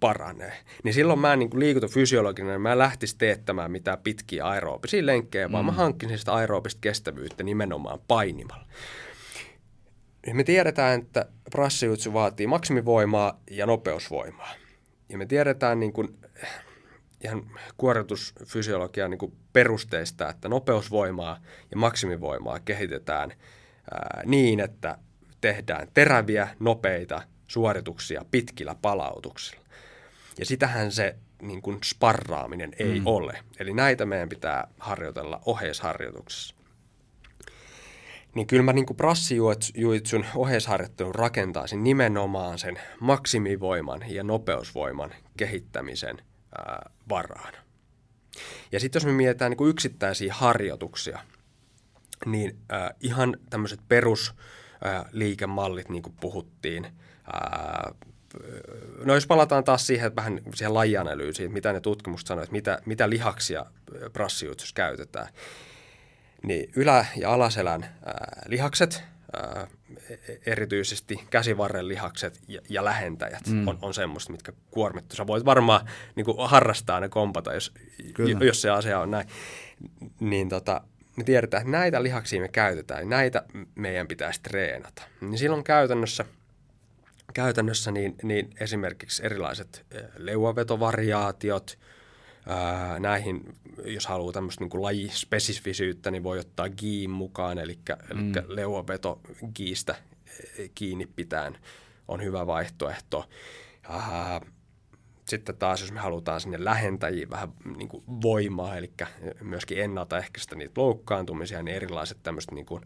paranee. 0.00 0.52
Niin 0.84 0.94
silloin 0.94 1.18
mä 1.18 1.36
niin 1.36 1.50
liikuntafysiologinen, 1.54 2.60
mä 2.60 2.78
lähtisin 2.78 3.18
teettämään 3.18 3.70
mitään 3.70 3.98
pitkiä 3.98 4.44
aerobisia 4.44 5.06
lenkkejä, 5.06 5.48
mm. 5.48 5.52
vaan 5.52 5.64
mä 5.64 5.70
mm. 5.70 5.76
hankkisin 5.76 6.18
sitä 6.18 6.34
aerobista 6.34 6.80
kestävyyttä 6.80 7.44
nimenomaan 7.44 7.98
painimalla. 8.08 8.66
Ja 10.26 10.34
me 10.34 10.44
tiedetään, 10.44 11.00
että 11.00 11.26
prassijutsu 11.50 12.12
vaatii 12.12 12.46
maksimivoimaa 12.46 13.40
ja 13.50 13.66
nopeusvoimaa. 13.66 14.54
Ja 15.08 15.18
me 15.18 15.26
tiedetään 15.26 15.80
niin 15.80 15.92
kuin, 15.92 16.18
ihan 17.24 17.50
kuoritusfysiologian 17.76 19.10
niin 19.10 19.32
perusteista, 19.52 20.28
että 20.28 20.48
nopeusvoimaa 20.48 21.40
ja 21.70 21.76
maksimivoimaa 21.76 22.60
kehitetään 22.60 23.30
ää, 23.90 24.22
niin, 24.26 24.60
että 24.60 24.98
tehdään 25.40 25.88
teräviä, 25.94 26.48
nopeita 26.60 27.22
suorituksia 27.46 28.24
pitkillä 28.30 28.74
palautuksilla. 28.82 29.64
Ja 30.38 30.46
sitähän 30.46 30.92
se 30.92 31.16
niin 31.42 31.62
kuin 31.62 31.78
sparraaminen 31.84 32.72
ei 32.78 33.00
mm. 33.00 33.06
ole. 33.06 33.38
Eli 33.58 33.74
näitä 33.74 34.06
meidän 34.06 34.28
pitää 34.28 34.68
harjoitella 34.78 35.40
oheisharjoituksessa. 35.46 36.54
Niin 38.34 38.46
kyllä 38.46 38.62
mä 38.62 38.72
niin 38.72 38.86
kuin 38.86 38.96
prassijuitsun 38.96 40.24
oheisharjoittelun 40.34 41.14
rakentaisin 41.14 41.84
nimenomaan 41.84 42.58
sen 42.58 42.80
maksimivoiman 43.00 44.00
ja 44.06 44.24
nopeusvoiman 44.24 45.14
kehittämisen 45.36 46.18
ää, 46.58 46.90
varaan. 47.08 47.54
Ja 48.72 48.80
sitten 48.80 49.00
jos 49.00 49.06
me 49.06 49.12
mietitään 49.12 49.50
niin 49.50 49.58
kuin 49.58 49.70
yksittäisiä 49.70 50.34
harjoituksia, 50.34 51.18
niin 52.26 52.58
ää, 52.68 52.94
ihan 53.00 53.36
tämmöiset 53.50 53.80
perusliikemallit, 54.84 55.88
niin 55.88 56.02
kuin 56.02 56.14
puhuttiin– 56.20 56.86
no 59.04 59.14
jos 59.14 59.26
palataan 59.26 59.64
taas 59.64 59.86
siihen 59.86 60.06
että 60.06 60.16
vähän 60.16 60.40
siihen 60.54 60.74
lajianalyysiin, 60.74 61.52
mitä 61.52 61.72
ne 61.72 61.80
tutkimukset 61.80 62.26
sanoo, 62.26 62.42
että 62.42 62.52
mitä, 62.52 62.78
mitä 62.86 63.10
lihaksia 63.10 63.66
prassijuitsussa 64.12 64.74
käytetään, 64.74 65.28
niin 66.42 66.70
ylä- 66.76 67.06
ja 67.16 67.32
alaselän 67.32 67.82
ää, 67.82 68.42
lihakset, 68.46 69.02
ää, 69.36 69.66
erityisesti 70.46 71.26
käsivarren 71.30 71.88
lihakset 71.88 72.40
ja, 72.48 72.60
ja 72.68 72.84
lähentäjät 72.84 73.46
mm. 73.46 73.68
on, 73.68 73.78
on 73.82 73.94
semmoista, 73.94 74.32
mitkä 74.32 74.52
kuormittu. 74.70 75.16
Sä 75.16 75.26
voit 75.26 75.44
varmaan 75.44 75.88
niin 76.14 76.24
kuin 76.24 76.48
harrastaa 76.48 77.00
ne 77.00 77.08
kompata, 77.08 77.54
jos, 77.54 77.74
jos 78.40 78.62
se 78.62 78.70
asia 78.70 79.00
on 79.00 79.10
näin. 79.10 79.28
Niin 80.20 80.48
tota, 80.48 80.80
me 81.16 81.24
tiedetään, 81.24 81.60
että 81.60 81.70
näitä 81.70 82.02
lihaksia 82.02 82.40
me 82.40 82.48
käytetään, 82.48 83.00
ja 83.00 83.06
näitä 83.06 83.42
meidän 83.74 84.08
pitäisi 84.08 84.42
treenata. 84.42 85.02
Niin 85.20 85.38
silloin 85.38 85.64
käytännössä– 85.64 86.24
käytännössä 87.34 87.90
niin, 87.90 88.14
niin 88.22 88.50
esimerkiksi 88.60 89.26
erilaiset 89.26 89.86
leuavetovariaatiot, 90.16 91.78
ää, 92.46 92.98
näihin, 92.98 93.54
jos 93.84 94.06
haluaa 94.06 94.32
tämmöistä 94.32 94.64
niin 94.64 94.82
lajispesifisyyttä, 94.82 96.10
niin 96.10 96.22
voi 96.22 96.38
ottaa 96.38 96.68
giin 96.68 97.10
mukaan, 97.10 97.58
eli, 97.58 97.78
mm. 98.14 98.34
eli 98.36 98.56
leuaveto 98.56 99.20
giistä 99.54 99.94
kiinni 100.74 101.06
pitään 101.06 101.58
on 102.08 102.22
hyvä 102.22 102.46
vaihtoehto. 102.46 103.28
Ää, 103.88 104.40
sitten 105.24 105.56
taas, 105.56 105.80
jos 105.80 105.92
me 105.92 106.00
halutaan 106.00 106.40
sinne 106.40 106.64
lähentäjiin 106.64 107.30
vähän 107.30 107.52
niin 107.76 107.88
kuin 107.88 108.04
voimaa, 108.22 108.76
eli 108.76 108.90
myöskin 109.40 109.78
ennaltaehkäistä 109.78 110.56
niitä 110.56 110.80
loukkaantumisia, 110.80 111.62
niin 111.62 111.76
erilaiset 111.76 112.18
tämmöiset 112.22 112.50
niin 112.50 112.66
kuin 112.66 112.82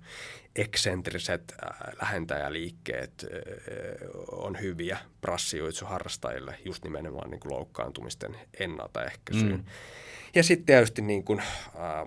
eksentriset 0.57 1.55
äh, 1.63 1.71
lähentäjäliikkeet 2.03 3.13
äh, 3.25 4.09
on 4.33 4.61
hyviä 4.61 4.99
prassijuitsuharrastajille 5.21 6.59
just 6.65 6.85
nimenomaan 6.85 7.31
niin 7.31 7.41
kuin 7.41 7.53
loukkaantumisten 7.53 8.37
ennaltaehkäisyyn. 8.61 9.53
Mm. 9.53 9.65
ja 10.35 10.43
sitten 10.43 10.67
tietysti 10.67 11.03
niin 11.03 11.25
kuin, 11.25 11.41
äh, 11.41 12.07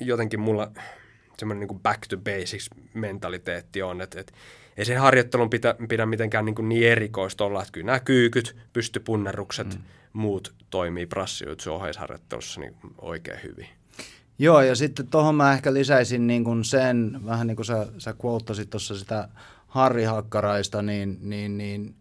jotenkin 0.00 0.40
mulla 0.40 0.70
semmoinen 1.38 1.68
niin 1.68 1.80
back 1.80 2.06
to 2.08 2.16
basics 2.16 2.70
mentaliteetti 2.94 3.82
on, 3.82 4.00
että, 4.00 4.20
että 4.20 4.32
ei 4.76 4.84
sen 4.84 5.00
harjoittelun 5.00 5.50
pitä, 5.50 5.74
pidä 5.88 6.06
mitenkään 6.06 6.44
niin, 6.44 6.68
niin 6.68 6.88
erikoista 6.88 7.44
olla, 7.44 7.62
että 7.62 7.72
kyllä 7.72 7.86
nämä 7.86 8.00
kyykyt, 8.00 8.56
pystypunnerrukset, 8.72 9.74
mm. 9.74 9.82
muut 10.12 10.54
toimii 10.70 11.06
prassijuitsu 11.06 11.72
ohjeisharjoittelussa 11.72 12.60
niin 12.60 12.74
oikein 12.98 13.40
hyvin. 13.42 13.66
Joo, 14.38 14.60
ja 14.60 14.74
sitten 14.74 15.06
tuohon 15.06 15.34
mä 15.34 15.52
ehkä 15.52 15.74
lisäisin 15.74 16.26
niin 16.26 16.44
kuin 16.44 16.64
sen, 16.64 17.20
vähän 17.24 17.46
niin 17.46 17.56
kuin 17.56 17.66
sä, 17.66 17.86
sä 17.98 18.14
quotasit 18.24 18.70
tuossa 18.70 18.98
sitä 18.98 19.28
Harri 19.66 20.04
Hakkaraista, 20.04 20.82
niin, 20.82 21.18
niin, 21.20 21.58
niin 21.58 21.94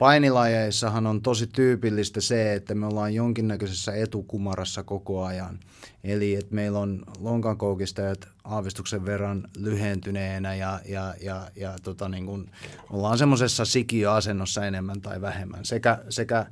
painilajeissahan 0.00 1.06
on 1.06 1.22
tosi 1.22 1.46
tyypillistä 1.46 2.20
se, 2.20 2.54
että 2.54 2.74
me 2.74 2.86
ollaan 2.86 3.14
jonkinnäköisessä 3.14 3.92
etukumarassa 3.92 4.82
koko 4.82 5.24
ajan. 5.24 5.60
Eli 6.04 6.34
että 6.34 6.54
meillä 6.54 6.78
on 6.78 7.02
lonkankoukistajat 7.18 8.28
aavistuksen 8.44 9.06
verran 9.06 9.48
lyhentyneenä 9.56 10.54
ja, 10.54 10.80
ja, 10.88 11.14
ja, 11.22 11.50
ja 11.56 11.76
tota 11.82 12.08
niin 12.08 12.26
kuin, 12.26 12.50
ollaan 12.90 13.18
semmoisessa 13.18 13.64
sikiöasennossa 13.64 14.66
enemmän 14.66 15.00
tai 15.00 15.20
vähemmän. 15.20 15.64
Sekä, 15.64 16.04
sekä, 16.08 16.46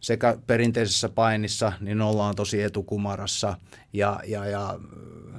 sekä 0.00 0.38
perinteisessä 0.46 1.08
painissa, 1.08 1.72
niin 1.80 2.00
ollaan 2.00 2.34
tosi 2.34 2.62
etukumarassa 2.62 3.58
ja, 3.92 4.20
ja, 4.26 4.46
ja 4.46 4.80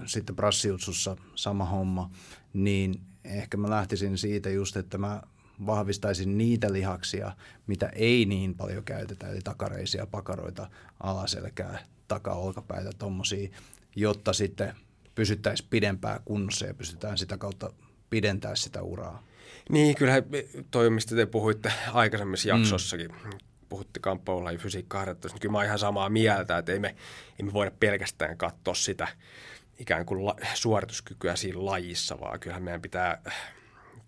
sitten 0.05 0.36
prassiutsussa 0.36 1.18
sama 1.36 1.66
homma, 1.66 2.09
niin 2.53 3.01
ehkä 3.24 3.57
mä 3.57 3.70
lähtisin 3.70 4.18
siitä 4.18 4.49
just, 4.49 4.78
että 4.78 4.97
mä 4.97 5.22
vahvistaisin 5.66 6.38
niitä 6.38 6.74
lihaksia, 6.74 7.32
mitä 7.68 7.89
ei 7.95 8.26
niin 8.26 8.56
paljon 8.56 8.84
käytetä, 8.84 9.28
eli 9.30 9.39
takareisia 9.43 10.08
pakaroita, 10.08 10.70
alaselkää, 10.99 11.80
takaolkapäitä, 12.08 12.89
tuommoisia, 12.97 13.49
jotta 13.95 14.34
sitten 14.34 14.76
pysyttäisiin 15.16 15.68
pidempään 15.70 16.20
kunnossa 16.26 16.66
ja 16.66 16.74
pystytään 16.74 17.18
sitä 17.18 17.38
kautta 17.38 17.74
pidentää 18.10 18.56
sitä 18.56 18.82
uraa. 18.82 19.24
Niin, 19.70 19.95
kyllähän 19.95 20.24
toi, 20.72 20.89
mistä 20.89 21.16
te 21.16 21.26
puhuitte 21.26 21.74
aikaisemmissa 21.93 22.53
mm. 22.53 22.60
jaksossakin, 22.60 23.12
mm. 23.12 23.30
puhutti 23.70 23.99
kamppailulajin 23.99 24.60
fysiikkaharjoittelusta, 24.60 25.36
niin 25.36 25.41
kyllä 25.41 25.51
mä 25.51 25.58
oon 25.58 25.66
ihan 25.66 25.80
samaa 25.80 26.10
mieltä, 26.10 26.58
että 26.58 26.72
ei 26.72 26.80
me, 26.80 26.95
ei 27.39 27.45
me 27.45 27.53
voida 27.53 27.72
pelkästään 27.80 28.38
katsoa 28.38 28.74
sitä 28.74 29.08
ikään 29.80 30.06
kuin 30.06 30.26
la, 30.26 30.36
suorituskykyä 30.53 31.36
siinä 31.36 31.66
lajissa, 31.66 32.20
vaan 32.20 32.39
kyllähän 32.39 32.64
meidän 32.64 32.82
pitää 32.82 33.22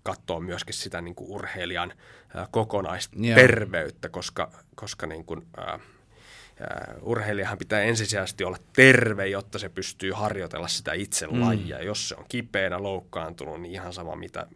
katsoa 0.07 0.39
myöskin 0.39 0.73
sitä 0.73 1.01
niin 1.01 1.15
kuin 1.15 1.29
urheilijan 1.29 1.93
kokonaisterveyttä, 2.51 4.09
koska, 4.09 4.51
koska 4.75 5.07
niin 5.07 5.25
kuin, 5.25 5.47
ää, 5.57 5.79
urheilijahan 7.01 7.57
pitää 7.57 7.81
ensisijaisesti 7.81 8.43
olla 8.43 8.57
terve, 8.75 9.27
jotta 9.27 9.59
se 9.59 9.69
pystyy 9.69 10.11
harjoitella 10.11 10.67
sitä 10.67 10.93
itse 10.93 11.27
mm. 11.27 11.41
lajia. 11.41 11.83
Jos 11.83 12.09
se 12.09 12.15
on 12.15 12.25
kipeänä, 12.29 12.83
loukkaantunut, 12.83 13.61
niin 13.61 13.73
ihan 13.73 13.93
sama, 13.93 14.15
mitä, 14.15 14.47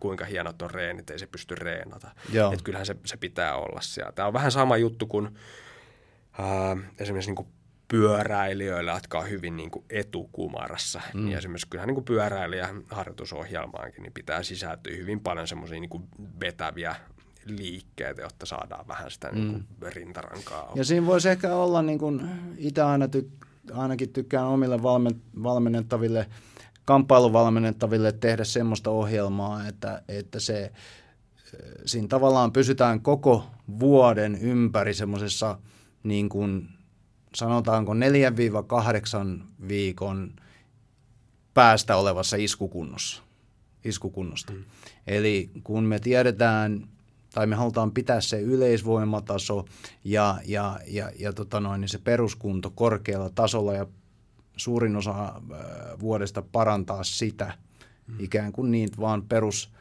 kuinka 0.00 0.24
hienot 0.24 0.62
on 0.62 0.70
reenit, 0.70 1.10
ei 1.10 1.18
se 1.18 1.26
pysty 1.26 1.54
reenata. 1.54 2.10
Että 2.52 2.64
kyllähän 2.64 2.86
se, 2.86 2.96
se 3.04 3.16
pitää 3.16 3.56
olla 3.56 3.80
siellä. 3.80 4.12
Tämä 4.12 4.28
on 4.28 4.32
vähän 4.32 4.52
sama 4.52 4.76
juttu 4.76 5.06
kuin 5.06 5.28
ää, 6.38 6.76
esimerkiksi 6.98 7.30
niin 7.30 7.36
kuin 7.36 7.48
pyöräilijöillä, 7.90 8.92
jotka 8.92 9.18
on 9.18 9.30
hyvin 9.30 9.56
niin 9.56 9.70
kuin 9.70 9.84
etukumarassa. 9.90 11.00
Mm. 11.14 11.28
Ja 11.28 11.38
esimerkiksi 11.38 11.66
kyllähän 11.70 11.86
niin 11.86 11.94
kuin 11.94 12.04
pyöräilijä 12.04 12.68
harjoitusohjelmaankin 12.90 14.02
niin 14.02 14.12
pitää 14.12 14.42
sisältyä 14.42 14.96
hyvin 14.96 15.20
paljon 15.20 15.48
semmoisia 15.48 15.80
niin 15.80 16.08
vetäviä 16.40 16.96
liikkeitä, 17.44 18.22
jotta 18.22 18.46
saadaan 18.46 18.88
vähän 18.88 19.10
sitä 19.10 19.30
niin 19.32 19.50
kuin 19.50 19.66
mm. 19.80 19.86
rintarankaa. 19.94 20.72
Ja 20.74 20.84
siinä 20.84 21.06
voisi 21.06 21.28
ehkä 21.28 21.54
olla, 21.54 21.82
niin 21.82 21.98
kuin 21.98 22.28
itse 22.58 22.82
aina 22.82 23.06
ty- 23.06 23.46
ainakin 23.72 24.12
tykkään 24.12 24.46
omille 24.46 24.82
valmen- 24.82 25.42
valmennettaville, 25.42 26.26
kamppailuvalmennettaville 26.84 28.12
tehdä 28.12 28.44
semmoista 28.44 28.90
ohjelmaa, 28.90 29.66
että, 29.68 30.02
että 30.08 30.40
se, 30.40 30.72
siinä 31.84 32.08
tavallaan 32.08 32.52
pysytään 32.52 33.00
koko 33.00 33.46
vuoden 33.80 34.34
ympäri 34.34 34.94
semmoisessa 34.94 35.58
niin 36.02 36.28
kuin 36.28 36.68
sanotaanko 37.34 37.94
4-8 37.94 37.96
viikon 39.68 40.32
päästä 41.54 41.96
olevassa 41.96 42.36
iskukunnossa. 42.36 43.22
iskukunnosta. 43.84 44.52
Mm. 44.52 44.64
Eli 45.06 45.50
kun 45.64 45.84
me 45.84 45.98
tiedetään 45.98 46.88
tai 47.34 47.46
me 47.46 47.56
halutaan 47.56 47.92
pitää 47.92 48.20
se 48.20 48.40
yleisvoimataso 48.40 49.64
ja, 50.04 50.38
ja, 50.46 50.80
ja, 50.86 51.10
ja 51.18 51.32
tota 51.32 51.60
noin, 51.60 51.80
niin 51.80 51.88
se 51.88 51.98
peruskunto 51.98 52.70
korkealla 52.70 53.30
tasolla 53.34 53.74
ja 53.74 53.86
suurin 54.56 54.96
osa 54.96 55.24
äh, 55.24 55.32
vuodesta 56.00 56.42
parantaa 56.42 57.04
sitä, 57.04 57.54
mm. 58.06 58.14
ikään 58.18 58.52
kuin 58.52 58.70
niin 58.70 58.88
vaan 59.00 59.22
perus, 59.22 59.72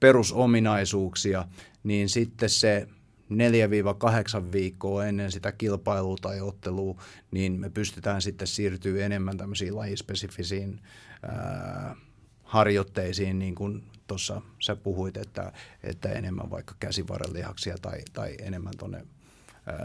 perusominaisuuksia, 0.00 1.44
niin 1.84 2.08
sitten 2.08 2.50
se 2.50 2.88
4-8 3.30 4.52
viikkoa 4.52 5.06
ennen 5.06 5.32
sitä 5.32 5.52
kilpailua 5.52 6.16
tai 6.22 6.40
ottelua, 6.40 7.02
niin 7.30 7.52
me 7.60 7.70
pystytään 7.70 8.22
sitten 8.22 8.48
siirtyä 8.48 9.06
enemmän 9.06 9.36
tämmöisiin 9.36 9.76
lajispesifisiin 9.76 10.80
ää, 11.22 11.96
harjoitteisiin, 12.42 13.38
niin 13.38 13.54
kuin 13.54 13.82
tuossa 14.06 14.42
sä 14.62 14.76
puhuit, 14.76 15.16
että, 15.16 15.52
että 15.82 16.08
enemmän 16.08 16.50
vaikka 16.50 16.74
käsivarrelihaksia 16.80 17.78
tai, 17.82 18.02
tai 18.12 18.36
enemmän 18.40 18.74
tuonne 18.78 19.06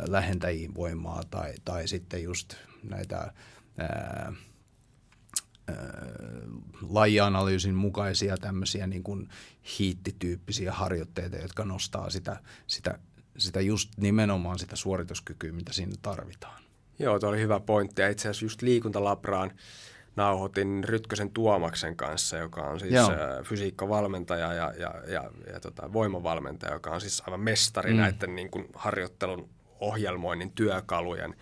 lähentäjiin 0.08 0.76
voimaa 0.76 1.24
tai, 1.30 1.54
tai 1.66 1.88
sitten 1.88 2.24
just 2.24 2.56
näitä 2.84 3.34
ää, 3.78 4.34
lajianalyysin 6.90 7.76
mukaisia 7.76 8.38
tämmöisiä 8.38 8.88
niin 8.88 9.04
kuin 9.04 9.30
hiittityyppisiä 9.80 10.74
harjoitteita, 10.74 11.38
jotka 11.38 11.66
nostaa 11.66 12.10
sitä, 12.10 12.40
sitä 12.68 13.00
sitä 13.42 13.62
just 13.62 13.90
nimenomaan 13.98 14.60
sitä 14.60 14.76
suorituskykyä, 14.76 15.52
mitä 15.52 15.74
siinä 15.74 15.94
tarvitaan. 16.02 16.62
Joo, 17.00 17.20
tuo 17.20 17.30
oli 17.30 17.40
hyvä 17.40 17.60
pointti. 17.60 18.02
Ja 18.02 18.10
itse 18.10 18.30
asiassa 18.30 18.46
just 18.46 18.62
liikuntalabraan 18.62 19.52
nauhoitin 20.16 20.84
Rytkösen 20.84 21.32
Tuomaksen 21.32 21.96
kanssa, 21.96 22.38
joka 22.38 22.62
on 22.62 22.80
siis 22.80 22.94
Joo. 22.94 23.10
fysiikkavalmentaja 23.44 24.54
ja, 24.54 24.74
ja, 24.78 24.94
ja, 25.08 25.32
ja 25.54 25.60
tota, 25.60 25.94
voimavalmentaja, 25.94 26.74
joka 26.74 26.90
on 26.90 27.02
siis 27.02 27.24
aivan 27.26 27.40
mestari 27.40 27.94
mm. 27.94 28.00
näiden 28.00 28.36
niin 28.36 28.52
kuin, 28.52 28.68
harjoittelun 28.74 29.50
ohjelmoinnin 29.80 30.52
työkalujen 30.52 31.36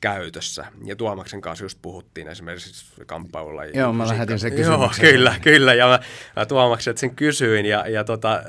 käytössä. 0.00 0.66
Ja 0.84 0.96
Tuomaksen 0.96 1.40
kanssa 1.40 1.64
just 1.64 1.78
puhuttiin 1.82 2.28
esimerkiksi 2.28 3.02
kamppailulla. 3.06 3.64
Joo, 3.64 3.92
mä 3.92 4.06
lähetin 4.08 4.38
sen 4.38 4.50
kysymyksen. 4.52 5.04
Joo, 5.04 5.12
kyllä, 5.12 5.34
kyllä. 5.42 5.74
Ja 5.74 5.86
mä, 5.86 6.00
mä 6.36 6.46
Tuomaksen 6.46 6.98
sen 6.98 7.16
kysyin 7.16 7.66
ja, 7.66 7.88
ja 7.88 8.04
tota, 8.04 8.42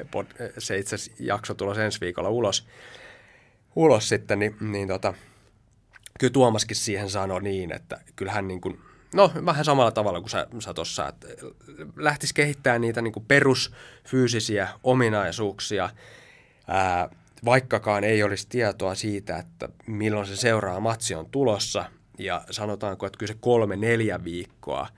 ää, 0.00 0.48
se 0.58 0.78
itse 0.78 0.96
jakso 1.18 1.54
tulossa 1.54 1.84
ensi 1.84 2.00
viikolla 2.00 2.30
ulos, 2.30 2.66
ulos 3.76 4.08
sitten, 4.08 4.38
niin, 4.38 4.56
niin 4.60 4.88
tota, 4.88 5.14
kyllä 6.18 6.32
Tuomaskin 6.32 6.76
siihen 6.76 7.10
sanoi 7.10 7.42
niin, 7.42 7.72
että 7.72 8.00
kyllähän 8.16 8.48
niin 8.48 8.60
kuin, 8.60 8.80
no 9.14 9.32
vähän 9.46 9.64
samalla 9.64 9.90
tavalla 9.90 10.20
kuin 10.20 10.30
sä, 10.30 10.46
sä 10.58 10.74
tuossa, 10.74 11.08
että 11.08 11.26
lähtisi 11.96 12.34
kehittämään 12.34 12.80
niitä 12.80 13.02
niin 13.02 13.12
kuin 13.12 13.24
perusfyysisiä 13.28 14.68
ominaisuuksia, 14.84 15.90
ää, 16.68 17.08
vaikkakaan 17.44 18.04
ei 18.04 18.22
olisi 18.22 18.46
tietoa 18.48 18.94
siitä, 18.94 19.36
että 19.36 19.68
milloin 19.86 20.26
se 20.26 20.36
seuraa 20.36 20.80
matsi 20.80 21.14
on 21.14 21.30
tulossa, 21.30 21.84
ja 22.18 22.44
sanotaanko, 22.50 23.06
että 23.06 23.18
kyllä 23.18 23.32
se 23.32 23.38
kolme-neljä 23.40 24.24
viikkoa 24.24 24.88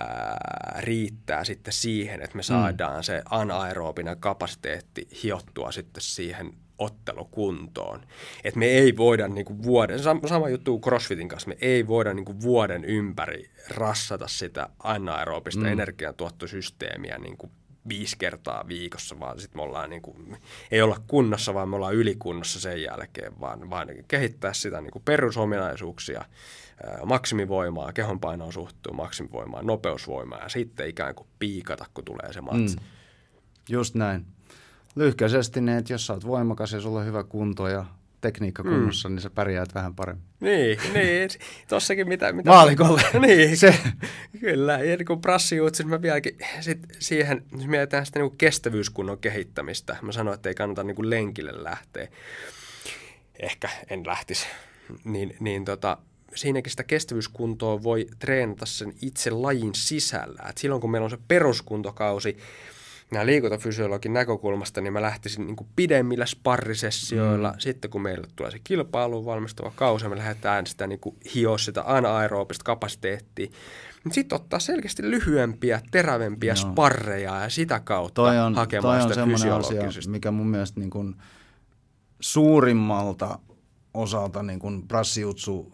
ää, 0.00 0.78
riittää 0.78 1.44
sitten 1.44 1.72
siihen, 1.72 2.22
että 2.22 2.36
me 2.36 2.42
saadaan 2.42 2.96
mm. 2.96 3.02
se 3.02 3.22
anaerobinen 3.30 4.20
kapasiteetti 4.20 5.08
hiottua 5.22 5.72
sitten 5.72 6.02
siihen 6.02 6.54
ottelukuntoon. 6.78 8.02
Että 8.44 8.58
me 8.58 8.66
ei 8.66 8.96
voida 8.96 9.28
niinku 9.28 9.62
vuoden, 9.62 9.98
sama 10.26 10.48
juttu 10.48 10.80
CrossFitin 10.80 11.28
kanssa, 11.28 11.48
me 11.48 11.56
ei 11.60 11.86
voida 11.86 12.14
niinku 12.14 12.40
vuoden 12.40 12.84
ympäri 12.84 13.50
rassata 13.68 14.28
sitä 14.28 14.68
anaerobista 14.78 15.60
mm. 15.60 15.66
energiantuottosysteemiä 15.66 17.18
niinku 17.18 17.50
viisi 17.88 18.16
kertaa 18.18 18.68
viikossa, 18.68 19.20
vaan 19.20 19.40
sitten 19.40 19.58
me 19.58 19.62
ollaan 19.62 19.90
niin 19.90 20.02
kuin, 20.02 20.36
ei 20.70 20.82
olla 20.82 21.00
kunnossa, 21.06 21.54
vaan 21.54 21.68
me 21.68 21.76
ollaan 21.76 21.94
ylikunnossa 21.94 22.60
sen 22.60 22.82
jälkeen, 22.82 23.40
vaan, 23.40 23.70
vaan 23.70 23.88
kehittää 24.08 24.52
sitä 24.52 24.80
niin 24.80 24.90
kuin 24.90 25.02
perusominaisuuksia, 25.04 26.24
maksimivoimaa, 27.04 27.92
kehonpainoon 27.92 28.52
suhtuu 28.52 28.94
maksimivoimaa, 28.94 29.62
nopeusvoimaa 29.62 30.38
ja 30.38 30.48
sitten 30.48 30.88
ikään 30.88 31.14
kuin 31.14 31.26
piikata, 31.38 31.86
kun 31.94 32.04
tulee 32.04 32.32
se 32.32 32.40
matsi. 32.40 32.76
Mm. 32.76 32.82
Just 33.68 33.94
näin. 33.94 34.26
Lyhkäisesti 34.94 35.60
ne, 35.60 35.76
että 35.76 35.92
jos 35.92 36.06
sä 36.06 36.12
oot 36.12 36.26
voimakas 36.26 36.72
ja 36.72 36.80
sulla 36.80 37.00
on 37.00 37.06
hyvä 37.06 37.24
kunto 37.24 37.68
ja 37.68 37.84
tekniikka 38.20 38.62
kunnossa, 38.62 39.08
mm. 39.08 39.14
niin 39.14 39.22
sä 39.22 39.30
pärjäät 39.30 39.74
vähän 39.74 39.94
paremmin. 39.94 40.24
Niin, 40.40 40.78
niin. 40.92 41.30
Tossakin 41.68 42.08
mitä... 42.08 42.32
mitä 42.32 42.50
Maalikolle. 42.50 43.02
niin, 43.26 43.56
se. 43.56 43.74
kyllä. 44.40 44.72
Ja 44.72 44.96
niin 44.96 45.06
kuin 45.06 45.20
prassijuutsin, 45.20 45.88
mä 45.88 46.02
vieläkin 46.02 46.38
sit 46.60 46.78
siihen, 46.98 47.44
jos 47.52 47.66
mietitään 47.66 48.06
sitä 48.06 48.18
niin 48.18 48.36
kestävyyskunnon 48.36 49.18
kehittämistä, 49.18 49.96
mä 50.02 50.12
sanoin, 50.12 50.34
että 50.34 50.48
ei 50.48 50.54
kannata 50.54 50.84
niin 50.84 50.96
kuin 50.96 51.10
lenkille 51.10 51.64
lähteä. 51.64 52.08
Ehkä 53.40 53.68
en 53.90 54.06
lähtisi 54.06 54.46
niin, 55.04 55.36
niin 55.40 55.64
tota, 55.64 55.98
siinäkin 56.34 56.70
sitä 56.70 56.84
kestävyyskuntoa 56.84 57.82
voi 57.82 58.06
treenata 58.18 58.66
sen 58.66 58.94
itse 59.02 59.30
lajin 59.30 59.74
sisällä. 59.74 60.42
Et 60.48 60.58
silloin 60.58 60.80
kun 60.80 60.90
meillä 60.90 61.04
on 61.04 61.10
se 61.10 61.18
peruskuntokausi, 61.28 62.36
nämä 63.12 63.26
liikuntafysiologin 63.26 64.12
näkökulmasta, 64.12 64.80
niin 64.80 64.92
mä 64.92 65.02
lähtisin 65.02 65.46
niin 65.46 65.56
kuin 65.56 65.68
pidemmillä 65.76 66.26
sparrisessioilla. 66.26 67.50
Mm. 67.50 67.58
Sitten 67.58 67.90
kun 67.90 68.02
meille 68.02 68.26
tulee 68.36 68.50
se 68.50 68.58
kilpailuun 68.64 69.24
valmistava 69.24 69.72
kausi, 69.74 70.08
me 70.08 70.16
lähdetään 70.16 70.66
sitä 70.66 70.86
niin 70.86 71.00
kuin 71.00 71.16
hioa 71.34 71.58
sitä 71.58 71.82
anaerobista 71.86 72.64
kapasiteettia. 72.64 73.50
Sitten 74.12 74.36
ottaa 74.36 74.58
selkeästi 74.58 75.10
lyhyempiä, 75.10 75.80
terävempiä 75.90 76.52
no. 76.52 76.56
sparreja 76.56 77.40
ja 77.40 77.48
sitä 77.48 77.80
kautta 77.80 78.22
toi 78.22 78.38
on, 78.38 78.54
hakemaan 78.54 78.98
toi 78.98 79.22
on 79.22 79.38
sitä 79.38 79.56
asia, 79.56 80.10
mikä 80.10 80.30
mun 80.30 80.46
mielestä 80.46 80.80
niin 80.80 80.90
kuin 80.90 81.16
suurimmalta 82.20 83.38
osalta 83.94 84.42
niin 84.42 84.58
kuin 84.58 84.88
brassiutsu 84.88 85.72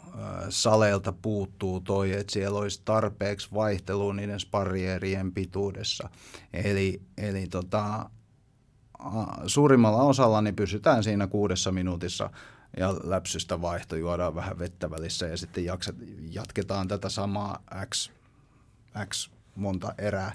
saleilta 0.49 1.13
puuttuu 1.13 1.81
toi, 1.81 2.13
että 2.13 2.33
siellä 2.33 2.59
olisi 2.59 2.83
tarpeeksi 2.85 3.49
vaihtelua 3.55 4.15
niiden 4.15 4.41
sparrierien 4.41 5.33
pituudessa. 5.33 6.09
Eli, 6.53 7.03
eli 7.19 7.47
tota, 7.47 8.11
suurimmalla 9.47 10.03
osalla 10.03 10.43
niin 10.43 10.57
pysytään 10.57 11.05
siinä 11.05 11.27
kuudessa 11.27 11.73
minuutissa 11.73 12.31
ja 12.77 12.95
läpsystä 13.05 13.63
vaihto, 13.63 13.97
juodaan 13.97 14.35
vähän 14.35 14.59
vettä 14.59 14.91
välissä 14.91 15.27
ja 15.27 15.37
sitten 15.37 15.65
jaksat, 15.65 15.97
jatketaan 16.31 16.89
tätä 16.89 17.09
samaa 17.09 17.63
X, 17.95 18.11
X 19.09 19.31
monta 19.55 19.95
erää. 19.99 20.33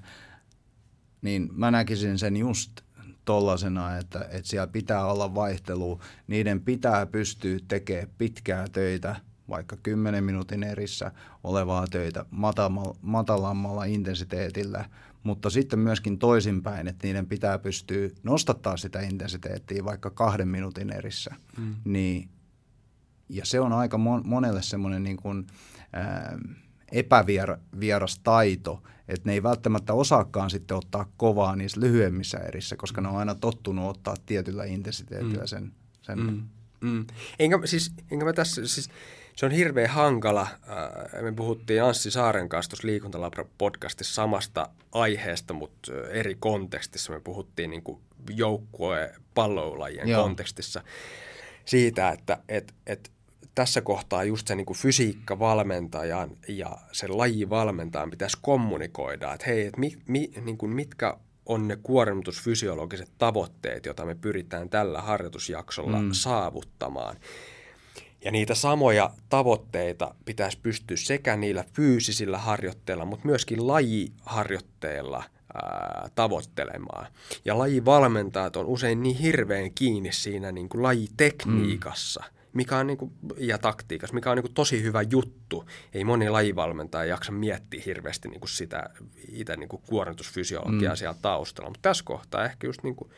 Niin 1.22 1.50
mä 1.52 1.72
näkisin 1.72 2.20
sen 2.20 2.38
just 2.38 2.82
tollasena, 3.26 3.98
että, 3.98 4.20
että 4.20 4.50
siellä 4.50 4.68
pitää 4.68 5.06
olla 5.06 5.36
vaihtelu. 5.36 6.00
Niiden 6.28 6.62
pitää 6.62 7.06
pystyä 7.06 7.60
tekemään 7.68 8.08
pitkää 8.18 8.68
töitä, 8.72 9.16
vaikka 9.50 9.78
10 9.84 10.24
minuutin 10.24 10.64
erissä 10.64 11.12
olevaa 11.44 11.88
töitä 11.88 12.26
matalammalla 13.02 13.84
intensiteetillä, 13.84 14.86
mutta 15.24 15.50
sitten 15.50 15.80
myöskin 15.80 16.20
toisinpäin, 16.20 16.88
että 16.88 17.08
niiden 17.08 17.28
pitää 17.28 17.60
pystyä 17.60 18.10
nostattaa 18.24 18.78
sitä 18.78 19.02
intensiteettiä 19.02 19.86
vaikka 19.86 20.10
kahden 20.10 20.48
minuutin 20.48 20.94
erissä. 20.94 21.36
Mm. 21.58 21.76
Niin, 21.86 22.30
ja 23.30 23.46
se 23.46 23.60
on 23.60 23.74
aika 23.74 23.98
monelle 24.24 24.62
semmoinen 24.62 25.04
niin 25.04 25.18
kuin, 25.18 25.48
ää, 25.94 26.38
epävieras 26.92 28.20
taito, 28.24 28.84
että 29.08 29.30
ne 29.30 29.34
ei 29.34 29.44
välttämättä 29.44 29.94
osaakaan 29.94 30.50
sitten 30.50 30.78
ottaa 30.78 31.10
kovaa 31.18 31.56
niissä 31.56 31.82
lyhyemmissä 31.82 32.38
erissä, 32.38 32.76
koska 32.76 33.02
ne 33.02 33.08
on 33.08 33.18
aina 33.18 33.36
tottunut 33.36 33.90
ottaa 33.90 34.16
tietyllä 34.26 34.64
intensiteetillä 34.64 35.44
mm. 35.44 35.48
sen. 35.48 35.72
sen. 36.02 36.20
Mm. 36.20 36.44
Mm. 36.82 37.06
Enkä, 37.40 37.60
siis, 37.66 37.92
enkä 38.12 38.26
mä 38.26 38.34
tässä, 38.34 38.68
siis, 38.68 38.90
se 39.36 39.46
on 39.46 39.52
hirveän 39.52 39.90
hankala. 39.90 40.42
Äh, 40.42 41.24
me 41.24 41.32
puhuttiin 41.32 41.84
Anssi 41.84 42.12
Saaren 42.12 42.50
kanssa 42.50 42.70
tuossa 42.70 42.88
Liikuntalabra-podcastissa 42.88 44.14
samasta 44.14 44.70
aiheesta, 44.92 45.54
mutta 45.54 45.92
eri 46.10 46.36
kontekstissa. 46.40 47.14
Me 47.14 47.20
puhuttiin 47.20 47.70
niin 47.70 47.84
joukkue 48.30 49.14
palloulajien 49.34 50.10
Joo. 50.10 50.24
kontekstissa 50.24 50.84
siitä, 51.66 52.10
että 52.10 52.38
et, 52.50 52.74
et 52.88 53.12
tässä 53.56 53.82
kohtaa 53.82 54.24
just 54.24 54.48
se 54.48 54.56
niin 54.56 54.66
kuin 54.66 54.78
fysiikkavalmentajan 54.78 56.38
ja 56.48 56.78
sen 56.92 57.18
lajivalmentajan 57.18 58.10
pitäisi 58.10 58.38
kommunikoida, 58.42 59.34
että 59.34 59.46
hei, 59.48 59.66
että 59.66 59.80
mi, 59.80 59.98
mi, 60.08 60.32
niin 60.42 60.58
kuin 60.58 60.72
mitkä 60.72 61.18
on 61.46 61.68
ne 61.68 61.78
kuormitusfysiologiset 61.84 63.12
tavoitteet, 63.18 63.86
joita 63.86 64.06
me 64.06 64.16
pyritään 64.16 64.70
tällä 64.70 65.02
harjoitusjaksolla 65.02 66.02
mm. 66.02 66.10
saavuttamaan. 66.12 67.16
Ja 68.26 68.32
niitä 68.32 68.56
samoja 68.56 69.12
tavoitteita 69.30 70.16
pitäisi 70.26 70.60
pystyä 70.64 70.98
sekä 70.98 71.36
niillä 71.36 71.66
fyysisillä 71.74 72.38
harjoitteilla, 72.38 73.06
mutta 73.06 73.26
myöskin 73.26 73.68
lajiharjoitteilla 73.68 75.24
ää, 75.54 76.10
tavoittelemaan. 76.16 77.08
Ja 77.46 77.58
lajivalmentajat 77.58 78.56
on 78.56 78.66
usein 78.66 79.04
niin 79.04 79.18
hirveän 79.18 79.72
kiinni 79.76 80.12
siinä 80.12 80.52
niin 80.52 80.70
kuin 80.70 80.84
lajitekniikassa, 80.84 82.24
mm 82.26 82.43
mikä 82.54 82.78
on 82.78 82.88
niinku, 82.88 83.12
ja 83.38 83.58
taktiikassa, 83.58 84.14
mikä 84.14 84.32
on 84.32 84.38
niinku 84.38 84.52
tosi 84.54 84.84
hyvä 84.84 85.02
juttu. 85.02 85.66
Ei 85.94 86.04
moni 86.04 86.30
lajivalmentaja 86.30 87.06
jaksa 87.06 87.32
miettiä 87.32 87.84
hirveästi 87.86 88.28
niinku 88.28 88.48
sitä 88.48 88.90
itse 89.32 89.56
niinku 89.56 89.78
kuormitusfysiologiaa 89.78 90.94
mm. 90.94 90.98
siellä 90.98 91.18
taustalla. 91.22 91.70
Mutta 91.70 91.90
tässä 91.90 92.04
kohtaa 92.04 92.46
ehkä 92.46 92.68
just 92.68 92.84
niinku, 92.84 93.12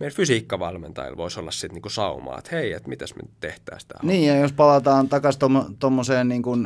meidän 0.00 0.16
fysiikkavalmentajilla 0.16 1.16
voisi 1.16 1.40
olla 1.40 1.50
sitten 1.50 1.74
niinku 1.74 1.88
saumaa, 1.88 2.38
että 2.38 2.50
hei, 2.56 2.72
että 2.72 2.88
mitäs 2.88 3.14
me 3.14 3.22
nyt 3.22 3.40
tehtäisiin 3.40 3.88
tämä 3.88 4.00
Niin, 4.02 4.28
ja 4.28 4.36
jos 4.36 4.52
palataan 4.52 5.08
takaisin 5.08 5.40
tuommoiseen 5.78 6.28
niinku 6.28 6.56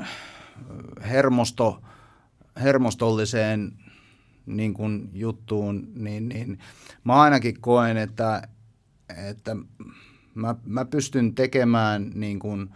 hermosto, 1.02 1.82
hermostolliseen 2.62 3.72
niin 4.46 4.74
kuin 4.74 5.10
juttuun, 5.12 5.88
niin, 5.94 6.28
niin 6.28 6.58
mä 7.04 7.14
ainakin 7.14 7.60
koen, 7.60 7.96
että, 7.96 8.48
että 9.28 9.56
mä, 10.34 10.54
mä 10.64 10.84
pystyn 10.84 11.34
tekemään 11.34 12.10
niin 12.14 12.38
kuin, 12.38 12.70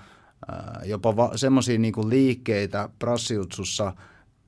äh, 0.52 0.88
jopa 0.88 1.16
va- 1.16 1.36
semmoisia 1.36 1.78
niin 1.78 2.08
liikkeitä 2.08 2.88
prassiutsussa, 2.98 3.92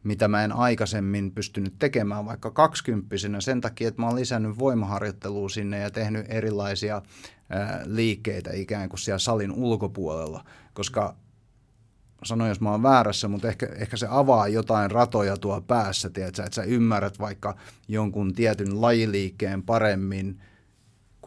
mitä 0.05 0.29
mä 0.29 0.45
en 0.45 0.53
aikaisemmin 0.53 1.31
pystynyt 1.33 1.75
tekemään 1.79 2.27
vaikka 2.27 2.51
kaksikymppisenä 2.51 3.41
sen 3.41 3.61
takia, 3.61 3.89
että 3.89 4.03
mä 4.03 4.07
oon 4.07 4.17
lisännyt 4.17 4.59
voimaharjoittelua 4.59 5.49
sinne 5.49 5.79
ja 5.79 5.91
tehnyt 5.91 6.27
erilaisia 6.29 6.97
äh, 6.97 7.03
liikkeitä 7.85 8.51
ikään 8.53 8.89
kuin 8.89 9.01
siellä 9.01 9.19
salin 9.19 9.53
ulkopuolella, 9.53 10.45
koska 10.75 11.17
sanoin, 12.25 12.49
jos 12.49 12.61
mä 12.61 12.71
oon 12.71 12.83
väärässä, 12.83 13.29
mutta 13.29 13.49
ehkä, 13.49 13.67
ehkä 13.77 13.97
se 13.97 14.07
avaa 14.11 14.49
jotain 14.49 14.91
ratoja 14.91 15.37
tuo 15.37 15.61
päässä, 15.61 16.11
tiedätkö, 16.11 16.43
että 16.43 16.55
sä 16.55 16.63
ymmärrät 16.63 17.19
vaikka 17.19 17.57
jonkun 17.89 18.35
tietyn 18.35 18.81
lajiliikkeen 18.81 19.63
paremmin– 19.63 20.41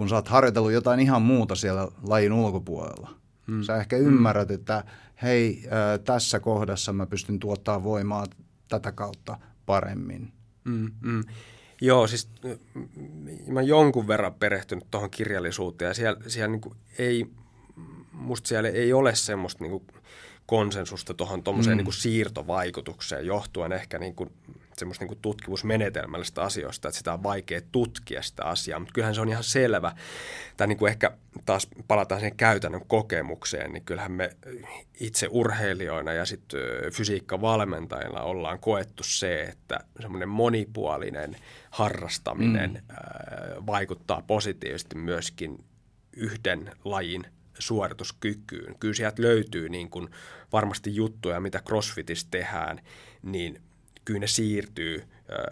kun 0.01 0.09
sä 0.09 0.15
oot 0.15 0.27
harjoitellut 0.27 0.71
jotain 0.71 0.99
ihan 0.99 1.21
muuta 1.21 1.55
siellä 1.55 1.87
lajin 2.03 2.33
ulkopuolella. 2.33 3.09
Mm. 3.47 3.61
Sä 3.61 3.77
ehkä 3.77 3.97
ymmärrät, 3.97 4.49
mm. 4.49 4.55
että 4.55 4.83
hei, 5.21 5.63
äh, 5.65 5.99
tässä 6.05 6.39
kohdassa 6.39 6.93
mä 6.93 7.05
pystyn 7.05 7.39
tuottaa 7.39 7.83
voimaa 7.83 8.25
tätä 8.67 8.91
kautta 8.91 9.37
paremmin. 9.65 10.31
Mm, 10.63 10.91
mm. 11.01 11.23
Joo, 11.81 12.07
siis 12.07 12.29
mä 13.47 13.61
jonkun 13.61 14.07
verran 14.07 14.33
perehtynyt 14.33 14.91
tuohon 14.91 15.09
kirjallisuuteen 15.09 15.89
ja 15.89 15.93
siellä, 15.93 16.19
siellä 16.27 16.57
niin 16.57 16.75
ei, 16.97 17.25
musta 18.11 18.47
siellä 18.47 18.69
ei 18.69 18.93
ole 18.93 19.15
semmoista 19.15 19.63
niin 19.63 19.81
konsensusta 20.45 21.13
tuohon 21.13 21.43
tuommoiseen 21.43 21.77
mm. 21.77 21.83
niin 21.83 21.93
siirtovaikutukseen 21.93 23.25
johtuen 23.25 23.71
ehkä 23.71 23.99
niin 23.99 24.15
kuin 24.15 24.29
semmoista 24.81 25.05
niin 25.05 25.17
tutkimusmenetelmällistä 25.21 26.41
asioista, 26.41 26.87
että 26.87 26.97
sitä 26.97 27.13
on 27.13 27.23
vaikea 27.23 27.61
tutkia 27.71 28.21
sitä 28.21 28.43
asiaa, 28.43 28.79
mutta 28.79 28.93
kyllähän 28.93 29.15
se 29.15 29.21
on 29.21 29.29
ihan 29.29 29.43
selvä. 29.43 29.95
Tai 30.57 30.67
niin 30.67 30.77
kuin 30.77 30.89
ehkä 30.89 31.11
taas 31.45 31.67
palataan 31.87 32.21
siihen 32.21 32.37
käytännön 32.37 32.85
kokemukseen, 32.87 33.73
niin 33.73 33.85
kyllähän 33.85 34.11
me 34.11 34.29
itse 34.99 35.27
urheilijoina 35.29 36.13
ja 36.13 36.25
sitten 36.25 36.59
fysiikkavalmentajilla 36.93 38.21
ollaan 38.21 38.59
koettu 38.59 39.03
se, 39.03 39.43
että 39.43 39.79
semmoinen 39.99 40.29
monipuolinen 40.29 41.35
harrastaminen 41.71 42.71
mm. 42.71 43.65
vaikuttaa 43.65 44.23
positiivisesti 44.27 44.95
myöskin 44.95 45.63
yhden 46.17 46.71
lajin 46.85 47.25
suorituskykyyn. 47.59 48.79
Kyllä 48.79 48.93
sieltä 48.93 49.21
löytyy 49.21 49.69
niin 49.69 49.89
kuin 49.89 50.09
varmasti 50.51 50.95
juttuja, 50.95 51.39
mitä 51.39 51.61
CrossFitissä 51.67 52.27
tehdään, 52.31 52.79
niin 53.23 53.61
kyllä 54.05 54.19
ne 54.19 54.27
siirtyy 54.27 55.03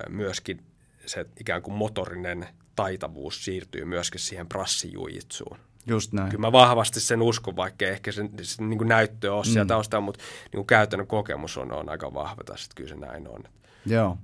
myöskin 0.09 0.63
se 1.05 1.25
ikään 1.39 1.61
kuin 1.61 1.75
motorinen 1.75 2.47
taitavuus 2.75 3.45
siirtyy 3.45 3.85
myöskin 3.85 4.19
siihen 4.19 4.47
prassijujitsuun. 4.47 5.57
Just 5.85 6.13
näin. 6.13 6.29
Kyllä 6.29 6.41
mä 6.41 6.51
vahvasti 6.51 6.99
sen 6.99 7.21
uskon, 7.21 7.55
vaikka 7.55 7.85
ehkä 7.85 8.11
se, 8.11 8.29
se 8.41 8.63
niin 8.63 8.87
näyttö 8.87 9.33
on 9.33 9.45
mm. 9.61 9.67
taustalla, 9.67 10.05
mutta 10.05 10.19
niin 10.43 10.51
kuin 10.57 10.67
käytännön 10.67 11.07
kokemus 11.07 11.57
on, 11.57 11.71
on 11.71 11.89
aika 11.89 12.13
vahva 12.13 12.43
tässä, 12.43 12.65
että 12.65 12.75
kyllä 12.75 12.89
se 12.89 12.95
näin 12.95 13.27
on. 13.27 13.43
Joo. 13.85 14.17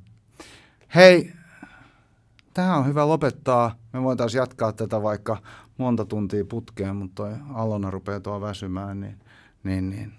Hei, 0.96 1.34
tähän 2.54 2.78
on 2.78 2.88
hyvä 2.88 3.08
lopettaa. 3.08 3.76
Me 3.94 4.04
voitaisiin 4.04 4.40
jatkaa 4.40 4.74
tätä 4.74 5.02
vaikka 5.02 5.38
monta 5.78 6.06
tuntia 6.06 6.46
putkeen, 6.46 6.96
mutta 6.96 7.24
toi 7.24 7.34
Alona 7.54 7.92
rupeaa 7.92 8.20
tuo 8.20 8.42
väsymään, 8.42 9.00
niin, 9.00 9.20
niin, 9.64 9.90
niin 9.90 10.14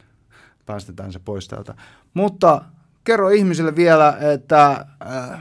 päästetään 0.66 1.12
se 1.12 1.18
pois 1.18 1.48
täältä. 1.48 1.74
Mutta 2.14 2.64
kerro 3.06 3.30
ihmisille 3.30 3.76
vielä, 3.76 4.16
että 4.32 4.70
äh, 4.70 4.84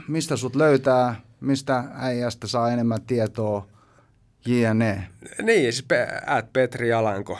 mistä 0.08 0.36
sut 0.36 0.56
löytää, 0.56 1.20
mistä 1.40 1.84
äijästä 1.94 2.46
saa 2.46 2.70
enemmän 2.70 3.02
tietoa, 3.02 3.66
jne. 4.46 5.08
Niin, 5.42 5.72
siis 5.72 5.84
at 6.26 6.52
Petri 6.52 6.92
Alanko 6.92 7.32
äh, 7.32 7.38